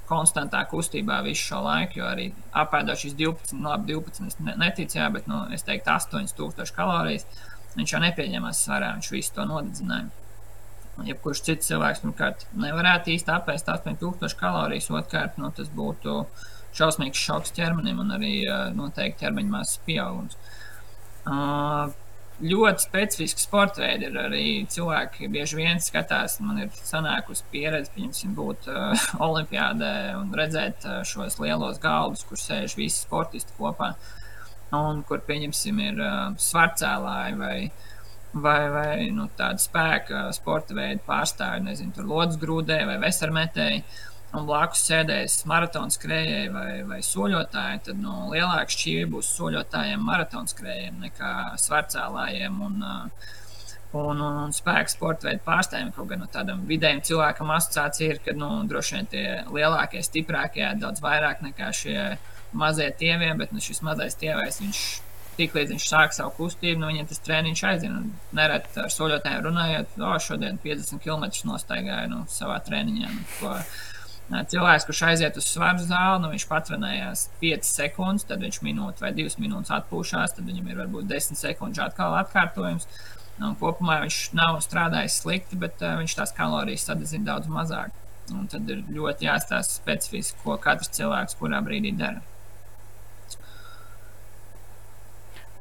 konstantā 0.09 0.62
kustībā 0.70 1.18
visu 1.26 1.49
šo 1.51 1.62
laiku, 1.64 2.01
jo 2.01 2.07
arī 2.09 2.28
apēdot 2.57 3.01
šīs 3.01 3.16
12, 3.18 3.57
nu, 3.59 3.68
labi, 3.68 3.94
12 3.94 4.28
es 4.28 4.38
neticu, 4.44 4.99
jā, 5.01 5.09
bet 5.14 5.26
nu, 5.30 5.40
es 5.55 5.66
teiktu 5.66 5.90
8000 5.94 6.74
kalorijas. 6.76 7.26
Viņš 7.78 7.94
jau 7.94 8.01
nepieņemās 8.03 8.62
svarā, 8.64 8.92
viņš 8.96 9.11
visu 9.14 9.34
to 9.36 9.46
nodedzināja. 9.49 10.09
Jebkurš 11.07 11.44
cits 11.46 11.70
cilvēks, 11.70 12.03
pirmkārt, 12.03 12.46
nevarētu 12.59 13.12
īsti 13.14 13.30
apēst 13.30 13.68
8000 13.70 14.34
kalorijas, 14.38 14.90
otrkārt, 14.90 15.38
nu, 15.38 15.53
tas 15.55 15.70
būtu 15.74 16.24
šausmīgs 16.78 17.22
šoks 17.22 17.55
ķermenim 17.55 18.01
un 18.03 18.16
arī 18.16 18.32
noteikti 18.74 19.24
ķermeņa 19.24 19.55
masas 19.55 19.80
pieaugums. 19.86 20.38
Uh, 21.28 21.92
ļoti 22.43 22.84
specifiski 22.84 23.43
sporta 23.43 23.82
veidi 23.82 24.09
ir 24.09 24.18
arī 24.20 24.45
cilvēki. 24.70 25.30
Bieži 25.32 25.59
vien 25.59 25.82
skatās, 25.82 26.39
man 26.45 26.62
ir 26.64 26.70
sanākusi 26.74 27.47
pieredze, 27.53 27.93
pieņemsim, 27.97 28.36
būt 28.39 28.70
uh, 28.70 29.09
olimpiādē 29.28 29.93
un 30.20 30.32
redzēt 30.36 30.86
uh, 30.86 31.01
šos 31.09 31.41
lielos 31.43 31.82
galdus, 31.82 32.24
kur 32.28 32.41
sēž 32.41 32.78
visi 32.78 33.03
sportisti 33.03 33.57
kopā. 33.59 33.95
Un 34.76 35.03
kur, 35.09 35.22
pieņemsim, 35.24 35.78
ir 35.91 36.03
uh, 36.05 36.18
svarcēlāji 36.39 37.39
vai 37.41 37.61
uh, 37.66 37.86
vai, 38.32 38.68
vai 38.70 39.09
nu, 39.14 39.28
tāda 39.36 39.61
spēka 39.62 40.28
sporta 40.36 40.76
veida 40.76 41.03
pārstāvji, 41.07 41.64
nezinu, 41.68 41.95
tur 41.97 42.09
lodes 42.09 42.39
grūdē 42.41 42.82
vai 42.89 42.99
vesarmetēji. 43.03 43.82
Un 44.36 44.44
blakus 44.44 44.82
sēdēs 44.84 45.38
maratona 45.48 45.88
skrejēji 45.92 46.50
vai, 46.52 46.70
vai 46.84 46.98
soļotāji, 47.04 47.80
tad 47.86 48.00
nu, 48.02 48.12
lielāka 48.34 48.74
šķīve 48.74 49.06
būs 49.14 49.30
soļotājiem, 49.38 50.04
maratona 50.04 50.50
skrejējiem 50.50 50.98
nekā 51.06 51.30
svarcēlājiem 51.62 52.60
un, 52.66 52.76
un, 52.84 53.14
un, 54.02 54.20
un 54.44 54.52
spēka 54.52 54.92
sporta 54.92 55.30
veidu 55.30 55.40
pārstāvjiem. 55.48 55.94
Kaut 55.96 56.12
gan 56.12 56.20
no 56.20 56.28
tādam 56.32 56.60
vidējam 56.68 57.00
cilvēkam 57.08 57.54
asociācija 57.56 58.12
ir, 58.12 58.22
ka 58.26 58.36
nu, 58.36 58.50
droši 58.68 58.98
vien 58.98 59.10
tie 59.16 59.26
lielākie, 59.48 60.04
stiprākie 60.04 60.68
daudz 60.76 61.00
vairāk 61.04 61.40
nekā 61.48 61.72
šie 61.80 61.98
mazie 62.52 62.92
tievie, 63.00 63.32
bet 63.40 63.56
nu, 63.56 63.64
šis 63.64 63.80
mazais 63.86 64.20
tievais 64.20 64.60
viņš 64.60 64.86
tiklīdz 65.38 65.72
viņš 65.72 65.84
sāk 65.88 66.14
savu 66.16 66.34
kustību, 66.36 66.82
nu, 66.82 66.88
viņam 66.90 67.08
tas 67.08 67.22
treniņš 67.24 67.62
aizina. 67.70 68.02
Nereti 68.36 68.80
ar 68.82 68.92
soļotājiem 68.92 69.44
runājot, 69.46 70.00
o, 70.02 70.16
šodien 70.20 70.58
50 70.64 71.00
km 71.04 71.28
nostaigāju 71.48 72.10
nu, 72.12 72.24
savā 72.32 72.58
treniņā. 72.66 73.12
Nu, 73.14 73.26
ko, 73.38 73.54
Cilvēks, 74.28 74.84
kurš 74.84 74.98
aiziet 75.08 75.38
uz 75.40 75.46
svaru 75.48 75.80
zāli, 75.80 76.20
nu, 76.20 76.28
viņš 76.34 76.44
patrenējās 76.50 77.22
5 77.40 77.64
sekundes, 77.64 78.26
tad 78.28 78.42
viņš 78.44 78.58
minūti 78.66 79.00
vai 79.00 79.14
2 79.16 79.40
minūtes 79.40 79.72
atpūšās, 79.72 80.34
tad 80.36 80.44
viņam 80.44 80.68
ir 80.68 80.82
varbūt 80.82 81.08
10 81.08 81.40
sekundes 81.40 81.80
atkal 81.80 82.12
atkārtojums. 82.18 82.84
Un 83.38 83.54
kopumā 83.56 84.02
viņš 84.02 84.18
nav 84.36 84.58
strādājis 84.60 85.16
slikti, 85.22 85.56
bet 85.62 85.80
uh, 85.80 85.94
viņš 86.00 86.18
tās 86.18 86.34
kalorijas 86.36 86.84
sadedzina 86.90 87.30
daudz 87.30 87.48
mazāk. 87.48 87.94
Un 88.34 88.44
tad 88.52 88.68
ir 88.68 88.82
ļoti 88.92 89.24
jāstāsta 89.24 89.78
specifiski, 89.78 90.36
ko 90.42 90.58
katrs 90.60 90.92
cilvēks 90.98 91.38
kurā 91.40 91.62
brīdī 91.64 91.94
dara. 91.96 92.20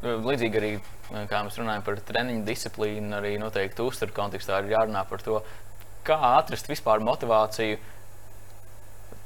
Līdzīgi 0.03 0.59
arī, 0.59 0.71
kā 1.29 1.39
mēs 1.45 1.55
runājam 1.57 1.85
par 1.85 2.01
treniņu 2.09 2.43
disciplīnu, 2.45 3.13
arī 3.15 3.37
noteikti 3.39 3.85
uzturu 3.85 4.13
kontekstā 4.17 4.59
ir 4.59 4.73
jārunā 4.75 5.07
par 5.07 5.23
to, 5.23 5.39
kā 6.07 6.17
atrast 6.35 6.67
vispār 6.67 6.99
motivāciju 7.03 7.79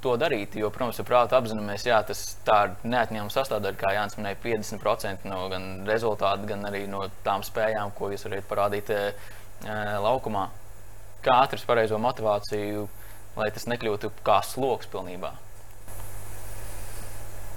to 0.04 0.16
darīt. 0.20 0.56
Jo, 0.60 0.72
protams, 0.74 1.00
ar 1.02 1.08
prātu 1.08 1.38
apzināmies, 1.38 1.86
ka 1.88 2.02
tas 2.10 2.24
ir 2.36 2.74
neatņemama 2.84 3.34
sastāvdaļa, 3.34 3.80
kā 3.80 3.94
Jānis 3.96 4.18
minēja, 4.20 4.40
50% 4.44 5.30
no 5.30 5.44
gan 5.52 5.70
rezultātu, 5.90 6.50
gan 6.50 6.66
arī 6.70 6.86
no 6.90 7.06
tām 7.26 7.46
spējām, 7.46 7.94
ko 7.98 8.12
jūs 8.12 8.26
varat 8.28 8.50
parādīt 8.50 8.92
e, 8.96 9.04
laukumā. 10.02 10.48
Kā 11.26 11.44
atrast 11.46 11.70
pareizo 11.70 12.02
motivāciju, 12.02 12.88
lai 13.38 13.52
tas 13.54 13.70
nekļūtu 13.70 14.12
kā 14.26 14.42
sloks 14.46 14.90
pilnībā? 14.92 15.36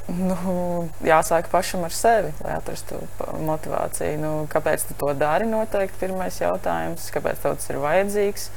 Nu, 0.05 0.91
jāsāk 1.01 1.49
pašam 1.49 1.87
ar 1.87 1.95
sevi, 1.97 2.35
lai 2.45 2.59
atrastu 2.59 2.99
motivāciju. 3.41 4.19
Nu, 4.21 4.33
kāpēc 4.53 4.85
tu 4.91 4.97
to 5.01 5.15
dari? 5.17 5.49
Noteikti 5.49 6.03
pirmais 6.03 6.37
jautājums. 6.43 7.09
Kāpēc 7.15 7.41
tev 7.41 7.57
tas 7.57 7.73
ir 7.73 7.81
vajadzīgs 7.81 8.51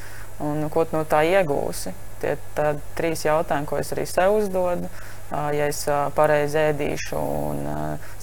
un 0.43 0.67
ko 0.73 0.83
tu 0.83 0.97
no 0.97 1.05
tā 1.07 1.23
iegūsi? 1.23 1.95
Tie 2.21 2.35
ir 2.35 2.81
trīs 2.97 3.25
jautājumi, 3.27 3.69
ko 3.69 3.79
es 3.81 3.93
arī 3.95 4.07
sev 4.09 4.39
uzdodu. 4.39 4.89
Ja 5.27 5.65
es 5.67 5.81
pareizi 6.15 6.59
ēdīšu 6.69 7.17
un 7.19 7.65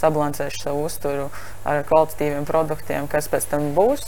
sabalansēšu 0.01 0.63
savu 0.63 0.87
uzturu 0.89 1.27
ar 1.69 1.83
kvalitatīviem 1.91 2.47
produktiem, 2.49 3.11
kas 3.13 3.29
pēc 3.29 3.51
tam 3.51 3.75
būs, 3.77 4.07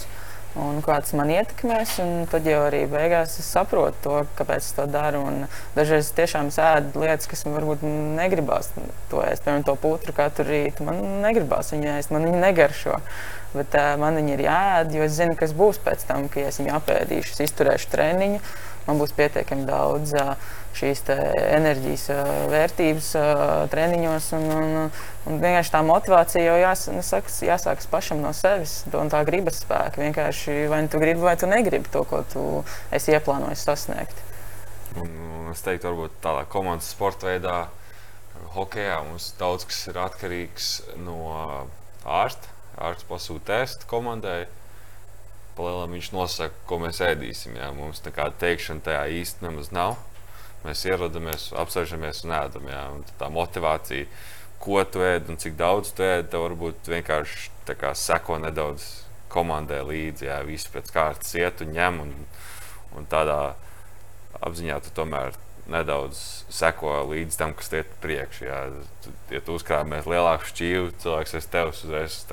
un 0.56 0.80
kā 0.84 0.96
tas 1.02 1.12
man 1.16 1.28
ietekmēs. 1.34 1.96
Tad 2.32 2.46
jau 2.48 2.62
arī 2.66 2.84
beigās 2.88 3.36
es 3.42 3.48
saprotu 3.52 4.00
to, 4.04 4.14
kāpēc 4.38 4.64
es 4.64 4.72
to 4.78 4.86
daru. 4.88 5.22
Un 5.28 5.44
dažreiz 5.76 6.08
tiešām 6.16 6.48
ēdu 6.48 7.02
lietas, 7.04 7.28
kas 7.28 7.44
man 7.44 7.58
varbūt 7.58 7.84
negribās 8.16 8.72
to 9.10 9.20
ēst. 9.24 9.44
Piemēram, 9.44 9.66
to 9.68 9.76
putru 9.82 10.16
katru 10.16 10.48
rītu 10.48 10.86
man 10.88 11.02
negribās 11.24 11.74
viņu 11.74 11.92
ēst, 11.98 12.14
man 12.14 12.24
viņa 12.30 12.44
negaršo. 12.46 13.00
Bet 13.56 13.76
uh, 13.76 13.92
man 14.00 14.16
viņa 14.18 14.32
ir 14.34 14.46
jāēd, 14.46 14.96
jo 14.96 15.04
es 15.04 15.16
zinu, 15.16 15.36
kas 15.38 15.52
būs 15.56 15.80
pēc 15.84 16.08
tam, 16.08 16.30
kad 16.32 16.48
es 16.50 16.60
viņu 16.60 16.74
apēdīšu, 16.80 17.36
izturēšu 17.44 17.92
treniņu. 17.92 18.40
Man 18.86 19.00
būs 19.00 19.14
pietiekami 19.16 19.66
daudz 19.66 20.12
šīs 20.76 21.02
enerģijas 21.08 22.04
vērtības 22.52 23.08
treniņos. 23.72 24.28
Un, 24.38 24.44
un, 24.56 24.90
un 25.26 25.40
vienkārši 25.42 25.72
tā 25.74 25.82
motivācija 25.86 26.44
jau 26.44 26.58
jās, 26.60 26.86
nesaks, 26.94 27.40
nu, 27.42 27.48
jāsākas 27.50 27.90
pašam 27.90 28.22
no 28.22 28.32
sevis. 28.36 28.78
Un 28.94 29.10
tā 29.12 29.22
gribas 29.26 29.62
spēka. 29.64 30.02
Vienkārši 30.04 30.58
vai 30.72 30.84
nu 30.86 30.92
tu 30.92 31.00
gribi, 31.02 31.24
vai 31.24 31.36
tu 31.40 31.50
negribi 31.50 31.90
to, 31.92 32.04
ko 32.08 32.22
tu 32.32 32.44
esi 32.94 33.14
ieplānojis 33.16 33.64
sasniegt. 33.66 34.22
Un, 34.96 35.10
es 35.52 35.64
teiktu, 35.64 35.90
varbūt 35.90 36.20
tādā 36.24 36.46
komandas 36.52 36.92
sporta 36.94 37.28
veidā, 37.28 37.64
hokeja 38.56 39.00
mums 39.08 39.32
daudz 39.40 39.66
kas 39.68 39.82
ir 39.90 39.98
atkarīgs 40.00 40.70
no 41.02 41.18
ārsta. 42.04 42.54
Ārsts 42.76 43.08
pasūta 43.08 43.54
testu 43.64 43.88
komandai. 43.88 44.44
Palielam 45.56 45.94
viņš 45.96 46.10
nosaka, 46.12 46.58
ko 46.68 46.78
mēs 46.82 47.00
ēdīsim. 47.04 47.56
Jā. 47.56 47.70
Mums 47.76 48.02
nekāda 48.04 48.36
teikšana 48.42 48.84
tajā 48.84 49.04
īsti 49.22 49.46
nemaz 49.46 49.72
nav. 49.72 49.96
Mēs 50.66 50.82
ierodamies, 50.88 51.48
apsēžamies 51.56 52.24
un 52.26 52.34
ēdam. 52.36 52.68
Jā, 52.68 52.82
un 52.92 53.04
tā 53.20 53.30
motivācija, 53.32 54.08
ko 54.60 54.82
tu 54.84 55.04
ēd 55.06 55.30
un 55.32 55.40
cik 55.40 55.56
daudz 55.56 55.94
tu 55.96 56.04
ēd, 56.04 56.28
tev 56.32 56.44
varbūt 56.48 56.90
vienkārši 56.92 57.74
kā, 57.80 57.94
seko 57.96 58.40
nedaudz 58.42 58.84
komandai 59.32 59.80
līdzi. 59.86 60.28
Jā, 60.28 60.42
viss 60.46 60.68
pēc 60.72 60.92
kārtas 60.92 61.32
iet 61.38 61.64
un 61.64 61.72
ņem. 61.76 62.04
Un, 62.04 62.14
un 62.98 63.08
tādā 63.08 63.40
apziņā 64.44 64.80
tu 64.84 64.92
tomēr 64.96 65.36
nedaudz 65.72 66.20
seko 66.52 67.00
līdz 67.10 67.40
tam, 67.40 67.56
kas 67.56 67.72
iet 67.74 67.96
priekšā. 68.04 68.62
Ja 69.32 69.42
tu 69.44 69.56
uzkrājies 69.56 70.08
lielāku 70.10 70.52
šķīvi, 70.52 70.96
cilvēks 71.02 71.38
aiz 71.40 71.52
tevis 71.52 71.84
uzreiz 71.86 72.24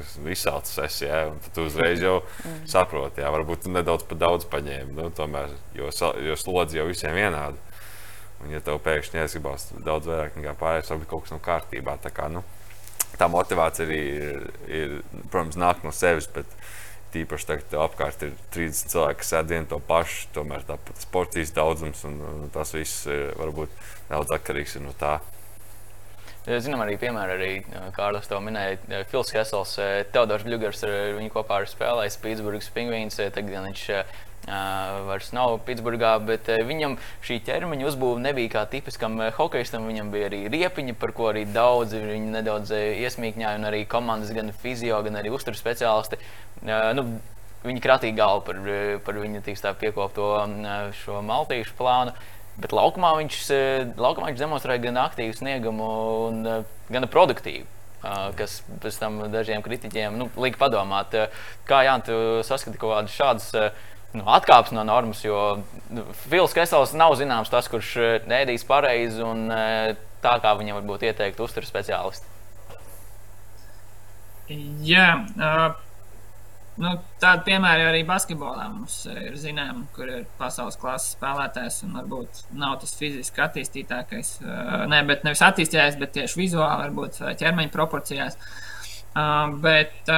kas 0.00 0.16
izsalcis 0.34 0.78
esi, 0.84 1.06
ja, 1.06 1.22
un 1.30 1.38
tu 1.54 1.66
uzreiz 1.68 2.02
jau 2.02 2.18
mm. 2.22 2.62
saproti, 2.70 3.22
ja 3.24 3.32
varbūt 3.34 3.68
nedaudz 3.70 4.06
pa 4.08 4.18
daudz 4.18 4.48
paņēmi, 4.50 4.96
nu, 4.96 5.08
tomēr, 5.16 5.52
jo, 5.76 5.90
jo 6.26 6.38
slodzi 6.40 6.80
jau 6.80 6.88
visiem 6.90 7.16
vienādi. 7.16 7.60
Un, 8.40 8.54
ja 8.54 8.62
tev 8.64 8.80
pēkšņi 8.84 9.20
jāsgribās 9.20 9.68
daudz 9.84 10.08
vairāk 10.08 10.38
nekā 10.40 10.56
pārējais, 10.60 10.88
tad 10.88 11.08
kaut 11.08 11.26
kas 11.26 11.34
nav 11.34 11.42
kārtībā. 11.44 11.98
Tā, 12.00 12.12
kā, 12.16 12.30
nu, 12.32 12.40
tā 13.20 13.28
motivācija 13.28 13.84
arī 13.84 14.00
ir, 14.16 14.46
ir, 14.66 14.94
protams, 15.28 15.60
nāk 15.60 15.84
no 15.84 15.92
sevis. 15.94 16.30
Bet, 16.32 16.48
Tīpaši 17.10 17.46
tagad, 17.48 17.64
kad 17.66 17.80
apkārt 17.82 18.20
ir 18.22 18.34
30 18.54 18.92
cilvēki, 18.92 19.18
kas 19.18 19.32
ēd 19.40 19.48
vienu 19.50 19.66
to 19.72 19.80
pašu, 19.82 20.28
tomēr 20.36 20.62
tāpat 20.68 21.00
sportīs 21.02 21.50
daudzums, 21.50 22.04
un, 22.06 22.20
un 22.22 22.52
tas 22.54 22.70
viss 22.70 23.08
ir 23.10 23.32
varbūt 23.34 23.72
nedaudz 24.12 24.30
atkarīgs 24.36 24.76
no 24.78 24.94
tā. 25.00 25.16
Zinām, 26.58 26.80
arī 26.82 26.96
piemēram, 26.98 27.36
arī 27.36 27.90
Kārlis 27.94 28.26
to 28.30 28.40
minēja. 28.42 29.04
Fils 29.10 29.30
Hesels, 29.36 29.76
Teodors 30.10 30.42
Bļūgers, 30.46 30.82
viņu 31.18 31.30
kopā 31.34 31.60
ar 31.60 31.68
spēlējis 31.70 32.18
Pitsburgas 32.22 32.70
pingvīns. 32.74 33.20
Tagad 33.20 33.66
viņš 33.68 33.82
uh, 33.94 34.14
vairs 35.06 35.30
nav 35.36 35.58
Pitsburgā, 35.66 36.14
bet 36.26 36.50
uh, 36.50 36.62
viņam 36.66 36.96
šī 37.26 37.38
ķermeņa 37.46 37.86
uzbūve 37.92 38.22
nebija 38.24 38.54
kā 38.56 38.64
tipiskam 38.72 39.20
uh, 39.20 39.28
hokeistam. 39.36 39.86
Viņam 39.90 40.10
bija 40.14 40.30
arī 40.30 40.42
riepiņa, 40.50 40.96
par 40.98 41.14
ko 41.16 41.28
arī 41.30 41.44
daudzi 41.50 42.02
viņu 42.02 42.32
nedaudz 42.38 42.72
iesmīkņāja, 42.74 43.60
un 43.60 43.68
arī 43.70 43.84
komandas, 43.90 44.32
gan 44.34 44.50
fizio, 44.64 44.98
gan 45.06 45.20
arī 45.20 45.34
uzturu 45.36 45.60
speciālisti. 45.60 46.18
Nu, 46.64 47.06
Viņi 47.60 47.82
kratīja 47.84 48.16
galvu 48.16 48.40
par, 48.46 48.60
par 49.04 49.16
viņu 49.20 49.42
piekopto 49.82 50.28
šo 51.02 51.18
maltīšu 51.20 51.74
plānu. 51.76 52.14
Bet 52.60 52.74
laukumā 52.76 53.14
viņš, 53.22 53.36
eh, 53.54 53.92
laukumā 53.96 54.30
viņš 54.30 54.40
demonstrēja 54.42 54.82
gan 54.84 54.98
aktīvu 55.06 55.36
sniegumu, 55.36 55.90
eh, 56.46 56.64
gan 56.90 57.08
produktīvu. 57.08 57.66
Eh, 58.02 58.32
kas 58.36 58.62
pēc 58.80 58.98
tam 58.98 59.18
dažiem 59.32 59.62
kritiķiem 59.62 60.16
nu, 60.16 60.30
lika 60.36 60.58
padomāt, 60.58 61.12
kā 61.68 61.84
Jānis, 61.84 62.04
tu 62.04 62.42
saskati 62.44 62.78
kaut 62.78 62.96
kādas 62.96 63.16
šādas 63.16 63.72
nu, 64.12 64.24
atkāpes 64.24 64.72
no 64.72 64.82
normas. 64.82 65.22
Jo 65.22 65.62
nu, 65.90 66.04
Fils 66.28 66.52
Kesels 66.52 66.92
nav 66.92 67.16
zināms 67.16 67.50
tas, 67.50 67.68
kurš 67.68 68.24
ēdīs 68.26 68.66
pareizi 68.66 69.22
un 69.24 69.48
tā, 69.48 70.34
kā 70.40 70.56
viņam 70.56 70.80
varbūt 70.80 71.06
ieteikt 71.12 71.40
uzturu 71.40 71.68
speciālisti? 71.68 72.24
Jā, 74.82 75.24
uh, 75.38 75.76
nu, 76.80 76.94
tāda 77.22 77.44
piemēra 77.46 77.90
arī 77.90 78.00
basketbolā 78.08 78.66
mums 78.72 79.02
ir 79.12 79.36
zināma, 79.40 79.84
kur 79.96 80.10
ir 80.10 80.26
pasaules 80.40 80.78
klases 80.80 81.14
spēlētājs 81.16 81.82
un 81.86 81.98
varbūt 82.00 82.42
nav 82.56 82.78
tas 82.82 82.96
fiziski 82.98 83.44
attīstītākais. 83.44 84.34
Uh, 84.42 84.74
ne, 84.90 85.02
bet 85.08 85.26
nevis 85.26 85.44
attīstītājs, 85.46 86.00
bet 86.00 86.16
tieši 86.16 86.42
vizuāli, 86.42 86.88
varbūt 86.88 87.22
ķermeņa 87.40 87.74
proporcijās. 87.74 88.38
Bet 89.60 90.10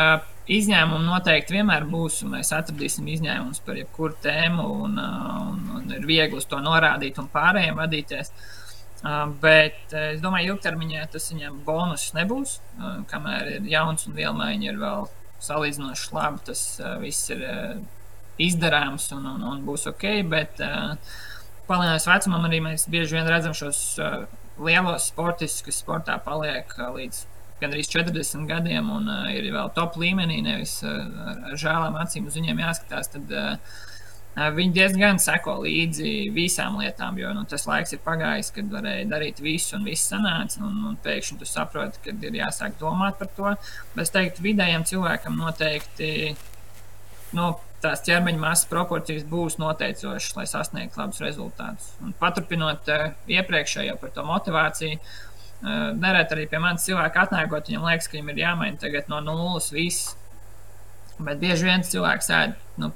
izņēmumi 0.52 1.06
noteikti 1.06 1.56
vienmēr 1.56 1.86
būs, 1.88 2.18
un 2.26 2.34
mēs 2.36 2.50
atradīsim 2.52 3.06
izņēmumus 3.08 3.62
par 3.64 3.78
jebkuru 3.78 4.18
tēmu, 4.24 4.66
un, 4.84 4.98
un, 4.98 5.62
un 5.78 5.94
ir 5.96 6.04
viegli 6.08 6.36
uz 6.36 6.48
to 6.50 6.58
norādīt 6.60 7.20
un 7.22 7.30
pārējiem 7.32 7.78
vadīties. 7.80 8.32
Bet 9.42 9.94
es 9.98 10.20
domāju, 10.22 10.52
ka 10.52 10.56
ilgtermiņā 10.56 11.06
tas 11.14 11.30
viņam 11.32 11.62
bonus 11.66 12.10
nebūs. 12.14 12.58
Kamēr 13.10 13.56
ir 13.56 13.72
jauns 13.72 14.06
un 14.06 14.18
vielmaiņa 14.18 14.68
ir 14.68 14.78
vēl 14.82 15.08
salīdzinoši 15.42 16.14
labi, 16.16 16.44
tas 16.48 16.62
viss 17.02 17.32
ir 17.34 17.44
izdarāms 18.42 19.10
un, 19.16 19.26
un, 19.34 19.44
un 19.52 19.66
būs 19.66 19.88
ok. 19.90 20.06
Bet 20.30 20.62
palielinājums 21.68 22.08
vecumam 22.10 22.48
arī 22.48 22.62
mēs 22.64 22.88
bieži 22.92 23.18
vien 23.18 23.28
redzam 23.30 23.56
šos 23.56 23.82
lielos 24.62 25.10
sportistus, 25.10 25.64
kas 25.66 25.82
sportā 25.82 26.18
paliek 26.22 26.72
līdz 26.78 27.24
gandrīz 27.62 27.90
40 27.92 28.48
gadiem 28.50 28.90
un 28.90 29.08
ir 29.30 29.46
vēl 29.54 29.70
top 29.76 29.96
līmenī, 30.00 30.40
nevis 30.44 30.80
ar 30.84 31.54
žēlām 31.58 31.98
acīm 32.02 32.26
uz 32.30 32.38
viņiem 32.38 32.62
jāskatās. 32.64 33.12
Tad, 33.14 33.34
Viņi 34.32 34.72
diezgan 34.72 35.18
seko 35.20 35.58
līdzi 35.60 36.30
visām 36.32 36.78
lietām, 36.80 37.18
jo 37.20 37.34
nu, 37.36 37.42
tas 37.48 37.66
laiks 37.68 37.92
ir 37.92 38.00
pagājis, 38.00 38.48
kad 38.56 38.70
varēja 38.72 39.10
darīt 39.10 39.42
visu, 39.44 39.74
un 39.76 39.84
viss 39.84 40.08
sanāca. 40.08 40.62
Un, 40.64 40.78
un 40.88 40.94
pēkšņi 41.04 41.36
tu 41.42 41.48
saproti, 41.48 42.00
ka 42.06 42.14
ir 42.16 42.38
jāsāk 42.38 42.78
domāt 42.80 43.18
par 43.20 43.28
to. 43.36 43.52
Bet 43.92 44.06
es 44.06 44.14
teiktu, 44.14 44.44
vidējam 44.46 44.86
cilvēkam 44.88 45.36
noteikti 45.36 46.08
nu, 47.36 47.50
tās 47.82 48.04
ķermeņa 48.06 48.40
masas 48.40 48.70
proporcijas 48.70 49.26
būs 49.28 49.58
noteicošas, 49.60 50.32
lai 50.38 50.46
sasniegtu 50.48 51.02
labus 51.02 51.20
rezultātus. 51.24 51.92
Un 52.00 52.16
paturpinot 52.16 52.88
iepriekšējo 53.36 53.98
par 54.00 54.14
to 54.16 54.24
motivāciju, 54.26 54.96
nereti 55.98 56.36
arī 56.36 56.48
pie 56.50 56.62
manis 56.62 56.88
cilvēki 56.88 57.22
atnākot, 57.26 57.68
viņam 57.68 57.86
liekas, 57.90 58.08
ka 58.08 58.16
viņam 58.16 58.32
ir 58.32 58.42
jāmaina 58.46 58.82
tagad 58.82 59.12
no 59.12 59.20
nulles 59.24 59.70
viss. 59.74 60.16
Bet 61.22 61.42
bieži 61.42 61.68
vien 61.68 61.84
cilvēks 61.86 62.30
ēd 62.34 62.54
nu, 62.82 62.88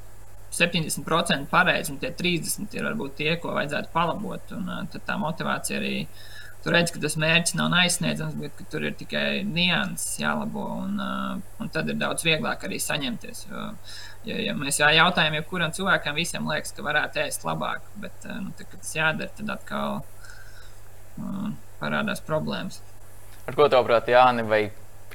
70% 0.57 1.51
pareizi, 1.51 1.93
un 1.93 2.01
tie 2.01 2.13
30% 2.17 2.79
ir 2.79 2.89
varbūt 2.89 3.19
tie, 3.19 3.35
ko 3.43 3.53
vajadzētu 3.57 3.93
palabot. 3.93 4.57
Un, 4.57 4.73
tad 4.93 5.05
tā 5.09 5.19
motivācija 5.21 5.81
arī 5.81 5.95
tur 6.65 6.75
redz, 6.75 6.91
ka 6.95 7.01
tas 7.03 7.15
mērķis 7.21 7.55
nav 7.59 7.75
aizsniedzams, 7.79 8.39
bet 8.41 8.63
tur 8.73 8.87
ir 8.89 8.97
tikai 8.99 9.45
nianses 9.47 10.17
jālabo. 10.23 10.65
Un, 10.83 10.97
un 11.63 11.73
tad 11.75 11.93
ir 11.93 12.01
daudz 12.01 12.27
vieglāk 12.27 12.65
arī 12.67 12.81
saņemties. 12.83 13.45
Jo, 13.51 13.69
ja, 14.27 14.41
ja 14.49 14.57
mēs 14.59 14.81
jā, 14.83 14.91
jautājam, 14.97 15.37
jebkuram 15.39 15.77
cilvēkam, 15.77 16.19
visiem 16.19 16.49
liekas, 16.51 16.75
ka 16.75 16.87
varētu 16.87 17.23
ēst 17.27 17.47
labāk, 17.47 17.87
bet 18.03 18.27
nu, 18.33 18.51
tad, 18.57 18.73
kad 18.73 18.83
tas 18.83 18.97
jādara, 18.97 19.31
tad 19.39 19.55
atkal 19.59 20.01
uh, 20.01 21.53
parādās 21.79 22.25
problēmas. 22.27 22.81
Ar 23.47 23.55
ko 23.55 23.69
tavuprāt, 23.71 24.09
Jāni, 24.11 24.43
vai 24.51 24.65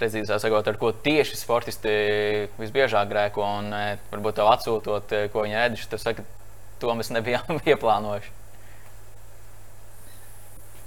precīzāk 0.01 0.41
sakot, 0.41 0.67
ar 0.67 0.77
ko 0.81 0.91
tieši 1.05 1.37
sportisti 1.39 1.95
visbiežāk 2.57 3.09
grēko, 3.11 3.45
un 3.61 3.71
e, 3.77 3.81
varbūt 4.11 4.39
tev 4.39 4.49
atsūtot, 4.51 5.13
e, 5.13 5.25
ko 5.33 5.45
viņi 5.45 5.59
ēduši, 5.65 5.89
tu 5.91 5.99
saki, 6.01 6.25
to 6.81 6.95
mēs 6.97 7.13
nebijām 7.13 7.61
ieplānojuši. 7.71 8.37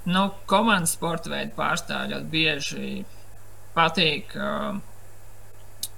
Nu, 0.05 0.27
komandas 0.45 0.93
sporta 0.93 1.31
veidu 1.31 1.55
pārstāvji 1.57 2.13
ļoti 2.13 2.27
bieži 2.29 2.89
patīk 3.73 4.35
uh, 4.37 4.75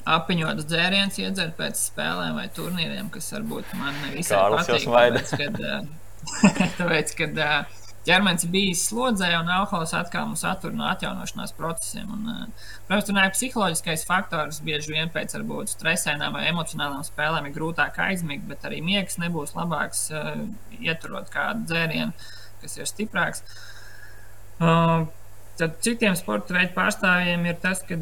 apiņotas 0.08 0.68
dzērienus 0.70 1.18
iedzert 1.20 1.58
pēc 1.58 1.82
spēlēm 1.90 2.38
vai 2.40 2.46
turnīriem, 2.56 3.10
kas 3.12 3.28
varbūt 3.36 3.74
man 3.76 3.98
nevisai 4.06 4.40
patīk. 4.56 4.88
Tāpēc, 4.88 5.34
kad, 5.42 5.60
uh, 5.60 6.72
tāpēc, 6.80 7.14
kad 7.20 7.42
uh, 7.44 7.76
ķermenis 8.08 8.48
bijis 8.52 8.86
slodzē, 8.88 9.30
un 9.42 9.50
alkohols 9.52 9.94
atkal 9.98 10.30
mums 10.30 10.44
attur 10.48 10.74
no 10.76 10.88
atjaunošanās 10.88 11.54
procesiem. 11.58 12.08
Un, 12.14 12.30
eh, 12.34 12.66
protams, 12.88 13.08
tur 13.10 13.20
ir 13.22 13.36
psiholoģiskais 13.36 14.06
faktors. 14.08 14.62
Bieži 14.64 14.96
vien 14.96 15.12
pēc 15.14 15.36
varbūt 15.38 15.74
stresainām 15.76 16.34
vai 16.34 16.48
emocionālām 16.52 17.04
spēlēm 17.04 17.48
ir 17.48 17.56
grūtāk 17.58 18.00
aizmigt, 18.08 18.48
bet 18.48 18.64
arī 18.64 18.82
miegs 18.82 19.18
nebūs 19.18 19.54
labāks, 19.54 20.08
uh, 20.12 20.48
ieturot 20.80 21.30
kādu 21.30 21.68
dzērienu, 21.68 22.14
kas 22.62 22.78
ir 22.78 22.86
stiprāks. 22.86 23.44
Uh, 24.60 25.06
tad 25.58 25.80
citiem 25.82 26.16
sporta 26.16 26.54
veidu 26.54 26.74
pārstāvjiem 26.74 27.46
ir 27.46 27.60
tas, 27.62 27.84
ka 27.86 27.98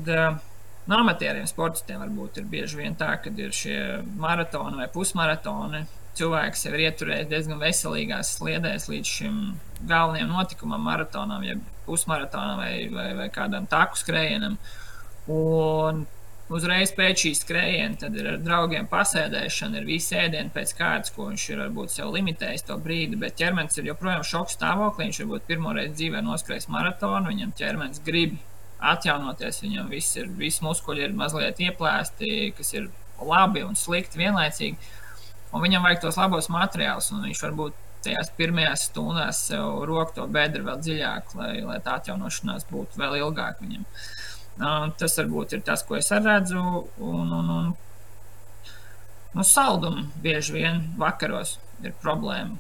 no 0.88 0.97
amatieriem 1.01 1.47
sportistiem 1.49 2.01
varbūt 2.03 2.39
ir 2.39 2.49
bieži 2.49 2.78
vien 2.78 2.95
tā, 2.95 3.16
ka 3.22 3.34
ir 3.36 3.51
šie 3.51 4.03
maratoni 4.22 4.84
vai 4.84 4.88
pusmaratoni 4.93 5.86
cilvēks 6.16 6.66
jau 6.66 6.74
ir 6.76 6.86
ieturējis 6.89 7.32
diezgan 7.32 7.60
veselīgās 7.60 8.36
sliedēs 8.38 8.88
līdz 8.91 9.14
šim 9.18 9.39
galvenajam 9.82 10.34
notikumam, 10.34 10.84
maratonam, 10.86 11.43
jeb 11.45 11.61
pusmaratonam 11.86 12.59
vai, 12.61 12.73
vai, 12.93 13.09
vai 13.17 13.30
kādam 13.34 13.67
taku 13.69 13.99
skrējienam. 13.99 14.57
Un 15.32 16.03
uzreiz 16.53 16.91
pēc 16.93 17.23
šīs 17.26 17.41
skrējiena, 17.43 17.99
tad 18.01 18.17
ir 18.17 18.30
ar 18.34 18.41
draugiem 18.41 18.89
pasēdēšana, 18.89 19.82
ir 19.82 19.88
visi 19.89 20.17
ēdieni 20.19 20.53
pēc 20.53 20.76
kārtas, 20.78 21.13
ko 21.15 21.30
viņš 21.32 21.45
ir 21.51 21.63
varbūt 21.63 21.95
sev 21.95 22.11
limitējis 22.13 22.67
to 22.67 22.78
brīdi, 22.82 23.19
bet 23.21 23.38
ķermenis 23.39 23.80
ir 23.82 23.89
joprojām 23.91 24.26
šoks 24.26 24.57
stāvoklī. 24.59 25.09
Viņš 25.09 25.23
varbūt 25.23 25.47
pirmo 25.49 25.73
reizi 25.78 25.95
dzīvē 26.01 26.21
noskrējis 26.26 26.69
maratonu, 26.73 27.32
viņam 27.34 27.55
ķermenis 27.57 28.03
grib 28.05 28.38
atjaunoties, 28.86 29.63
viņam 29.63 29.89
viss 29.89 30.19
ir, 30.19 30.30
visi 30.38 30.61
muskuļi 30.65 31.07
ir 31.07 31.17
mazliet 31.17 31.61
ieplēsti, 31.63 32.53
kas 32.57 32.76
ir 32.76 32.91
labi 33.23 33.63
un 33.63 33.78
slikti 33.80 34.19
vienlaicīgi 34.19 34.93
un 35.55 35.63
viņam 35.63 35.86
vajag 35.88 36.03
tos 36.03 36.19
labos 36.19 36.49
materiālus, 36.51 37.09
un 37.15 37.23
viņš 37.26 37.41
varbūt 37.45 37.82
tajās 38.06 38.32
pirmajās 38.38 38.88
stundās 38.89 39.41
sev 39.49 39.84
roku 39.89 40.16
to 40.20 40.28
bedru 40.32 40.66
vēl 40.68 40.80
dziļāk, 40.84 41.36
lai, 41.39 41.51
lai 41.66 41.80
tā 41.84 41.97
atjaunošanās 41.99 42.68
būtu 42.72 43.01
vēl 43.01 43.20
ilgāk 43.24 43.62
viņam. 43.64 43.86
Tas 44.99 45.18
varbūt 45.20 45.58
ir 45.58 45.66
tas, 45.68 45.84
ko 45.84 45.97
es 45.99 46.12
redzu. 46.14 46.62
Un, 47.03 47.34
un, 47.39 47.51
un, 47.58 47.74
nu, 49.36 49.43
saldumu 49.43 50.08
bieži 50.24 50.56
vien 50.56 50.82
vakaros 50.99 51.58
ir 51.84 51.95
problēma. 52.03 52.56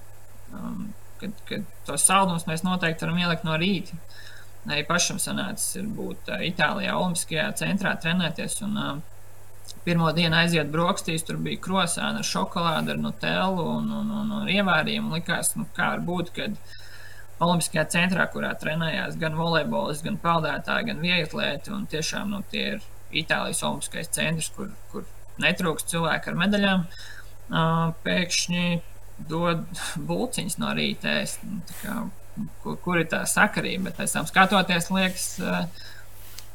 Um, 0.55 0.89
kad, 1.21 1.31
kad 1.47 1.63
tos 1.87 2.03
saldumus 2.07 2.47
mēs 2.49 2.65
noteikti 2.65 3.05
varam 3.05 3.21
ielikt 3.23 3.47
no 3.47 3.55
rīta. 3.59 3.97
Arī 4.65 4.81
pašam 4.87 5.21
sanācis 5.21 5.85
būt 5.95 6.31
Itālijā, 6.47 6.97
Olimpiskajā 6.97 7.51
centrā 7.59 7.93
trenēties. 8.01 8.59
Un, 8.65 8.77
uh, 8.81 9.14
Pirmā 9.85 10.11
diena 10.17 10.41
aiziet 10.41 10.71
brokastīs, 10.73 11.23
tur 11.25 11.37
bija 11.45 11.61
krosāna 11.61 12.23
ar 12.23 12.25
šokolādi, 12.25 12.95
ar 12.95 13.01
nutellu 13.01 13.67
un, 13.75 13.91
un, 13.99 14.09
un, 14.21 14.31
un 14.39 14.49
ievārījumu. 14.49 15.13
Likās, 15.13 15.53
nu, 15.59 15.67
kā 15.77 15.91
var 15.93 16.01
būt, 16.05 16.31
kad 16.35 16.57
Olimpiskajā 17.45 17.83
centrā, 17.91 18.25
kurā 18.31 18.53
trenējās 18.57 19.17
gan 19.21 19.35
volejbolisti, 19.37 20.07
gan 20.07 20.17
peldētāji, 20.23 20.87
gan 20.89 21.03
vieglatlēti, 21.03 21.73
un 21.75 21.85
tiešām 21.91 22.31
nu, 22.33 22.41
tie 22.51 22.65
ir 22.75 22.85
Itālijas 23.15 23.61
Olimpiskais 23.67 24.09
centrs, 24.15 24.49
kur, 24.55 24.71
kur 24.91 25.05
netrūkst 25.43 25.91
cilvēku 25.91 26.31
ar 26.31 26.39
medaļām, 26.39 26.85
pēkšņi 28.05 28.67
dod 29.29 29.65
bulciņas 30.07 30.57
no 30.61 30.71
rīta. 30.75 31.17
Nu, 31.45 32.07
kur, 32.63 32.79
kur 32.83 33.01
ir 33.01 33.09
tā 33.11 33.21
sakarība? 33.29 33.89
Bet 33.89 33.99
pēc 33.99 34.15
tam 34.17 34.29
skatoties, 34.29 34.89
liekas, 34.95 35.27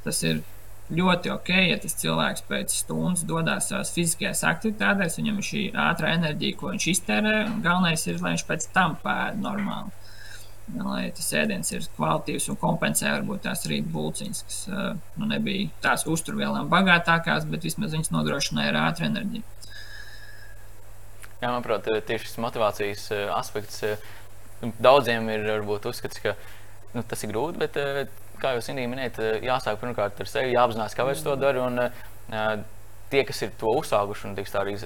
tas 0.05 0.23
ir 0.27 0.43
ļoti 0.91 1.31
ok, 1.33 1.51
ja 1.71 1.79
tas 1.81 1.95
cilvēks 2.01 2.45
pēc 2.49 2.75
stundas 2.83 3.23
dodas 3.29 3.69
savās 3.71 3.93
fiziskajās 3.95 4.43
aktivitātēs, 4.49 5.19
viņam 5.21 5.39
ir 5.39 5.47
šī 5.47 5.63
ātrā 5.89 6.15
enerģija, 6.19 6.59
ko 6.59 6.73
viņš 6.73 6.87
iztērē. 6.95 7.35
Galvenais 7.65 8.07
ir, 8.09 8.21
lai 8.21 8.35
viņš 8.35 8.45
pēc 8.49 8.69
tam 8.75 8.97
pēda 9.03 9.39
normāli. 9.41 9.97
Lai 10.71 11.09
tas 11.15 11.33
ēdiens 11.35 11.73
ir 11.75 11.87
kvalitīvs 11.97 12.47
un 12.53 12.59
kompensē 12.61 13.11
varbūt 13.11 13.43
tās 13.49 13.65
rīta 13.67 13.91
būciņas, 13.91 14.43
kas 14.47 14.59
nu, 14.71 15.27
nebija 15.31 15.71
tās 15.83 16.07
uzturvielām 16.07 16.71
bagātākās, 16.71 17.49
bet 17.51 17.67
vismaz 17.67 17.97
viņas 17.97 18.13
nodrošināja 18.15 18.71
ar 18.71 18.81
ātru 18.85 19.09
enerģiju. 19.09 19.47
Jā, 21.41 21.49
manuprāt, 21.49 21.89
tieši 22.07 22.29
šis 22.29 22.39
motivācijas 22.45 23.07
aspekts 23.35 23.83
daudziem 24.79 25.27
ir 25.33 25.47
varbūt 25.49 25.89
uzskats, 25.91 26.23
ka 26.23 26.37
nu, 26.95 27.03
tas 27.03 27.25
ir 27.25 27.33
grūti, 27.33 27.63
bet 27.65 27.79
kā 28.43 28.55
jūs 28.57 28.71
minējāt, 28.75 29.21
eh, 29.23 29.41
jāsāk 29.47 29.81
pirmkārt 29.83 30.21
ar 30.21 30.31
sevi, 30.31 30.55
jāapzinās, 30.57 30.97
kāpēc 30.99 31.25
to 31.25 31.37
dara. 31.41 31.67
Un, 31.67 31.79
uh, 31.87 32.53
tie, 33.11 33.25
kas 33.27 33.43
ir 33.43 33.55
to 33.61 33.73
uzsākuši 33.81 34.29
un 34.29 34.37
tiks, 34.39 34.55
arī 34.59 34.77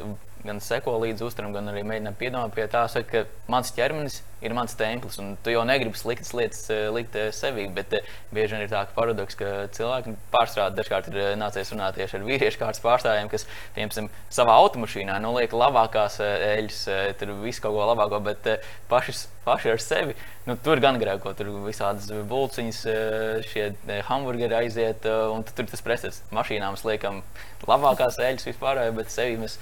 gan 0.45 0.61
seko 0.61 0.99
līdzi 1.03 1.25
uzturam, 1.27 1.55
gan 1.57 1.73
arī 1.73 1.83
mēģinām 1.89 2.17
piedomāt 2.21 2.55
pie 2.57 2.67
tā, 2.71 2.85
ka 3.09 3.25
mans 3.51 3.73
ķermenis 3.75 4.21
ir 4.45 4.55
mans 4.57 4.75
templis. 4.77 5.17
Tu 5.45 5.55
jau 5.55 5.63
negribi 5.67 5.99
sliktas 5.99 6.33
lietas 6.37 6.65
eh, 6.73 6.87
likt 6.93 7.17
eh, 7.17 7.31
sevī, 7.35 7.65
bet 7.73 7.95
eh, 7.97 8.11
bieži 8.35 8.57
vien 8.57 8.65
ir 8.65 8.73
tā 8.73 8.83
paradoks, 8.97 9.39
ka 9.41 9.53
cilvēki 9.75 10.15
pārstrādā 10.33 10.77
dažkārt 10.79 11.09
ir 11.13 11.39
nācies 11.41 11.73
runāt 11.73 11.97
tieši 11.99 12.19
ar 12.19 12.27
vīriešu 12.29 12.61
kārtas 12.61 12.85
pārstāvjiem, 12.85 13.31
kas, 13.33 13.47
piemēram, 13.77 14.11
savā 14.33 14.59
automašīnā 14.65 15.17
noliek 15.25 15.55
labākās 15.57 16.21
eļļas, 16.25 16.83
tur 17.21 17.35
visu 17.41 17.65
kaut 17.65 17.79
ko 17.79 17.89
labāko, 17.89 18.21
bet 18.27 18.51
paši, 18.91 19.17
paši 19.47 19.73
ar 19.73 19.83
sevi. 19.83 20.19
Nu, 20.45 20.59
tur 20.61 20.83
gan 20.85 21.01
grēko, 21.01 21.33
tur 21.39 21.49
visādas 21.65 22.11
bulciņas, 22.29 22.83
šie 23.49 23.71
hamburgeri 24.11 24.59
aiziet, 24.59 25.09
un 25.33 25.47
tur 25.49 25.71
tas 25.71 25.85
presets 25.85 26.21
mašīnām 26.37 26.77
liekam 26.85 27.23
labākās 27.65 28.21
eļļas 28.21 28.49
vispār, 28.51 28.83
bet 28.93 29.13
sevi 29.15 29.41
mēs 29.41 29.57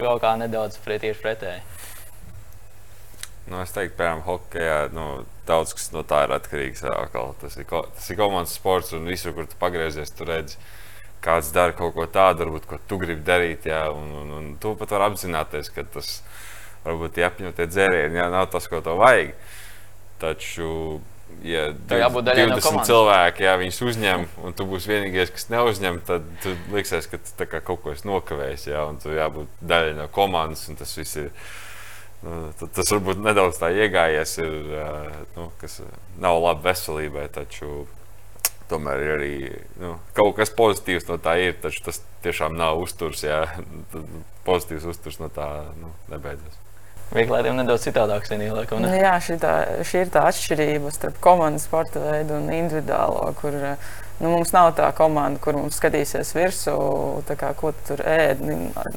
kaut 0.00 0.22
kā 0.24 0.34
nedaudz 0.40 0.80
pret, 0.84 1.04
tieši 1.04 1.22
pretēji. 1.22 1.62
Nu, 3.50 3.58
es 3.64 3.72
teiktu, 3.74 3.96
piemēram, 3.98 4.20
hokeja 4.26 4.76
nu, 4.94 5.06
daudz 5.48 5.72
kas 5.74 5.88
no 5.94 6.04
tā 6.06 6.22
ir 6.26 6.34
atkarīgs. 6.36 6.84
Atkal. 6.86 7.32
Tas 7.40 7.56
ir, 7.58 7.66
tas 7.66 8.10
ir 8.12 8.18
komandas 8.20 8.54
sports, 8.54 8.92
un 8.94 9.08
visur, 9.10 9.34
kur 9.34 9.48
tu 9.50 9.58
pagriezies, 9.58 10.12
tu 10.14 10.28
redzi, 10.28 10.60
kāds 11.24 11.50
dara 11.54 11.74
kaut 11.76 11.96
ko 11.96 12.06
tādu, 12.06 12.44
varbūt, 12.44 12.68
ko 12.70 12.78
tu 12.86 13.00
gribi 13.02 13.26
darīt. 13.26 13.66
Jā, 13.70 13.88
un, 13.90 14.12
un, 14.22 14.34
un 14.38 14.52
tu 14.62 14.76
pat 14.78 14.94
vari 14.94 15.08
apzināties, 15.10 15.72
ka 15.74 15.86
tas 15.96 16.20
varbūt 16.84 17.18
apņemtie 17.26 17.66
dzērieni 17.72 18.20
jā, 18.20 18.28
nav 18.32 18.46
tas, 18.54 18.70
ko 18.70 18.82
tev 18.84 19.02
vajag. 19.02 19.34
Taču, 20.20 20.70
ja 21.46 21.70
20 21.72 22.76
no 22.76 22.84
cilvēki 22.86 23.46
jā, 23.46 23.54
viņus 23.60 23.80
uzņem, 23.86 24.26
un 24.44 24.56
tu 24.56 24.66
būsi 24.68 24.92
vienīgais, 24.92 25.32
kas 25.34 25.48
neuzņem, 25.52 26.02
tad 26.08 26.50
liksies, 26.74 27.08
ka 27.10 27.20
tu 27.22 27.48
kaut 27.56 27.82
ko 27.82 27.94
esi 27.94 28.08
nokavējis. 28.08 28.68
Jā, 28.72 28.84
un 28.90 29.00
tu 29.02 29.14
jābūt 29.14 29.50
daļai 29.62 29.96
no 29.98 30.06
komandas, 30.12 30.66
un 30.70 30.80
tas 30.80 30.94
viss 30.98 31.20
ir 31.20 31.34
Nu, 32.20 32.50
tas 32.60 32.90
varbūt 32.92 33.22
nedaudz 33.24 33.56
tā 33.62 33.70
iegājies, 33.72 34.34
ir, 34.42 34.56
nu, 35.38 35.46
kas 35.60 35.78
nav 36.20 36.36
labi 36.44 36.66
veselībai, 36.66 37.24
taču 37.32 37.86
tomēr 38.70 39.04
ir 39.04 39.12
arī 39.14 39.36
nu, 39.80 39.94
kaut 40.16 40.36
kas 40.36 40.52
pozitīvs 40.54 41.08
no 41.08 41.16
tā. 41.22 41.38
Ir, 41.40 41.56
taču 41.62 41.86
tas 41.88 42.02
tiešām 42.24 42.58
nav 42.60 42.82
uzturs, 42.82 43.24
ja 43.24 43.46
pozitīvs 44.48 44.90
uzturs 44.92 45.20
no 45.22 45.30
tā 45.32 45.48
nu, 45.80 45.94
nebeidzas. 46.12 46.60
Vieglādiem 47.10 47.56
nedaudz 47.58 47.88
citādāks 47.88 48.30
vienīgāk. 48.30 48.76
Ne? 48.78 48.92
Jā, 49.00 49.16
šī, 49.24 49.40
tā, 49.42 49.54
šī 49.86 50.04
ir 50.04 50.12
tā 50.14 50.28
atšķirība 50.28 50.92
starp 50.94 51.18
komandas 51.24 51.66
sporta 51.66 52.02
veidu 52.04 52.36
un 52.38 52.52
individuālo, 52.54 53.32
kur 53.40 53.58
Nu, 54.20 54.28
mums 54.28 54.50
nav 54.52 54.74
tā 54.76 54.90
komanda, 54.92 55.40
kur 55.40 55.56
mums 55.56 55.78
skatīsies 55.80 56.34
virsū, 56.36 56.74
kā, 57.40 57.54
ko 57.56 57.70
tu 57.72 57.86
tur 57.88 58.02
ēd. 58.04 58.42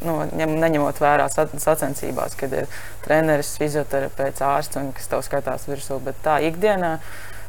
Nu, 0.03 0.17
ņem, 0.35 0.55
neņemot 0.59 0.99
vērā 0.99 1.29
sacensībās, 1.31 2.35
kad 2.35 2.51
ir 2.51 2.67
treneris, 3.05 3.53
fizioterapeits, 3.61 4.43
ārsts 4.43 4.81
un 4.81 4.91
kas 4.91 5.07
tev 5.07 5.23
skatās 5.23 5.69
virsū. 5.69 6.01
Bet 6.03 6.19
tā 6.25 6.41
ikdienā 6.43 6.97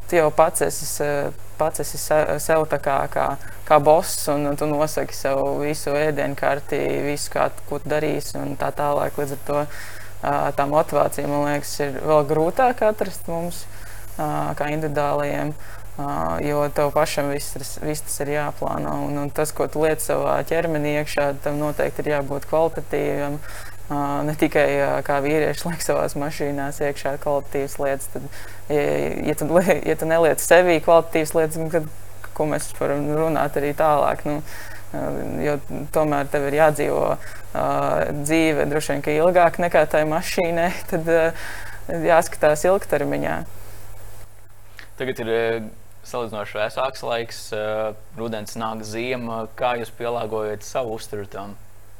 tu 0.07 0.15
jau 0.15 0.29
pats 0.31 0.63
esi, 0.63 0.87
pats 1.59 1.83
esi 1.83 1.99
sev 1.99 2.63
kā, 2.71 2.95
kā, 3.11 3.27
kā 3.67 3.81
boss 3.83 4.23
un 4.31 4.47
tu 4.55 4.71
nosaki 4.71 5.17
sev 5.17 5.43
visu 5.59 5.97
ēdienu 5.99 6.39
karti, 6.39 6.79
visu, 7.09 7.27
kā, 7.35 7.49
ko 7.67 7.83
tu 7.83 7.91
darīsi 7.91 8.39
un 8.39 8.55
tā 8.61 8.71
tālāk. 8.77 9.19
Līdz 9.19 9.35
ar 9.35 9.43
to 9.51 9.65
tā 10.57 10.65
motivācija, 10.69 11.29
man 11.29 11.47
liekas, 11.49 11.73
ir 11.85 11.97
vēl 12.01 12.27
grūtāk 12.29 12.85
atrast 12.87 13.27
mums 13.31 13.63
kā 14.15 14.69
individuālajiem. 14.73 15.55
Uh, 15.95 16.41
jo 16.43 16.65
tev 16.75 16.89
pašam 16.91 17.29
viss, 17.31 17.55
viss 17.79 18.03
tas 18.03 18.17
ir 18.25 18.33
jāplāno. 18.33 18.97
Un, 19.07 19.15
un 19.21 19.29
tas, 19.31 19.53
ko 19.55 19.63
tu 19.71 19.85
liec 19.85 20.01
savā 20.03 20.41
ķermenī 20.43 20.97
iekšā, 20.99 21.29
tam 21.45 21.55
noteikti 21.61 22.03
ir 22.03 22.09
jābūt 22.17 22.49
kvalitatīvam. 22.49 23.37
Uh, 23.85 24.25
ne 24.27 24.35
tikai 24.35 24.65
uh, 24.81 24.97
kā 25.07 25.21
vīrieši 25.23 25.69
liek 25.69 25.85
savā 25.85 26.09
mašīnā 26.19 26.67
iekšā 26.89 27.15
kvalitatīvas 27.23 27.77
lietas, 27.79 28.09
tad, 28.11 28.27
ja, 28.67 28.83
ja, 29.29 29.35
tu, 29.39 29.47
ja 29.63 29.95
tu 29.95 30.09
neliec 30.09 30.43
sevī 30.43 30.81
kvalitatīvas 30.83 31.33
lietas, 31.37 31.71
tad 31.77 31.87
ko 32.35 32.49
mēs 32.51 32.67
varam 32.75 33.07
runāt 33.15 33.55
arī 33.61 33.71
tālāk. 33.79 34.25
Nu, 34.27 34.41
jo 35.45 35.55
tomēr 35.95 36.29
tev 36.31 36.47
ir 36.49 36.59
jādzīvo 36.61 37.05
dzīve 38.23 38.67
droši 38.71 38.97
vien 38.97 39.05
ilgāk 39.15 39.59
nekā 39.63 39.85
tai 39.91 40.03
mašīnai, 40.09 40.71
tad 40.91 41.11
jāskatās 42.05 42.65
ilgtermiņā. 42.67 43.39
Tagad 44.95 45.19
ir 45.25 45.29
salīdzinoši 46.05 46.57
vēsāks 46.59 47.03
laiks, 47.05 47.41
rudens 48.17 48.55
nāk 48.59 48.83
ziema. 48.87 49.45
Kā 49.57 49.75
jūs 49.79 49.91
pielāgojat 49.97 50.65
savu 50.65 50.95
uzturu 50.99 51.27
tam? 51.31 51.55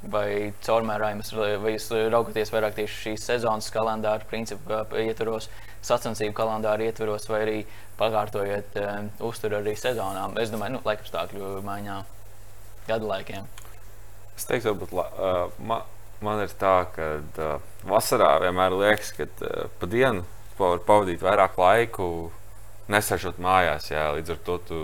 Vai 0.06 0.54
caurmērājumus, 0.62 1.32
vai 1.64 1.74
jūs 1.74 1.88
raugaties 2.14 2.52
vairāk 2.54 2.76
tieši 2.78 3.00
šīs 3.02 3.24
sezonas 3.26 3.72
kalendāra 3.74 4.28
principu 4.30 4.84
ietvaros, 5.02 5.50
sacensību 5.86 6.36
kalendāra 6.38 6.86
ietvaros, 6.86 7.26
vai 7.32 7.40
arī 7.42 7.56
pakārtojat 7.98 8.78
uzturu 9.26 9.64
arī 9.64 9.74
sezonām? 9.80 10.38
Es 10.42 10.54
domāju, 10.54 10.78
nu, 10.78 10.84
laikapstākļu 10.86 11.56
maiņā, 11.66 11.98
gadu 12.88 13.10
laikiem. 13.10 13.48
Es 14.36 14.48
teiktu, 14.50 14.74
varbūt 14.74 14.96
uh, 14.96 15.52
ma, 15.64 15.82
man 16.26 16.42
ir 16.44 16.54
tā, 16.60 16.78
ka 16.96 17.12
uh, 17.20 17.68
vasarā 17.88 18.36
vienmēr 18.44 18.76
liekas, 18.76 19.14
ka 19.16 19.28
uh, 19.28 19.68
pa 19.80 19.90
dienu 19.92 20.26
var 20.60 20.82
pavadīt 20.88 21.24
vairāk 21.24 21.58
laiku 21.60 22.10
nesēžot 22.92 23.40
mājās. 23.42 23.90
Jā, 23.92 24.10
līdz 24.18 24.36
ar 24.36 24.42
to 24.48 24.58
tu 24.68 24.82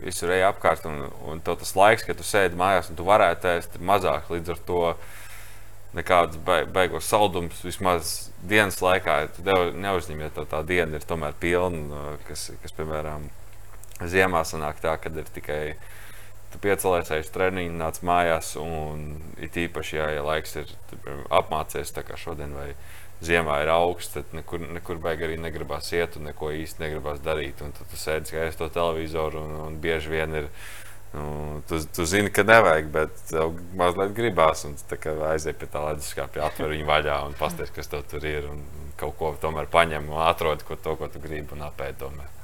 visur 0.00 0.32
ej 0.34 0.44
apkārt, 0.50 0.84
un, 0.88 1.06
un 1.28 1.40
tas 1.44 1.72
laiks, 1.76 2.04
kad 2.04 2.18
tu 2.18 2.26
sēdi 2.26 2.58
mājās, 2.58 2.90
un 2.90 2.98
tu 2.98 3.06
varētu 3.06 3.52
ēst, 3.54 3.78
mazāk. 3.80 4.28
Līdz 4.32 4.56
ar 4.56 4.62
to 4.68 4.80
nekādas 5.96 6.40
beigās 6.44 7.08
saldumus 7.08 7.62
vismaz 7.64 8.14
dienas 8.44 8.82
laikā 8.84 9.22
neuzņem, 9.80 10.26
ja 10.26 10.32
tā 10.36 10.60
diena 10.68 10.98
ir 10.98 11.06
tomēr 11.08 11.36
pilna, 11.40 12.16
kas, 12.26 12.50
kas 12.62 12.76
piemēram, 12.76 13.30
ziemā 14.04 14.42
sanāk 14.44 14.82
tā, 14.82 14.96
kad 15.00 15.16
ir 15.16 15.30
tikai 15.32 15.60
tu 16.52 16.60
piecēlies 16.62 17.10
aiz 17.16 17.32
treniņu, 17.34 17.74
nāc 17.80 18.02
mājās, 18.06 18.54
un 18.60 19.08
it 19.42 19.56
īpaši, 19.60 19.98
ja, 19.98 20.10
ja 20.18 20.22
laiks 20.26 20.56
ir 20.60 20.70
apmācies, 21.34 21.94
tā 21.94 22.04
kā 22.06 22.18
šodien 22.20 22.54
vai 22.56 22.70
ziemā 23.24 23.60
ir 23.64 23.70
augsts, 23.72 24.14
tad 24.16 24.32
nekur, 24.36 24.60
nekur 24.76 25.00
baigi 25.02 25.26
arī 25.26 25.36
negribas 25.40 25.88
iet 25.96 26.18
un 26.18 26.28
neko 26.30 26.50
īsti 26.52 26.84
negribas 26.84 27.22
darīt. 27.24 27.62
Un 27.64 27.72
tad 27.76 27.88
tu 27.90 28.00
sēdi 28.00 28.32
skaties 28.32 28.60
to 28.60 28.68
televizoru 28.72 29.44
un, 29.44 29.56
un 29.68 29.80
bieži 29.80 30.12
vien 30.12 30.42
ir. 30.42 30.50
Nu, 31.16 31.62
tu, 31.68 31.78
tu 31.96 32.04
zini, 32.04 32.28
ka 32.34 32.42
nevajag, 32.44 32.88
bet 32.92 33.20
tev 33.30 33.54
mazliet 33.78 34.12
gribās. 34.16 34.66
Un 34.68 34.76
tu 34.76 34.98
aiziet 35.30 35.56
pie 35.60 35.68
tā 35.72 35.84
leduskapja, 35.86 36.50
atver 36.50 36.74
viņu 36.74 36.88
vaļā 36.88 37.20
un 37.30 37.36
pasties, 37.38 37.72
kas 37.72 37.88
tev 37.92 38.04
tur 38.10 38.26
ir. 38.28 38.50
Un 38.52 38.64
kaut 39.00 39.16
ko 39.20 39.34
tomēr 39.40 39.70
paņem 39.72 40.10
un 40.12 40.24
atrod 40.26 40.64
ko, 40.66 40.76
to, 40.76 40.96
ko 41.00 41.08
tu 41.12 41.22
gribi 41.22 41.56
un 41.56 41.64
apēd 41.70 42.02
tomēr. 42.04 42.35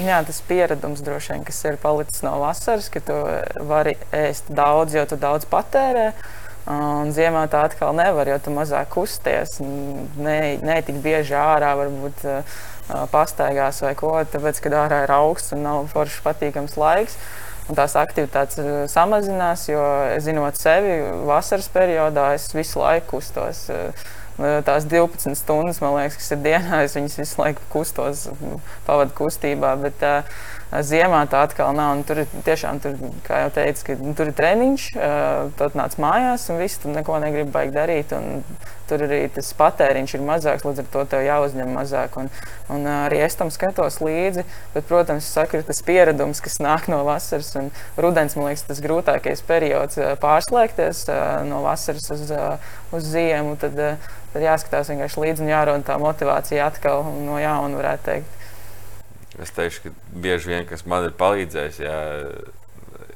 Jā, 0.00 0.22
tas 0.24 0.38
pieredums 0.48 1.02
droši 1.04 1.34
vien, 1.34 1.42
kas 1.44 1.58
ir 1.68 1.76
palicis 1.80 2.22
no 2.24 2.38
vasaras, 2.40 2.88
ka 2.88 3.02
tu 3.04 3.16
vari 3.68 3.92
ēst 4.16 4.48
daudz, 4.48 4.94
jo 4.96 5.04
tu 5.08 5.18
daudz 5.20 5.44
patērē. 5.50 6.12
Un 6.72 7.10
ziemā 7.12 7.42
tā 7.50 7.64
atkal 7.66 7.92
nevar, 7.98 8.30
jo 8.30 8.38
tu 8.40 8.54
mazāk 8.54 8.88
kusties. 8.94 9.58
Ne, 9.60 10.56
ne 10.62 10.78
tik 10.86 11.02
bieži 11.04 11.34
ārā 11.36 11.74
varbūt 11.76 12.24
uh, 12.24 12.56
pastaigās 13.12 13.82
vai 13.84 13.92
ko, 13.98 14.14
tāpēc, 14.32 14.62
kad 14.64 14.78
ārā 14.84 15.02
ir 15.04 15.12
augsts 15.12 15.52
un 15.52 15.66
nav 15.66 15.90
foršs 15.92 16.22
patīkams 16.24 16.78
laiks. 16.80 17.18
Un 17.68 17.76
tās 17.76 17.98
aktivitātes 17.98 18.62
uh, 18.62 18.72
samazinās, 18.88 19.66
jo 19.68 19.84
zinot 20.24 20.56
sevi, 20.56 21.02
vasaras 21.28 21.68
periodā 21.74 22.30
es 22.38 22.48
visu 22.56 22.80
laiku 22.80 23.18
kustos. 23.18 23.66
Uh, 23.68 24.08
tās 24.38 24.86
12 24.88 25.36
stundas, 25.38 25.82
man 25.84 25.96
liekas, 25.98 26.18
kas 26.20 26.34
ir 26.34 26.42
dienā, 26.44 26.82
es 26.86 26.96
viņas 26.98 27.20
visu 27.20 27.42
laiku 27.42 27.68
kustos, 27.72 28.26
pavadu 28.86 29.14
kustībā. 29.18 29.76
Bet, 29.82 30.04
uh, 30.06 30.42
Ziemā 30.80 31.26
tā 31.28 31.42
atkal 31.44 31.74
nav. 31.76 31.98
Tur 32.08 32.22
ir 32.22 32.30
tiešām, 32.46 32.78
tur, 32.80 32.96
kā 33.26 33.42
jau 33.42 33.50
teicu, 33.58 33.84
ka, 33.84 33.96
nu, 34.00 34.14
tur 34.16 34.30
ir 34.30 34.36
treniņš, 34.38 34.86
tad 35.58 35.76
nāc 35.76 35.98
mājās 36.00 36.48
un 36.48 36.62
viss, 36.62 36.80
tur 36.80 36.94
neko 36.94 37.18
negribu 37.20 37.52
baigt 37.52 37.76
darīt. 37.76 38.14
Tur 38.88 39.04
arī 39.04 39.20
tas 39.32 39.50
patēriņš 39.56 40.14
ir 40.16 40.24
mazāks, 40.24 40.64
līdz 40.64 40.80
ar 40.82 40.88
to 40.94 41.04
tev 41.12 41.26
jāuzņem 41.26 41.76
mazāk. 41.76 42.16
Un, 42.20 42.32
un 42.72 42.88
arī 42.88 43.20
es 43.26 43.36
tam 43.36 43.52
skatos 43.52 44.00
līdzi. 44.00 44.46
Bet, 44.72 44.88
protams, 44.88 45.28
saku, 45.28 45.60
ir 45.60 45.68
tas 45.68 45.84
pieredums, 45.84 46.40
kas 46.44 46.56
nāk 46.64 46.88
no 46.92 47.02
vasaras. 47.08 47.52
Un 47.60 47.68
rudens, 48.00 48.38
man 48.38 48.48
liekas, 48.48 48.64
tas 48.70 48.80
grūtākais 48.84 49.44
periods 49.48 50.00
pārslēgties 50.24 51.04
no 51.52 51.60
vasaras 51.68 52.08
uz, 52.16 52.32
uz 52.96 53.12
ziemu. 53.12 53.58
Tad, 53.60 53.76
tad 54.32 54.46
jāskatās 54.46 54.90
vienkārši 54.92 55.20
līdzi 55.24 55.44
un 55.44 55.52
jārod 55.52 55.84
tā 55.86 55.98
motivācija 56.00 56.66
atkal 56.70 57.04
no 57.26 57.38
jauna, 57.40 57.78
varētu 57.78 58.08
teikt. 58.08 58.38
Es 59.42 59.52
teikšu, 59.56 59.86
ka 59.86 60.18
bieži 60.24 60.52
vien, 60.52 60.66
kas 60.68 60.84
man 60.88 61.06
ir 61.08 61.14
palīdzējis, 61.16 61.78
jā, 61.80 62.00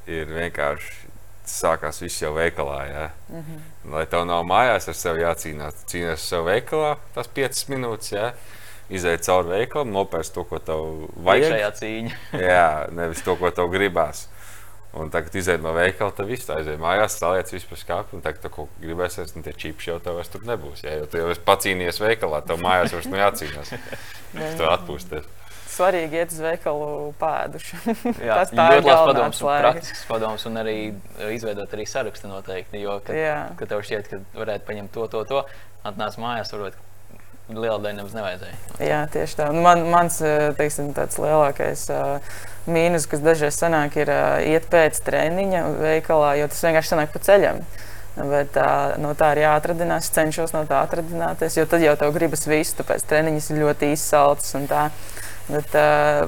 ir 0.08 0.30
vienkārši 0.32 1.06
sākās 1.46 2.00
viss 2.02 2.22
jau 2.22 2.32
veikalā. 2.34 2.78
Jā. 2.90 3.08
Mm 3.28 3.42
-hmm. 3.42 3.92
Lai 3.92 4.06
tev 4.06 4.24
nav 4.26 4.44
mājās 4.44 4.88
ar 4.88 4.94
sevi 4.94 5.22
jācīnās, 5.22 5.84
cīnās 5.86 6.12
ar 6.12 6.24
sevi 6.24 6.50
veikalā, 6.50 6.96
tas 7.14 7.28
5 7.28 7.68
minūtes. 7.68 8.12
Jā. 8.12 8.32
Iziet 8.88 9.24
cauri 9.26 9.48
veikalam, 9.48 9.90
nopērst 9.90 10.34
to, 10.34 10.44
ko 10.44 10.58
tev 10.58 11.08
vajag. 11.16 11.52
Šajā 11.52 11.70
cīņā. 11.80 12.10
jā, 12.50 12.86
nevis 12.90 13.22
to, 13.22 13.36
ko 13.36 13.50
tev 13.50 13.68
gribās. 13.68 14.28
Un 14.96 15.10
tagad, 15.12 15.34
iziet 15.36 15.60
no 15.60 15.74
veikala, 15.76 16.12
tad 16.16 16.28
viss 16.30 16.48
aiziet 16.52 16.78
mājās, 16.80 17.18
saliec 17.20 17.50
visu 17.52 17.68
pa 17.68 17.76
skāpi. 17.80 18.16
Un 18.16 18.22
tagad, 18.24 18.46
ko 18.52 18.68
gribēsies, 18.80 19.34
tad 19.34 19.44
tie 19.44 19.52
čips 19.66 19.88
jau 19.90 19.98
tev 20.02 20.16
vairs 20.16 20.30
tur 20.32 20.46
nebūs. 20.48 20.84
Jā, 20.86 20.94
jo 21.02 21.08
tu 21.12 21.20
jau 21.20 21.32
esi 21.32 21.42
pacīnījies 21.46 22.00
veikalā, 22.00 22.40
tev 22.48 22.62
mājās 22.64 22.94
vairs 22.96 23.10
nav 23.12 23.26
jācīnās. 23.26 23.74
Tu 24.36 24.64
atpūsties. 24.68 25.28
Svarīgi 25.76 26.18
iet 26.18 26.32
uz 26.32 26.40
veikalu 26.40 26.88
pēduši. 27.20 27.78
Jā, 28.26 28.40
Tas 28.40 28.52
tā 28.52 28.66
ir 28.76 28.82
ļoti 28.84 29.06
padoms, 29.10 29.40
un 29.42 29.60
praktisks 29.64 30.04
padoms, 30.08 30.44
un 30.48 30.60
arī 30.60 30.76
izveidot 31.34 31.72
arī 31.76 31.86
sarakstu 31.88 32.30
noteikti. 32.30 32.80
Jo, 32.84 32.98
kad, 33.04 33.16
Jā. 33.18 33.38
kad 33.60 33.72
tev 33.72 33.84
šķiet, 33.84 34.10
ka 34.10 34.20
varētu 34.38 34.68
paņemt 34.68 34.92
to, 34.96 35.06
to, 35.12 35.24
to, 35.28 35.42
atnāc 35.88 36.16
mājās, 36.20 36.52
varbūt 36.54 36.78
liela 37.54 37.78
daļa 37.78 37.96
nemaz 38.00 38.14
nevajadzēja. 38.16 38.56
Jā, 38.82 39.00
tieši 39.12 39.38
tā. 39.38 39.48
Un 39.52 39.62
Man, 39.64 39.84
mans 39.92 40.18
eh, 40.24 40.48
teiksim, 40.58 40.92
lielākais 41.22 41.86
uh, 41.94 42.38
mīnus, 42.70 43.06
kas 43.10 43.22
dažreiz 43.22 43.58
sanāk, 43.58 43.98
ir 44.00 44.10
uh, 44.10 44.38
iet 44.42 44.66
pēc 44.72 44.98
treniņa 45.06 45.62
veikalā, 45.78 46.34
jo 46.40 46.48
tas 46.50 46.64
vienkārši 46.66 46.92
sanāk 46.94 47.14
pa 47.14 47.22
ceļam. 47.22 47.62
Bet 48.16 48.56
uh, 48.56 48.96
no 49.02 49.12
tā 49.18 49.34
ir 49.34 49.44
jāatradinās. 49.44 50.08
Es 50.08 50.14
cenšos 50.16 50.54
no 50.56 50.64
tā 50.68 50.80
atradināties, 50.86 51.58
jo 51.60 51.66
tad 51.68 51.84
jau 51.84 51.94
tev 52.00 52.14
gribas 52.16 52.46
visu. 52.48 52.78
Tāpēc 52.80 53.04
treniņš 53.10 53.50
ir 53.52 53.62
ļoti 53.62 53.92
izsalcis 53.94 54.56
tā. 54.70 54.88
Bet, 55.46 55.76
uh, 55.78 56.24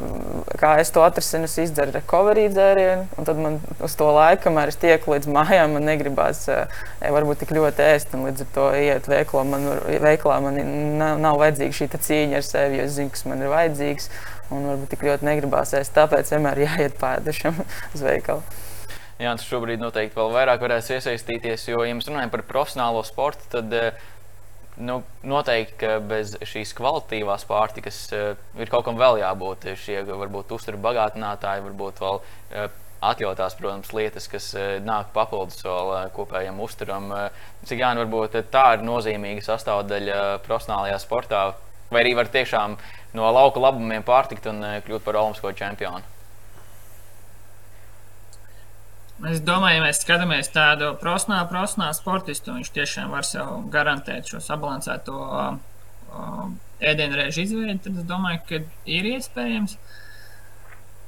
kā 0.61 0.77
es 0.79 0.93
to 0.95 1.03
atrisinu, 1.03 1.49
es 1.49 1.57
izdzeru 1.59 1.91
recovery 1.97 2.45
dzērienu, 2.53 3.09
un 3.19 3.27
tad 3.27 3.41
man 3.43 3.57
uz 3.83 3.97
to 3.99 4.07
laiku, 4.15 4.45
kamēr 4.45 4.71
es 4.71 4.79
tieku 4.79 5.11
līdz 5.17 5.27
mājām, 5.35 5.75
man 5.75 5.89
negribās 5.91 6.45
uh, 6.53 6.79
varbūt 7.03 7.43
tik 7.43 7.57
ļoti 7.57 7.83
ēst. 7.83 8.15
un 8.15 8.29
Līdz 8.29 8.45
ar 8.45 8.53
to 8.55 8.69
iet 8.79 9.11
veiklā, 9.11 9.43
man, 9.49 9.67
veiklā 10.05 10.39
man 10.45 10.61
nav, 11.01 11.19
nav 11.25 11.41
vajadzīga 11.43 11.79
šī 11.81 11.91
cīņa 11.97 12.39
ar 12.39 12.47
sevi, 12.47 12.79
jo 12.79 12.87
es 12.87 12.95
zinu, 12.95 13.11
kas 13.17 13.27
man 13.27 13.43
ir 13.43 13.51
vajadzīgs. 13.51 14.09
Un 14.55 14.71
varbūt 14.71 14.95
tik 14.95 15.03
ļoti 15.05 15.27
negribās 15.29 15.75
ēst. 15.77 15.97
Tāpēc 15.99 16.31
vienmēr 16.37 16.63
jāiet 16.69 16.95
pēdušam 17.03 17.59
uz 17.67 18.05
veikalu. 18.07 18.47
Jā, 19.19 19.33
tas 19.35 19.49
šobrīd 19.51 19.83
noteikti 19.83 20.15
vēl 20.15 20.31
vairāk 20.31 20.63
varēs 20.63 20.93
iesaistīties, 20.95 21.65
jo, 21.73 21.83
ja 21.83 21.95
mēs 21.99 22.07
runājam 22.07 22.31
par 22.31 22.45
profesionālo 22.47 23.03
sportu, 23.03 23.49
tad 23.51 23.75
eh, 23.75 23.97
nu, 24.79 25.01
noteikti 25.27 25.79
ka 25.81 25.95
bez 26.01 26.35
šīs 26.47 26.75
kvalitatīvās 26.79 27.47
pārtikas 27.49 28.03
eh, 28.17 28.35
ir 28.59 28.73
kaut 28.73 28.87
kam 28.87 28.99
vēl 29.01 29.21
jābūt. 29.23 29.71
Šie 29.81 30.03
varbūt 30.09 30.53
uzturu 30.57 30.81
bagātinātāji, 30.89 31.65
varbūt 31.69 32.03
vēl 32.05 32.21
eh, 32.23 32.69
atļautās, 33.05 33.55
protams, 33.59 33.93
lietas, 33.95 34.27
kas 34.31 34.51
eh, 34.59 34.77
nāk 34.85 35.13
papildus 35.15 35.63
vēl 35.65 35.95
eh, 35.97 36.05
kopējam 36.15 36.61
uzturam. 36.65 37.11
Eh, 37.15 37.47
Cik 37.69 37.83
jā, 37.83 37.93
nu, 37.95 38.05
varbūt 38.05 38.51
tā 38.53 38.65
ir 38.77 38.87
nozīmīga 38.87 39.45
sastāvdaļa 39.47 40.19
eh, 40.19 40.37
profesionālajā 40.47 41.01
sportā, 41.03 41.43
vai 41.93 42.05
arī 42.05 42.15
var 42.19 42.31
tiešām 42.33 42.79
no 43.19 43.33
lauka 43.35 43.63
labumiem 43.63 44.07
pārtikt 44.07 44.51
un 44.51 44.63
eh, 44.67 44.79
kļūt 44.87 45.07
par 45.07 45.21
olimpisko 45.23 45.55
čempionu. 45.59 46.18
Es 49.27 49.41
domāju, 49.43 49.81
ja 49.81 49.83
mēs 49.83 49.99
skatāmies 50.05 50.51
tādu 50.55 50.93
profesionālu, 51.01 51.49
profesionālu 51.51 51.97
sportistu, 51.97 52.53
viņš 52.55 52.69
tiešām 52.77 53.11
var 53.11 53.27
sev 53.27 53.65
garantēt 53.73 54.31
šo 54.31 54.39
sabalansēto 54.45 55.17
uh, 55.19 56.45
ēdienreizu 56.79 57.43
izveidi, 57.43 57.81
tad 57.83 57.99
es 57.99 58.07
domāju, 58.07 58.45
ka 58.47 58.61
ir 58.87 59.09
iespējams. 59.17 59.75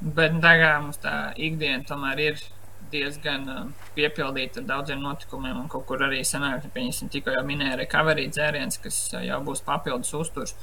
Bet 0.01 0.41
tā 0.43 0.57
kā 0.59 0.73
mums 0.83 0.99
tā 0.99 1.15
ikdiena 1.39 1.87
tomēr 1.87 2.25
ir 2.25 2.43
diezgan 2.91 3.47
uh, 3.47 3.89
piepildīta 3.95 4.59
ar 4.59 4.67
daudziem 4.73 5.07
notikumiem, 5.07 5.61
un 5.63 5.71
kaut 5.71 5.87
kur 5.87 6.03
arī 6.03 6.25
sanāk, 6.27 6.65
ka, 6.65 6.75
pieņemsim, 6.75 7.13
tikko 7.15 7.37
jau 7.37 7.47
minēja 7.47 7.79
recovery 7.85 8.27
dzēriens, 8.27 8.81
kas 8.83 9.05
uh, 9.15 9.23
jau 9.23 9.39
būs 9.47 9.63
papildus 9.63 10.11
uzturs, 10.19 10.57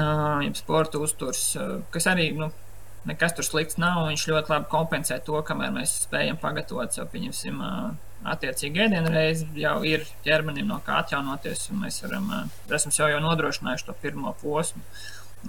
uh, 0.00 0.40
sporta 0.56 1.04
uzturs, 1.04 1.50
uh, 1.60 1.82
kas 1.92 2.08
arī, 2.14 2.30
nu, 2.40 2.48
nekas 3.06 3.36
tur 3.36 3.46
slikts 3.46 3.78
nav. 3.80 4.04
Viņš 4.10 4.26
ļoti 4.30 4.52
labi 4.52 4.70
kompensē 4.72 5.18
to, 5.24 5.38
kamēr 5.46 5.72
mēs 5.74 5.94
spējam 6.06 6.38
pagatavot 6.42 6.94
sev, 6.94 7.08
pieņemsim, 7.12 7.62
attiecīgi 8.26 8.82
ēdienu 8.86 9.12
reizi. 9.12 9.48
Jau 9.60 9.76
ir 9.86 10.06
ķermenim 10.24 10.68
no 10.70 10.80
kā 10.86 11.00
atjaunoties, 11.02 11.68
un 11.72 11.84
mēs 11.84 12.00
varam, 12.04 12.32
esam 12.78 12.94
sev 12.94 13.12
jau 13.12 13.20
nodrošinājuši 13.24 13.88
to 13.88 13.96
pirmo 14.02 14.34
posmu. 14.42 14.82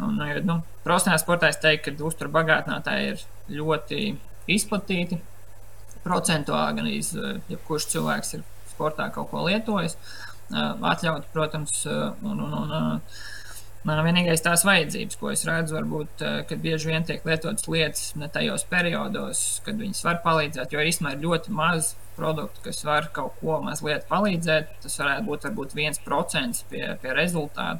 Un, 0.03 0.19
ā, 0.21 0.35
nu, 0.45 0.59
Profesionālā 0.85 1.21
sportā 1.21 1.49
es 1.49 1.57
teiktu, 1.63 1.95
ka 1.97 2.05
uzturu 2.05 2.29
bagātinātāji 2.35 3.13
ir 3.13 3.23
ļoti 3.57 4.01
izplatīti. 4.53 5.17
Procentuāli 6.05 6.77
gan 6.77 6.89
iz, 6.91 7.13
ā, 7.17 7.37
jebkurš 7.49 7.89
cilvēks 7.95 8.37
ir 8.37 8.45
sportā 8.73 9.09
kaut 9.15 9.31
ko 9.31 9.47
lietojis. 9.47 9.97
Atļaut, 10.47 11.25
protams, 11.33 11.81
un, 11.89 12.37
un, 12.45 12.53
un, 12.61 13.01
Man 13.87 14.01
vienīgais 14.03 14.41
tās 14.43 14.65
vajadzības, 14.67 15.15
ko 15.15 15.29
es 15.31 15.45
redzu, 15.47 15.77
varbūt, 15.77 16.23
eh, 16.25 16.41
kad 16.49 16.59
bieži 16.59 16.89
vien 16.89 17.05
tiek 17.07 17.23
lietotas 17.23 17.69
lietas 17.71 18.15
ne 18.19 18.27
tajos 18.27 18.65
periodos, 18.67 19.61
kad 19.63 19.79
viņas 19.79 20.03
var 20.03 20.19
palīdzēt, 20.25 20.73
jo 20.75 20.83
īstenībā 20.83 21.13
ir 21.15 21.23
ļoti 21.23 21.53
maz 21.55 21.93
produktu, 22.17 22.65
kas 22.65 22.83
var 22.83 23.07
kaut 23.15 23.37
ko 23.39 23.61
mazliet 23.63 24.09
palīdzēt. 24.09 24.73
Tas 24.83 24.97
varētu 24.99 25.25
būt 25.29 25.47
varbūt 25.47 25.75
1% 25.77 26.65
pie, 26.69 26.83
pie 27.01 27.15
rezultātu. 27.15 27.79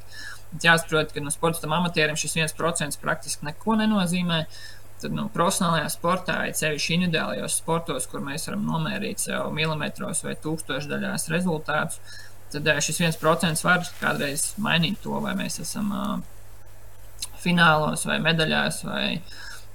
Bet 0.54 0.70
jāsaprot, 0.70 1.12
ka 1.12 1.24
no 1.26 1.34
sporta 1.34 1.68
amatieriem 1.68 2.16
šis 2.16 2.38
1% 2.40 3.02
praktiski 3.04 3.50
neko 3.50 3.76
nenozīmē. 3.82 4.46
Tad 5.02 5.12
no 5.14 5.28
profesionālajā 5.30 5.90
sportā, 5.94 6.38
ja 6.48 6.54
sevišķi 6.58 6.96
individuālajos 6.96 7.60
sportos, 7.60 8.08
kur 8.10 8.24
mēs 8.26 8.48
varam 8.48 8.64
nomērīt 8.66 9.22
sev 9.22 9.52
milimetros 9.54 10.24
vai 10.26 10.34
tūkstošdaļās 10.42 11.28
rezultātus, 11.36 12.00
tad 12.54 12.70
šis 12.84 13.02
viens 13.02 13.20
procents 13.20 13.64
var 13.66 13.86
kādreiz 14.00 14.52
mainīt 14.62 15.00
to, 15.04 15.18
vai 15.24 15.34
mēs 15.38 15.60
esam 15.64 15.92
finālos 17.42 18.06
vai 18.08 18.20
medaļās, 18.24 18.84
vai, 18.88 19.06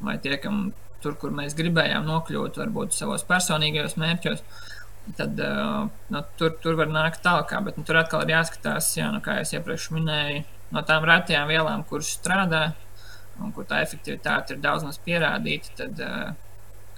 vai 0.02 0.18
tiekam 0.22 0.70
tur, 1.02 1.16
kur 1.18 1.34
mēs 1.34 1.56
gribējām 1.58 2.06
nokļūt, 2.06 2.60
varbūt 2.62 2.96
savos 2.96 3.26
personīgajos 3.28 3.98
mērķos. 4.00 4.44
Tad 5.18 5.38
nu, 6.14 6.20
tur, 6.38 6.52
tur 6.62 6.76
var 6.78 6.90
nākt 6.92 7.24
tālāk, 7.24 7.54
bet 7.66 7.78
nu, 7.78 7.84
tur 7.86 7.98
atkal 7.98 8.22
ir 8.22 8.36
jāskatās, 8.36 8.92
jā, 8.98 9.08
nu, 9.10 9.18
kā 9.24 9.40
jau 9.40 9.58
iepriekš 9.58 9.88
minēju, 9.96 10.44
no 10.72 10.82
tām 10.86 11.06
retajām 11.08 11.50
vielām, 11.50 11.82
kuras 11.88 12.12
strādā 12.14 12.68
un 13.42 13.50
kur 13.56 13.66
tā 13.66 13.80
efektivitāte 13.82 14.54
ir 14.54 14.62
daudz 14.62 14.86
maz 14.86 15.00
pierādīta, 15.02 15.72
tad 15.80 16.02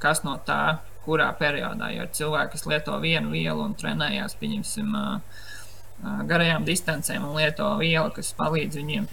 kas 0.03 0.21
no 0.27 0.37
tā, 0.45 0.77
kurā 1.05 1.31
periodā, 1.39 1.91
jo 1.95 2.05
cilvēki, 2.19 2.53
kas 2.55 2.67
lieto 2.69 2.97
vienu 3.01 3.33
vielu 3.33 3.65
un 3.65 3.75
trenējās, 3.79 4.37
pieņemsim, 4.41 4.95
uh, 4.97 5.45
garajām 6.03 6.65
distancēm 6.67 7.25
un 7.25 7.37
lieto 7.39 7.69
vielu, 7.81 8.11
kas 8.15 8.33
palīdz 8.37 8.79
viņiem 8.81 9.07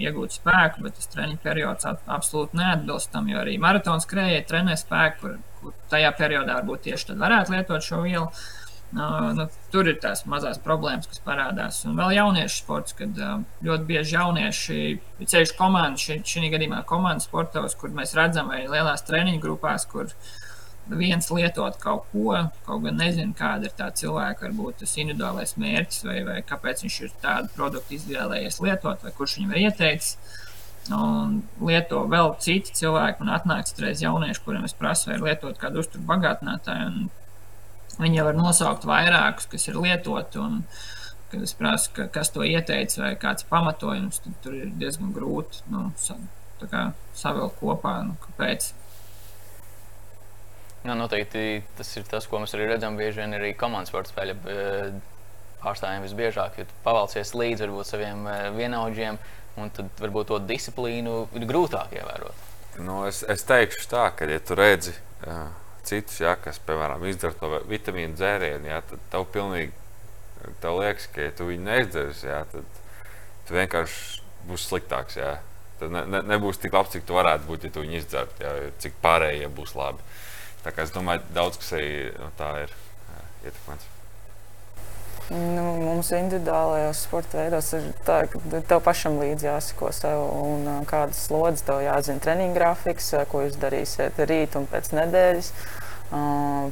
iegūt 0.00 0.38
spēku, 0.38 0.84
bet 0.86 0.96
tas 0.98 1.10
treniņu 1.12 1.40
periods 1.42 1.88
absolūti 1.90 2.58
neatbilst 2.60 3.12
tam, 3.12 3.28
jo 3.28 3.40
arī 3.42 3.58
maratona 3.60 4.02
skrejēji 4.02 4.46
trenē 4.48 4.76
spēku, 4.80 5.20
kur, 5.20 5.38
kur 5.60 5.74
tajā 5.92 6.12
periodā 6.18 6.60
varbūt 6.60 6.86
tieši 6.88 7.12
tad 7.12 7.24
varētu 7.24 7.56
lietot 7.56 7.84
šo 7.84 8.04
vielu. 8.06 8.28
Uh, 8.94 9.32
nu, 9.34 9.48
tur 9.72 9.88
ir 9.90 9.96
tās 9.98 10.20
mazās 10.30 10.60
problēmas, 10.62 11.08
kas 11.10 11.18
parādās. 11.24 11.80
Un 11.88 11.96
vēl 11.98 12.12
jauniešu 12.14 12.60
sports, 12.60 12.94
kad 12.94 13.16
uh, 13.18 13.40
ļoti 13.66 13.88
bieži 13.88 14.14
jaunieši, 14.14 14.76
ceļš 15.32 15.54
komandas, 15.58 16.04
šī, 16.06 16.20
šī 16.30 16.52
gadījumā 16.52 16.84
komandas 16.86 17.26
sportos, 17.26 17.74
kur 17.80 17.90
mēs 17.96 18.14
redzam, 18.14 18.52
vai 18.54 18.60
lielās 18.70 19.02
treniņu 19.08 19.42
grupās, 19.42 19.88
kur 19.90 20.12
viens 20.88 21.30
lietot 21.32 21.76
kaut 21.80 22.06
ko, 22.12 22.36
kaut 22.66 22.82
gan 22.84 22.98
nezinu, 23.00 23.34
kāda 23.36 23.68
ir 23.68 23.74
tā 23.76 23.88
cilvēka, 23.96 24.46
varbūt 24.46 24.82
tas 24.82 24.94
individuālais 25.00 25.56
mērķis, 25.60 26.04
vai, 26.06 26.18
vai 26.26 26.38
kāpēc 26.46 26.84
viņš 26.84 26.98
ir 27.06 27.14
tādu 27.22 27.52
produktu 27.56 27.96
izvēlējies 27.98 28.60
lietot, 28.64 29.04
vai 29.04 29.12
kurš 29.16 29.38
viņam 29.38 29.54
ir 29.54 29.68
ieteicis. 29.68 30.40
Un 30.92 31.38
lieto 31.64 32.02
vēl 32.12 32.34
citi 32.44 32.74
cilvēki, 32.76 33.24
un 33.24 33.32
atnāk 33.32 33.70
citreiz 33.70 34.02
jaunieši, 34.04 34.42
kuriem 34.44 34.66
es 34.68 34.76
prasu, 34.76 35.08
vai 35.08 35.16
lietot 35.22 35.56
kādu 35.60 35.80
uzturu 35.80 36.04
bagātinātāju. 36.10 37.06
Viņi 37.94 38.18
jau 38.18 38.26
var 38.26 38.36
nosaukt 38.36 38.84
vairākus, 38.88 39.48
kas 39.48 39.68
ir 39.70 39.80
lietoti, 39.80 40.42
un 40.42 40.60
kad 41.30 41.42
es 41.46 41.54
prasu, 41.56 41.90
ka, 41.96 42.08
kas 42.12 42.30
to 42.34 42.44
ieteica, 42.44 43.00
vai 43.00 43.14
kāds 43.18 43.46
pamatojums, 43.48 44.20
tad 44.26 44.36
tur 44.44 44.58
ir 44.58 44.74
diezgan 44.78 45.14
grūti 45.16 45.64
nu, 45.72 45.88
sa, 45.96 46.18
savilkt 47.16 47.58
kopā, 47.62 47.96
nu, 48.06 48.18
kāpēc. 48.26 48.72
Jā, 50.84 50.94
noteikti 50.98 51.62
tas 51.78 51.90
ir 51.96 52.04
tas, 52.08 52.26
ko 52.28 52.42
mēs 52.42 52.52
arī 52.56 52.68
redzam 52.68 52.98
bieži 53.00 53.22
vien 53.22 53.32
arī 53.38 53.54
komandas 53.56 54.10
spēļu 54.10 54.34
eh, 54.52 54.90
pārstāvjiem 55.62 56.04
visbiežāk. 56.04 56.58
Jo 56.60 56.66
pavalcies 56.84 57.32
līdzi 57.32 57.64
varbūt 57.64 57.88
saviem 57.88 58.26
eh, 58.28 58.48
vienaudžiem, 58.56 59.18
un 59.60 59.72
tad 59.72 60.02
varbūt 60.02 60.28
to 60.28 60.40
disciplīnu 60.44 61.16
ir 61.38 61.46
grūtāk 61.48 61.94
ievērot. 61.96 62.42
Nu, 62.84 63.04
es, 63.08 63.22
es 63.30 63.46
teikšu 63.48 63.86
tā, 63.88 64.08
ka, 64.18 64.26
ja 64.28 64.40
tu 64.42 64.56
redzi 64.58 64.92
uh, 65.28 65.46
citus, 65.86 66.18
ja, 66.20 66.34
kas, 66.42 66.58
piemēram, 66.66 67.04
izdara 67.06 67.36
to 67.38 67.60
vitamīnu 67.70 68.18
dzērienu, 68.18 68.66
ja, 68.66 68.80
tad 68.88 69.04
tev 69.12 69.28
pilnīgi 69.30 69.70
tev 70.60 70.80
liekas, 70.80 71.06
ka, 71.14 71.28
ja 71.28 71.34
tu 71.38 71.48
viņu 71.48 71.64
neizdarīsi, 71.68 72.28
ja, 72.28 72.42
tad 72.50 72.80
tu 73.46 73.56
vienkārši 73.56 74.24
būsi 74.48 74.68
sliktāks. 74.72 75.18
Ja. 75.20 75.36
Tad 75.80 75.94
ne, 75.94 76.04
ne, 76.10 76.20
nebūs 76.34 76.60
tik 76.62 76.74
labs, 76.74 76.92
cik 76.94 77.06
tu 77.08 77.16
varētu 77.16 77.48
būt, 77.48 77.66
ja 77.66 77.74
tu 77.74 77.84
viņu 77.84 77.98
izdzertu, 78.00 78.44
ja, 78.44 78.72
cik 78.82 78.98
pārējie 79.04 79.48
būs 79.54 79.74
labi. 79.78 80.02
Es 80.64 80.94
domāju, 80.94 81.24
daudz 81.36 81.58
kas 81.60 81.74
arī 81.76 81.90
no 82.18 82.30
tā 82.38 82.50
ir 82.64 82.72
jā, 82.72 83.20
ietekmēts. 83.50 83.90
Nu, 85.32 85.62
mums 85.80 86.10
individuālajos 86.12 87.06
sporta 87.06 87.38
veidos 87.40 87.70
ir 87.78 87.86
tā, 88.04 88.18
ka 88.28 88.60
tev 88.68 88.82
pašam 88.84 89.16
līdzi 89.22 89.48
jāsako 89.48 89.88
sev, 89.96 90.20
un 90.36 90.66
ā, 90.68 90.74
kādas 90.88 91.22
slodzes 91.28 91.64
tev 91.64 91.80
jāzina 91.84 92.20
treniņa 92.24 92.56
grafiks, 92.58 93.08
ā, 93.16 93.24
ko 93.30 93.46
jūs 93.46 93.56
darīsiet 93.60 94.20
rīt 94.28 94.58
un 94.60 94.68
pēc 94.68 94.92
nedēļas. 94.96 95.48
Uh, 95.54 95.84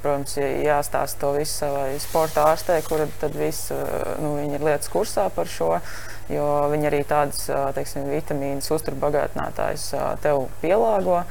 protams, 0.02 0.36
jāstāsta 0.36 1.20
to 1.20 1.32
visu 1.36 1.54
savai 1.62 1.96
sporta 2.02 2.44
ārstei, 2.52 2.82
kura 2.86 3.06
tad 3.20 3.34
visu, 3.36 3.74
nu, 4.20 4.36
ir 4.44 4.62
lietas 4.62 4.90
kursā 4.92 5.28
par 5.34 5.48
šo. 5.50 5.78
Jo 6.30 6.68
viņi 6.70 6.88
arī 6.88 7.02
tādas 7.08 7.48
teiksim, 7.76 8.06
vitamīnas, 8.08 8.70
uzturbagātinātājas 8.72 9.88
tev 10.22 10.46
pielāgo 10.62 11.22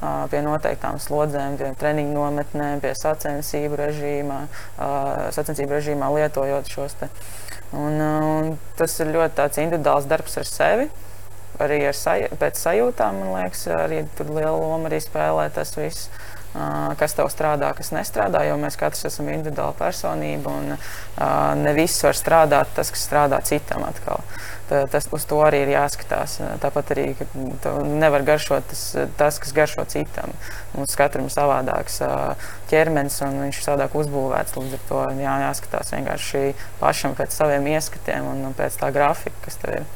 pie 0.00 0.40
noteiktām 0.44 0.98
slodzēm, 1.02 1.58
pie 1.60 1.72
treniņu 1.80 2.14
nometnēm, 2.16 2.80
pie 2.80 2.94
sacensību 2.96 3.78
režīmā, 3.80 4.40
sacensību 5.36 5.76
režīmā 5.76 6.08
lietojot 6.16 6.72
šos 6.72 6.96
te. 7.00 7.10
Un, 7.76 8.00
un 8.00 8.50
tas 8.78 8.96
ir 9.02 9.12
ļoti 9.14 9.46
individuāls 9.62 10.08
darbs 10.10 10.40
ar 10.40 10.48
sevi. 10.48 10.90
Arī 11.60 11.82
ar 11.84 11.96
saj 11.96 12.30
pēc 12.40 12.56
sajūtām, 12.56 13.18
man 13.20 13.34
liekas, 13.36 13.66
arī 13.76 14.04
tur 14.16 14.30
liela 14.32 14.56
loma 14.56 14.88
arī 14.88 15.02
spēlē 15.04 15.50
tas 15.52 15.74
viss 15.76 16.08
kas 16.98 17.14
tev 17.14 17.28
strādā, 17.30 17.70
kas 17.78 17.92
nestrādā, 17.94 18.42
jo 18.48 18.56
mēs 18.58 18.78
katrs 18.78 19.06
esam 19.06 19.28
individuāla 19.30 19.74
personība 19.78 20.50
un 20.50 20.72
ne 21.62 21.74
viss 21.76 22.02
var 22.02 22.16
strādāt 22.18 22.72
tas, 22.74 22.90
kas 22.90 23.06
strādā 23.06 23.38
citam 23.46 23.84
atkal. 23.86 24.24
Tas, 24.70 25.08
uz 25.10 25.24
to 25.26 25.40
arī 25.42 25.64
ir 25.64 25.72
jāskatās. 25.74 26.36
Tāpat 26.62 26.92
arī 26.94 27.06
nevar 27.98 28.22
garšot 28.26 28.68
tas, 28.70 28.84
tas, 29.18 29.40
kas 29.42 29.54
garšo 29.56 29.84
citam. 29.90 30.34
Mums 30.76 30.94
katram 30.98 31.26
ir 31.26 31.34
savādāks 31.34 31.98
ķermenis 32.70 33.18
un 33.26 33.40
viņš 33.46 33.58
ir 33.58 33.66
savādāk 33.66 33.96
uzbūvēts. 33.98 34.54
Līdz 34.60 34.76
ar 34.78 34.84
to 34.90 35.06
jā, 35.18 35.38
jāskatās 35.46 35.94
vienkārši 35.96 36.44
pašam 36.82 37.18
pēc 37.18 37.34
saviem 37.34 37.66
ieskatiem 37.74 38.30
un 38.30 38.54
pēc 38.58 38.78
tā 38.78 38.92
grafika, 38.94 39.48
kas 39.48 39.58
tev 39.58 39.80
ir. 39.80 39.90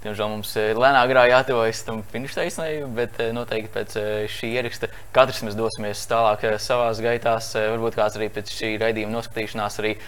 Diemžēl 0.00 0.30
mums 0.32 0.54
lēnāk 0.56 1.10
jātuvojas 1.28 1.82
tam 1.84 1.98
finiša 2.08 2.38
taisnēji, 2.38 2.84
bet 2.96 3.18
noteikti 3.36 3.72
pēc 3.74 3.96
šī 4.32 4.54
ieraksta 4.56 4.88
katrs 5.12 5.42
mēs 5.44 5.58
dosimies 5.58 6.06
tālāk 6.08 6.46
savā 6.56 6.88
gaitā. 7.04 7.36
Varbūt 7.74 7.98
kāds 8.00 8.16
arī 8.16 8.30
pēc 8.32 8.52
šī 8.54 8.70
raidījuma 8.80 9.18
noskatīšanās 9.18 9.76
arī 9.82 9.98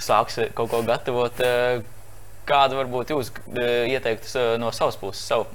sāks 0.00 0.40
kaut 0.56 0.72
ko 0.72 0.80
gatavot. 0.88 1.44
Kādu 2.48 2.78
varbūt 2.80 3.12
jūs 3.14 3.30
ieteiktu 3.54 4.46
no 4.58 4.72
savas 4.74 4.98
puses, 4.98 5.22
savu 5.22 5.46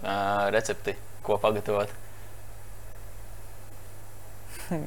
recepti, 0.56 0.96
ko 1.26 1.40
pagatavot? 1.42 1.94
Hmm. 4.68 4.84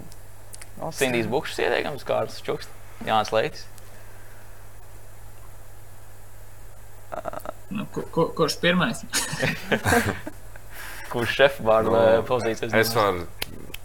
Sindijas 0.93 1.25
Bukšs 1.33 1.57
ieteikams, 1.63 2.03
Kārlis 2.05 2.43
Čuksts, 2.45 2.69
Jānis 3.07 3.31
Leitis. 3.33 3.63
Uh. 7.17 7.49
Nu, 7.71 7.87
kur, 7.95 8.05
kur, 8.11 8.33
kurš 8.35 8.57
pirmais? 8.59 9.05
kurš 11.13 11.37
šefbāra 11.39 11.87
no, 11.87 12.01
pozīcijas? 12.27 12.75
Es 12.75 12.91
varu, 12.97 13.29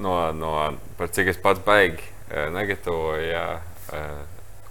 no, 0.02 0.16
no, 0.34 0.54
par 0.98 1.12
cik 1.14 1.30
es 1.36 1.42
pats 1.42 1.62
baigi 1.66 2.02
negatavoju, 2.56 3.28
jā, 3.30 3.44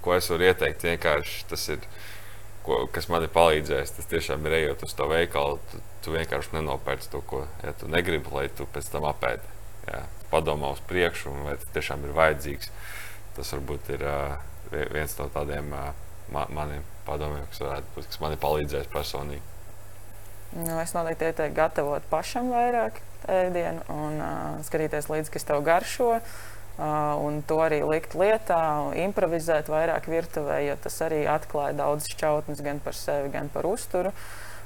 ko 0.02 0.16
es 0.16 0.30
varu 0.32 0.48
ieteikt, 0.48 0.82
vienkārši 0.88 1.46
tas 1.52 1.68
ir, 1.76 1.86
ko, 2.64 2.84
kas 2.92 3.08
man 3.12 3.24
ir 3.26 3.32
palīdzējis. 3.34 3.94
Tas 3.98 4.10
tiešām 4.10 4.46
ir 4.48 4.58
ejot 4.60 4.84
uz 4.86 4.94
to 4.96 5.08
veikalu, 5.10 5.60
tu, 5.70 5.80
tu 6.04 6.14
vienkārši 6.16 6.56
nenopērci 6.56 7.10
to, 7.12 7.20
ko 7.28 7.44
ja 7.62 7.74
tu 7.78 7.88
negribi, 7.92 8.32
lai 8.34 8.48
tu 8.52 8.66
pēc 8.74 8.90
tam 8.92 9.08
apēdi. 9.10 9.52
Jā. 9.88 10.04
Padomā 10.32 10.72
uz 10.74 10.80
priekšu, 10.88 11.34
vai 11.44 11.58
tas 11.60 11.74
tiešām 11.76 12.06
ir 12.08 12.14
vajadzīgs. 12.16 12.72
Tas 13.36 13.50
varbūt 13.54 13.90
ir 13.94 14.06
uh, 14.08 14.36
viens 14.72 15.16
no 15.20 15.28
tādiem 15.34 15.70
uh, 15.74 15.90
ma 16.32 16.46
maniem 16.54 16.84
padomiem, 17.04 17.44
kas, 17.50 17.60
varētu, 17.60 18.06
kas 18.08 18.22
man 18.22 18.34
ir 18.34 18.40
palīdzējis 18.42 18.92
personīgi. 18.92 19.44
Nu, 20.54 20.78
es 20.80 20.94
noteikti 20.94 21.28
ieteiktu 21.28 21.56
gatavot 21.56 22.04
pašam 22.10 22.52
vairāk 22.54 23.00
ēdienu 23.30 23.84
un 23.92 24.18
uh, 24.22 24.64
skatīties 24.64 25.10
līdzi, 25.10 25.32
kas 25.34 25.48
tev 25.50 25.64
garšo. 25.66 26.14
Uh, 26.16 26.53
un 26.78 27.42
to 27.46 27.60
arī 27.62 27.82
likt 27.86 28.16
lietā, 28.18 28.60
improvizēt 29.04 29.68
vairāk 29.70 30.08
virtuvē, 30.10 30.60
jo 30.66 30.78
tas 30.82 31.00
arī 31.06 31.24
atklāja 31.30 31.76
daudz 31.78 32.08
šķautnes 32.10 32.62
gan 32.66 32.80
par 32.82 32.96
sevi, 32.98 33.30
gan 33.34 33.50
par 33.52 33.68
uzturu. 33.70 34.14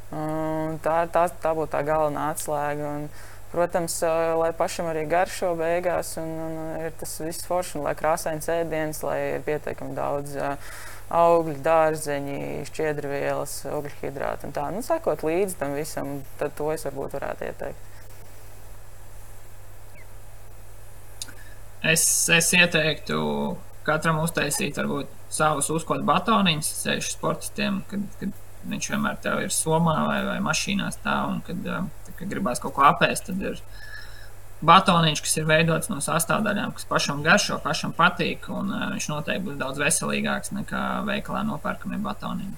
Tā, 0.09 0.99
tā, 1.13 1.25
tā 1.29 1.53
būtu 1.53 1.75
tā 1.75 1.83
galvenā 1.85 2.31
atslēga. 2.33 2.95
Un, 2.97 3.11
protams, 3.53 3.95
uh, 4.05 4.35
lai 4.41 4.51
pašam 4.57 4.89
arī 4.89 5.07
garšo 5.09 5.55
beigās, 5.57 6.15
un, 6.21 6.33
un 6.47 6.57
ir 6.85 6.97
tas 7.01 7.15
viss 7.21 7.45
forši, 7.49 7.79
un 7.79 7.87
lai 7.89 7.95
krāsains 7.97 8.49
ēdiens, 8.53 9.01
lai 9.05 9.19
ir 9.37 9.45
pietiekami 9.45 9.97
daudz. 9.97 10.37
Uh, 10.37 10.79
augļi, 11.09 11.57
dārzeņi, 11.65 12.41
šķiedrvielas, 12.69 13.63
ogļhidrāti 13.73 14.49
un 14.49 14.57
tā. 14.57 14.67
Nu, 14.75 14.85
sakot 14.85 15.25
līdzi 15.25 15.57
tam 15.61 15.77
visam, 15.79 16.19
tad 16.41 16.53
to 16.59 16.69
es 16.75 16.85
varbūt 16.89 17.17
varētu 17.17 17.49
ieteikt. 17.49 17.88
Es, 21.87 22.03
es 22.35 22.51
ieteiktu 22.57 23.19
katram 23.87 24.19
uztaisīt 24.25 24.79
varbūt 24.81 25.11
savus 25.33 25.69
uzkodu 25.73 26.05
batoniņus, 26.09 26.71
ceļš 26.83 27.13
sportistiem, 27.15 27.83
kad, 27.89 28.05
kad 28.21 28.35
viņš 28.69 28.89
vienmēr 28.93 29.19
tev 29.23 29.43
ir 29.45 29.55
somā 29.55 29.97
vai, 30.09 30.19
vai 30.27 30.39
mašīnā 30.45 30.89
stāv 30.97 31.35
un 31.35 31.43
kad, 31.47 31.69
kad 32.19 32.31
gribās 32.31 32.61
kaut 32.63 32.75
ko 32.77 32.87
apēst, 32.89 33.29
tad 33.31 33.45
ir 33.45 33.61
batoniņš, 34.69 35.23
kas 35.23 35.37
ir 35.39 35.47
veidots 35.49 35.91
no 35.93 36.01
sastāvdaļām, 36.03 36.73
kas 36.77 36.89
pašam 36.91 37.23
garšo, 37.23 37.61
pašam 37.63 37.95
patīk, 37.97 38.49
un 38.51 38.73
uh, 38.75 38.89
viņš 38.95 39.11
noteikti 39.13 39.47
būs 39.47 39.61
daudz 39.61 39.83
veselīgāks 39.83 40.51
nekā 40.57 40.85
veikalā 41.07 41.45
nopērkamie 41.47 42.01
batoniņi. 42.03 42.57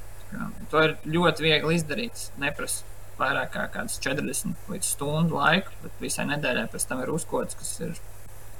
To 0.71 0.85
ir 0.87 0.95
ļoti 1.11 1.45
viegli 1.45 1.77
izdarīt. 1.77 2.29
Neprasa 2.41 2.87
vairāk 3.21 3.53
kā 3.75 3.85
40 3.85 4.71
līdz 4.71 4.93
stundu 4.95 5.37
laiku, 5.37 5.75
bet 5.83 6.01
visai 6.01 6.29
nedēļai 6.31 6.69
pēc 6.73 6.87
tam 6.89 7.03
ir 7.05 7.13
uzkods, 7.13 7.59
kas 7.59 7.75
ir 7.83 7.99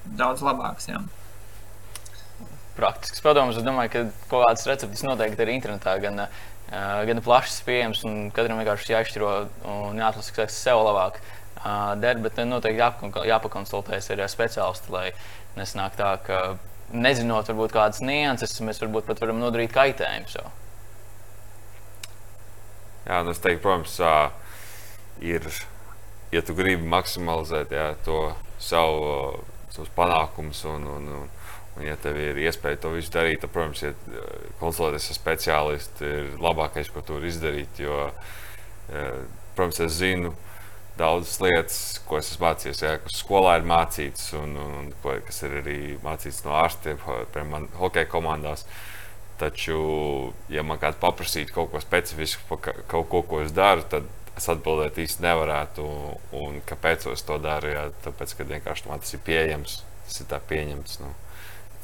daudz 0.05 0.45
labāks. 0.47 0.89
Jā. 0.91 1.03
Praktisks 2.77 3.23
padoms. 3.25 3.59
Es 3.59 3.67
domāju, 3.67 3.93
ka 3.93 4.05
kaut 4.31 4.47
kādas 4.47 4.69
receptes 4.71 5.05
noteikti 5.07 5.45
ir 5.45 5.53
internetā. 5.57 5.97
Gan, 6.03 6.25
uh, 6.25 7.03
gan 7.09 7.23
plašas 7.25 7.61
pieejamas, 7.67 8.05
un 8.09 8.31
katram 8.35 8.63
vienkārši 8.63 8.95
jāizšķiro 8.95 9.35
un 9.75 10.01
jāatlasa, 10.01 10.35
kas 10.39 10.57
sev 10.57 10.83
labāk. 10.87 11.21
Uh, 11.61 11.93
der, 12.01 12.21
bet 12.25 12.41
noteikti 12.49 13.29
jāpakonsultējas 13.29 14.13
ar 14.15 14.25
speciālistu, 14.33 14.95
lai 14.95 15.11
nesnāk 15.59 15.99
tā, 15.99 16.15
ka 16.25 16.41
nezinot 16.93 17.51
varbūt 17.51 17.75
kādas 17.75 18.01
nianses, 18.03 18.57
mēs 18.65 18.81
varbūt 18.83 19.07
pat 19.09 19.21
varam 19.23 19.41
nodarīt 19.43 19.75
kaitējumu 19.75 20.31
sev. 20.31 20.49
Jā, 23.07 23.23
nu 23.27 23.33
es 23.35 23.41
teiktu, 23.43 23.63
protams, 23.65 23.97
ir, 25.25 25.47
ja 26.35 26.43
tu 26.47 26.55
gribi 26.55 26.87
maksimalizēt 26.91 27.73
jā, 27.75 27.87
to 28.07 28.31
savu, 28.63 29.41
savus 29.75 29.93
panākumus 29.97 30.65
un, 30.71 30.87
un, 30.97 31.09
un, 31.21 31.31
un, 31.77 31.87
ja 31.87 31.97
tev 32.03 32.19
ir 32.21 32.39
iespēja 32.45 32.83
to 32.83 32.95
visu 32.97 33.13
darīt, 33.15 33.43
tad, 33.43 33.53
protams, 33.55 33.83
ja 33.85 33.95
konsultēties 34.61 35.11
ar 35.13 35.19
speciālistu 35.21 36.07
ir 36.09 36.31
labākais, 36.43 36.93
ko 36.93 37.03
tu 37.05 37.19
vari 37.19 37.31
izdarīt, 37.33 37.83
jo, 37.85 38.07
protams, 39.57 39.83
es 39.87 39.99
zinu, 40.01 40.35
daudzas 41.01 41.41
lietas, 41.41 41.81
ko 42.09 42.19
es 42.21 42.31
esmu 42.33 42.47
mācījies, 42.49 42.85
jā, 42.85 42.95
kas 43.05 43.21
skolā 43.23 43.57
ir 43.61 43.67
mācīts, 43.69 44.31
un, 44.39 44.57
un, 44.61 44.73
un 44.83 44.89
ko, 45.03 45.15
kas 45.27 45.43
ir 45.47 45.59
arī 45.63 45.81
mācīts 46.05 46.43
no 46.45 46.57
ārstiem, 46.61 47.01
piemēram, 47.35 47.69
hokeja 47.81 48.11
komandās. 48.11 48.67
Taču, 49.41 49.79
ja 50.53 50.61
man 50.67 50.77
kāds 50.83 51.01
paprasītu 51.01 51.55
kaut 51.55 51.71
ko 51.73 51.81
specifisku 51.81 52.45
par 52.51 52.83
kaut 52.91 53.07
ko, 53.09 53.23
ko 53.25 53.39
es 53.41 53.55
daru, 53.57 53.87
tad 53.89 54.05
es 54.39 54.49
atbildēt 54.51 55.01
īsti 55.01 55.25
nevarētu. 55.25 55.87
Un 56.41 56.61
kāpēc 56.69 57.09
es 57.13 57.25
to 57.27 57.39
daru? 57.43 57.73
Jā, 57.73 57.89
tāpēc, 58.07 58.37
ka 58.37 58.47
vienkārši 58.49 58.89
man 58.91 59.03
tas 59.03 59.17
ir 59.17 59.25
pieejams, 59.27 59.81
tas 60.07 60.23
ir 60.23 60.31
tā 60.31 60.41
pieņemts. 60.51 61.01
Nu, 61.03 61.13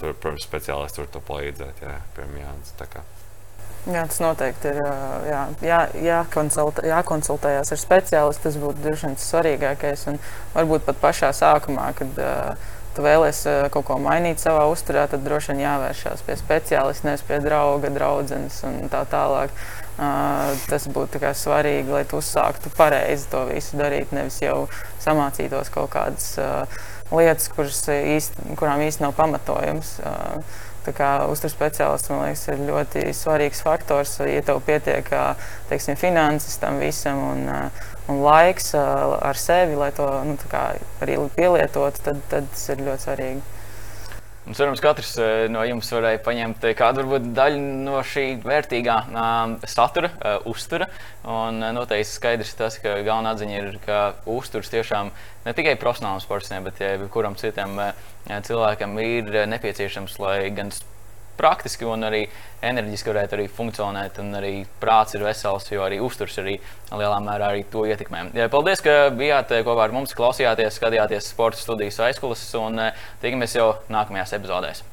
tur, 0.00 0.14
protams, 0.14 0.46
speciālisti 0.46 1.02
tur 1.02 1.12
to 1.12 1.22
palīdzēt. 1.26 1.84
Jā, 1.84 1.98
piemēram, 2.16 2.42
Jānis. 2.44 3.12
Jā, 3.86 4.02
tas 4.02 4.18
noteikti 4.18 4.72
ir 4.72 4.80
jā, 5.28 5.42
jā, 5.62 5.82
jākonsultē, 6.02 6.88
jākonsultējas 6.90 7.70
ar 7.70 7.78
speciālistu. 7.82 8.48
Tas 8.48 8.58
būtu 8.62 8.82
droši 8.82 9.06
vien 9.06 9.20
svarīgākais. 9.22 10.08
Un 10.10 10.18
varbūt 10.56 10.88
pat 10.88 10.98
pašā 11.04 11.30
sākumā, 11.36 11.92
kad 11.98 12.18
uh, 12.18 12.72
tu 12.96 13.04
vēlēsies 13.06 13.46
uh, 13.52 13.68
kaut 13.70 13.86
ko 13.86 14.00
mainīt 14.02 14.42
savā 14.42 14.66
uzturē, 14.72 15.06
tad 15.12 15.22
droši 15.26 15.52
vien 15.52 15.66
jāvēršās 15.68 16.26
pie 16.26 16.38
speciālista, 16.40 17.06
nevis 17.06 17.26
pie 17.28 17.38
drauga, 17.44 17.92
draudzenes 17.94 18.58
un 18.66 18.90
tā 18.90 19.04
tālāk. 19.12 19.54
Uh, 19.54 19.75
tas 19.96 20.86
būtu 20.92 21.20
svarīgi, 21.32 21.88
lai 21.88 22.04
tu 22.08 22.20
uzsāktu 22.20 22.72
pareizi 22.76 23.30
to 23.32 23.46
visu 23.48 23.78
darīt, 23.80 24.12
nevis 24.12 24.42
jau 24.42 24.66
samācītos 25.00 25.72
kaut 25.72 25.90
kādas 25.94 26.34
lietas, 27.12 27.48
īsti, 27.88 28.56
kurām 28.58 28.84
īstenībā 28.84 29.10
nav 29.10 29.16
pamatojums. 29.18 29.96
Uzturu 30.86 31.50
speciālists 31.50 32.12
man 32.12 32.20
liekas, 32.28 32.44
ir 32.46 32.60
ļoti 32.62 33.00
svarīgs 33.16 33.64
faktors. 33.66 34.12
Ja 34.22 34.42
tev 34.46 34.60
pietiek 34.62 35.08
teiksim, 35.70 35.98
finanses 35.98 36.60
tam 36.62 36.78
visam 36.78 37.24
un, 37.32 37.42
un 38.06 38.22
laiks 38.22 38.70
ar 38.78 39.40
sevi, 39.40 39.74
lai 39.74 39.90
to 39.96 40.06
nu, 40.28 40.38
arī 41.02 41.18
pielietotu, 41.34 42.04
tad, 42.06 42.22
tad 42.30 42.46
tas 42.52 42.68
ir 42.70 42.86
ļoti 42.86 43.08
svarīgi. 43.08 43.55
Un, 44.46 44.54
cerams, 44.54 44.78
katrs 44.78 45.16
eh, 45.18 45.48
no 45.50 45.64
jums 45.66 45.88
varēja 45.90 46.20
paņemt 46.22 46.68
eh, 46.68 46.74
kādu 46.78 47.02
varbūt, 47.02 47.32
daļu 47.34 47.62
no 47.82 47.98
šī 48.06 48.26
vērtīgā 48.46 48.98
satura, 49.66 50.12
uh, 50.20 50.36
uztura. 50.46 50.86
Un, 51.26 51.58
noteikti 51.74 52.12
skaidrs 52.12 52.54
tas, 52.54 52.76
ka 52.78 53.00
galvenā 53.02 53.34
atziņa 53.34 53.56
ir, 53.58 53.80
ka 53.82 54.00
uzturs 54.30 54.70
tiešām 54.70 55.10
ne 55.48 55.54
tikai 55.56 55.74
profesionālam 55.82 56.22
sportam, 56.22 56.62
bet 56.68 56.78
arī 56.78 57.10
kuram 57.10 57.34
citam 57.40 57.74
cilvēkam 58.30 58.94
ir 59.02 59.34
nepieciešams, 59.50 60.20
lai 60.22 60.38
gan 60.54 60.70
praktiski 61.36 61.86
un 61.88 62.06
arī 62.08 62.24
enerģiski 62.66 63.12
varētu 63.12 63.38
arī 63.38 63.46
funkcionēt, 63.52 64.20
un 64.22 64.34
arī 64.38 64.54
prāts 64.80 65.16
ir 65.16 65.24
vesels, 65.26 65.68
jo 65.70 65.84
arī 65.84 66.00
uzturs 66.02 66.38
arī 66.42 66.56
lielā 66.90 67.20
mērā 67.22 67.52
arī 67.52 67.64
to 67.70 67.84
ietekmē. 67.88 68.26
Paldies, 68.52 68.82
ka 68.84 68.98
bijāt 69.14 69.54
eh, 69.54 69.64
kopā 69.66 69.86
ar 69.86 69.96
mums, 69.96 70.16
klausījāties, 70.16 70.80
skatījāties 70.80 71.32
sporta 71.34 71.60
studijas 71.60 72.02
aizkulisēs, 72.08 72.52
un 72.60 72.86
eh, 72.88 73.08
tiekamies 73.22 73.58
jau 73.60 73.72
nākamajās 73.92 74.36
epizodēs. 74.40 74.84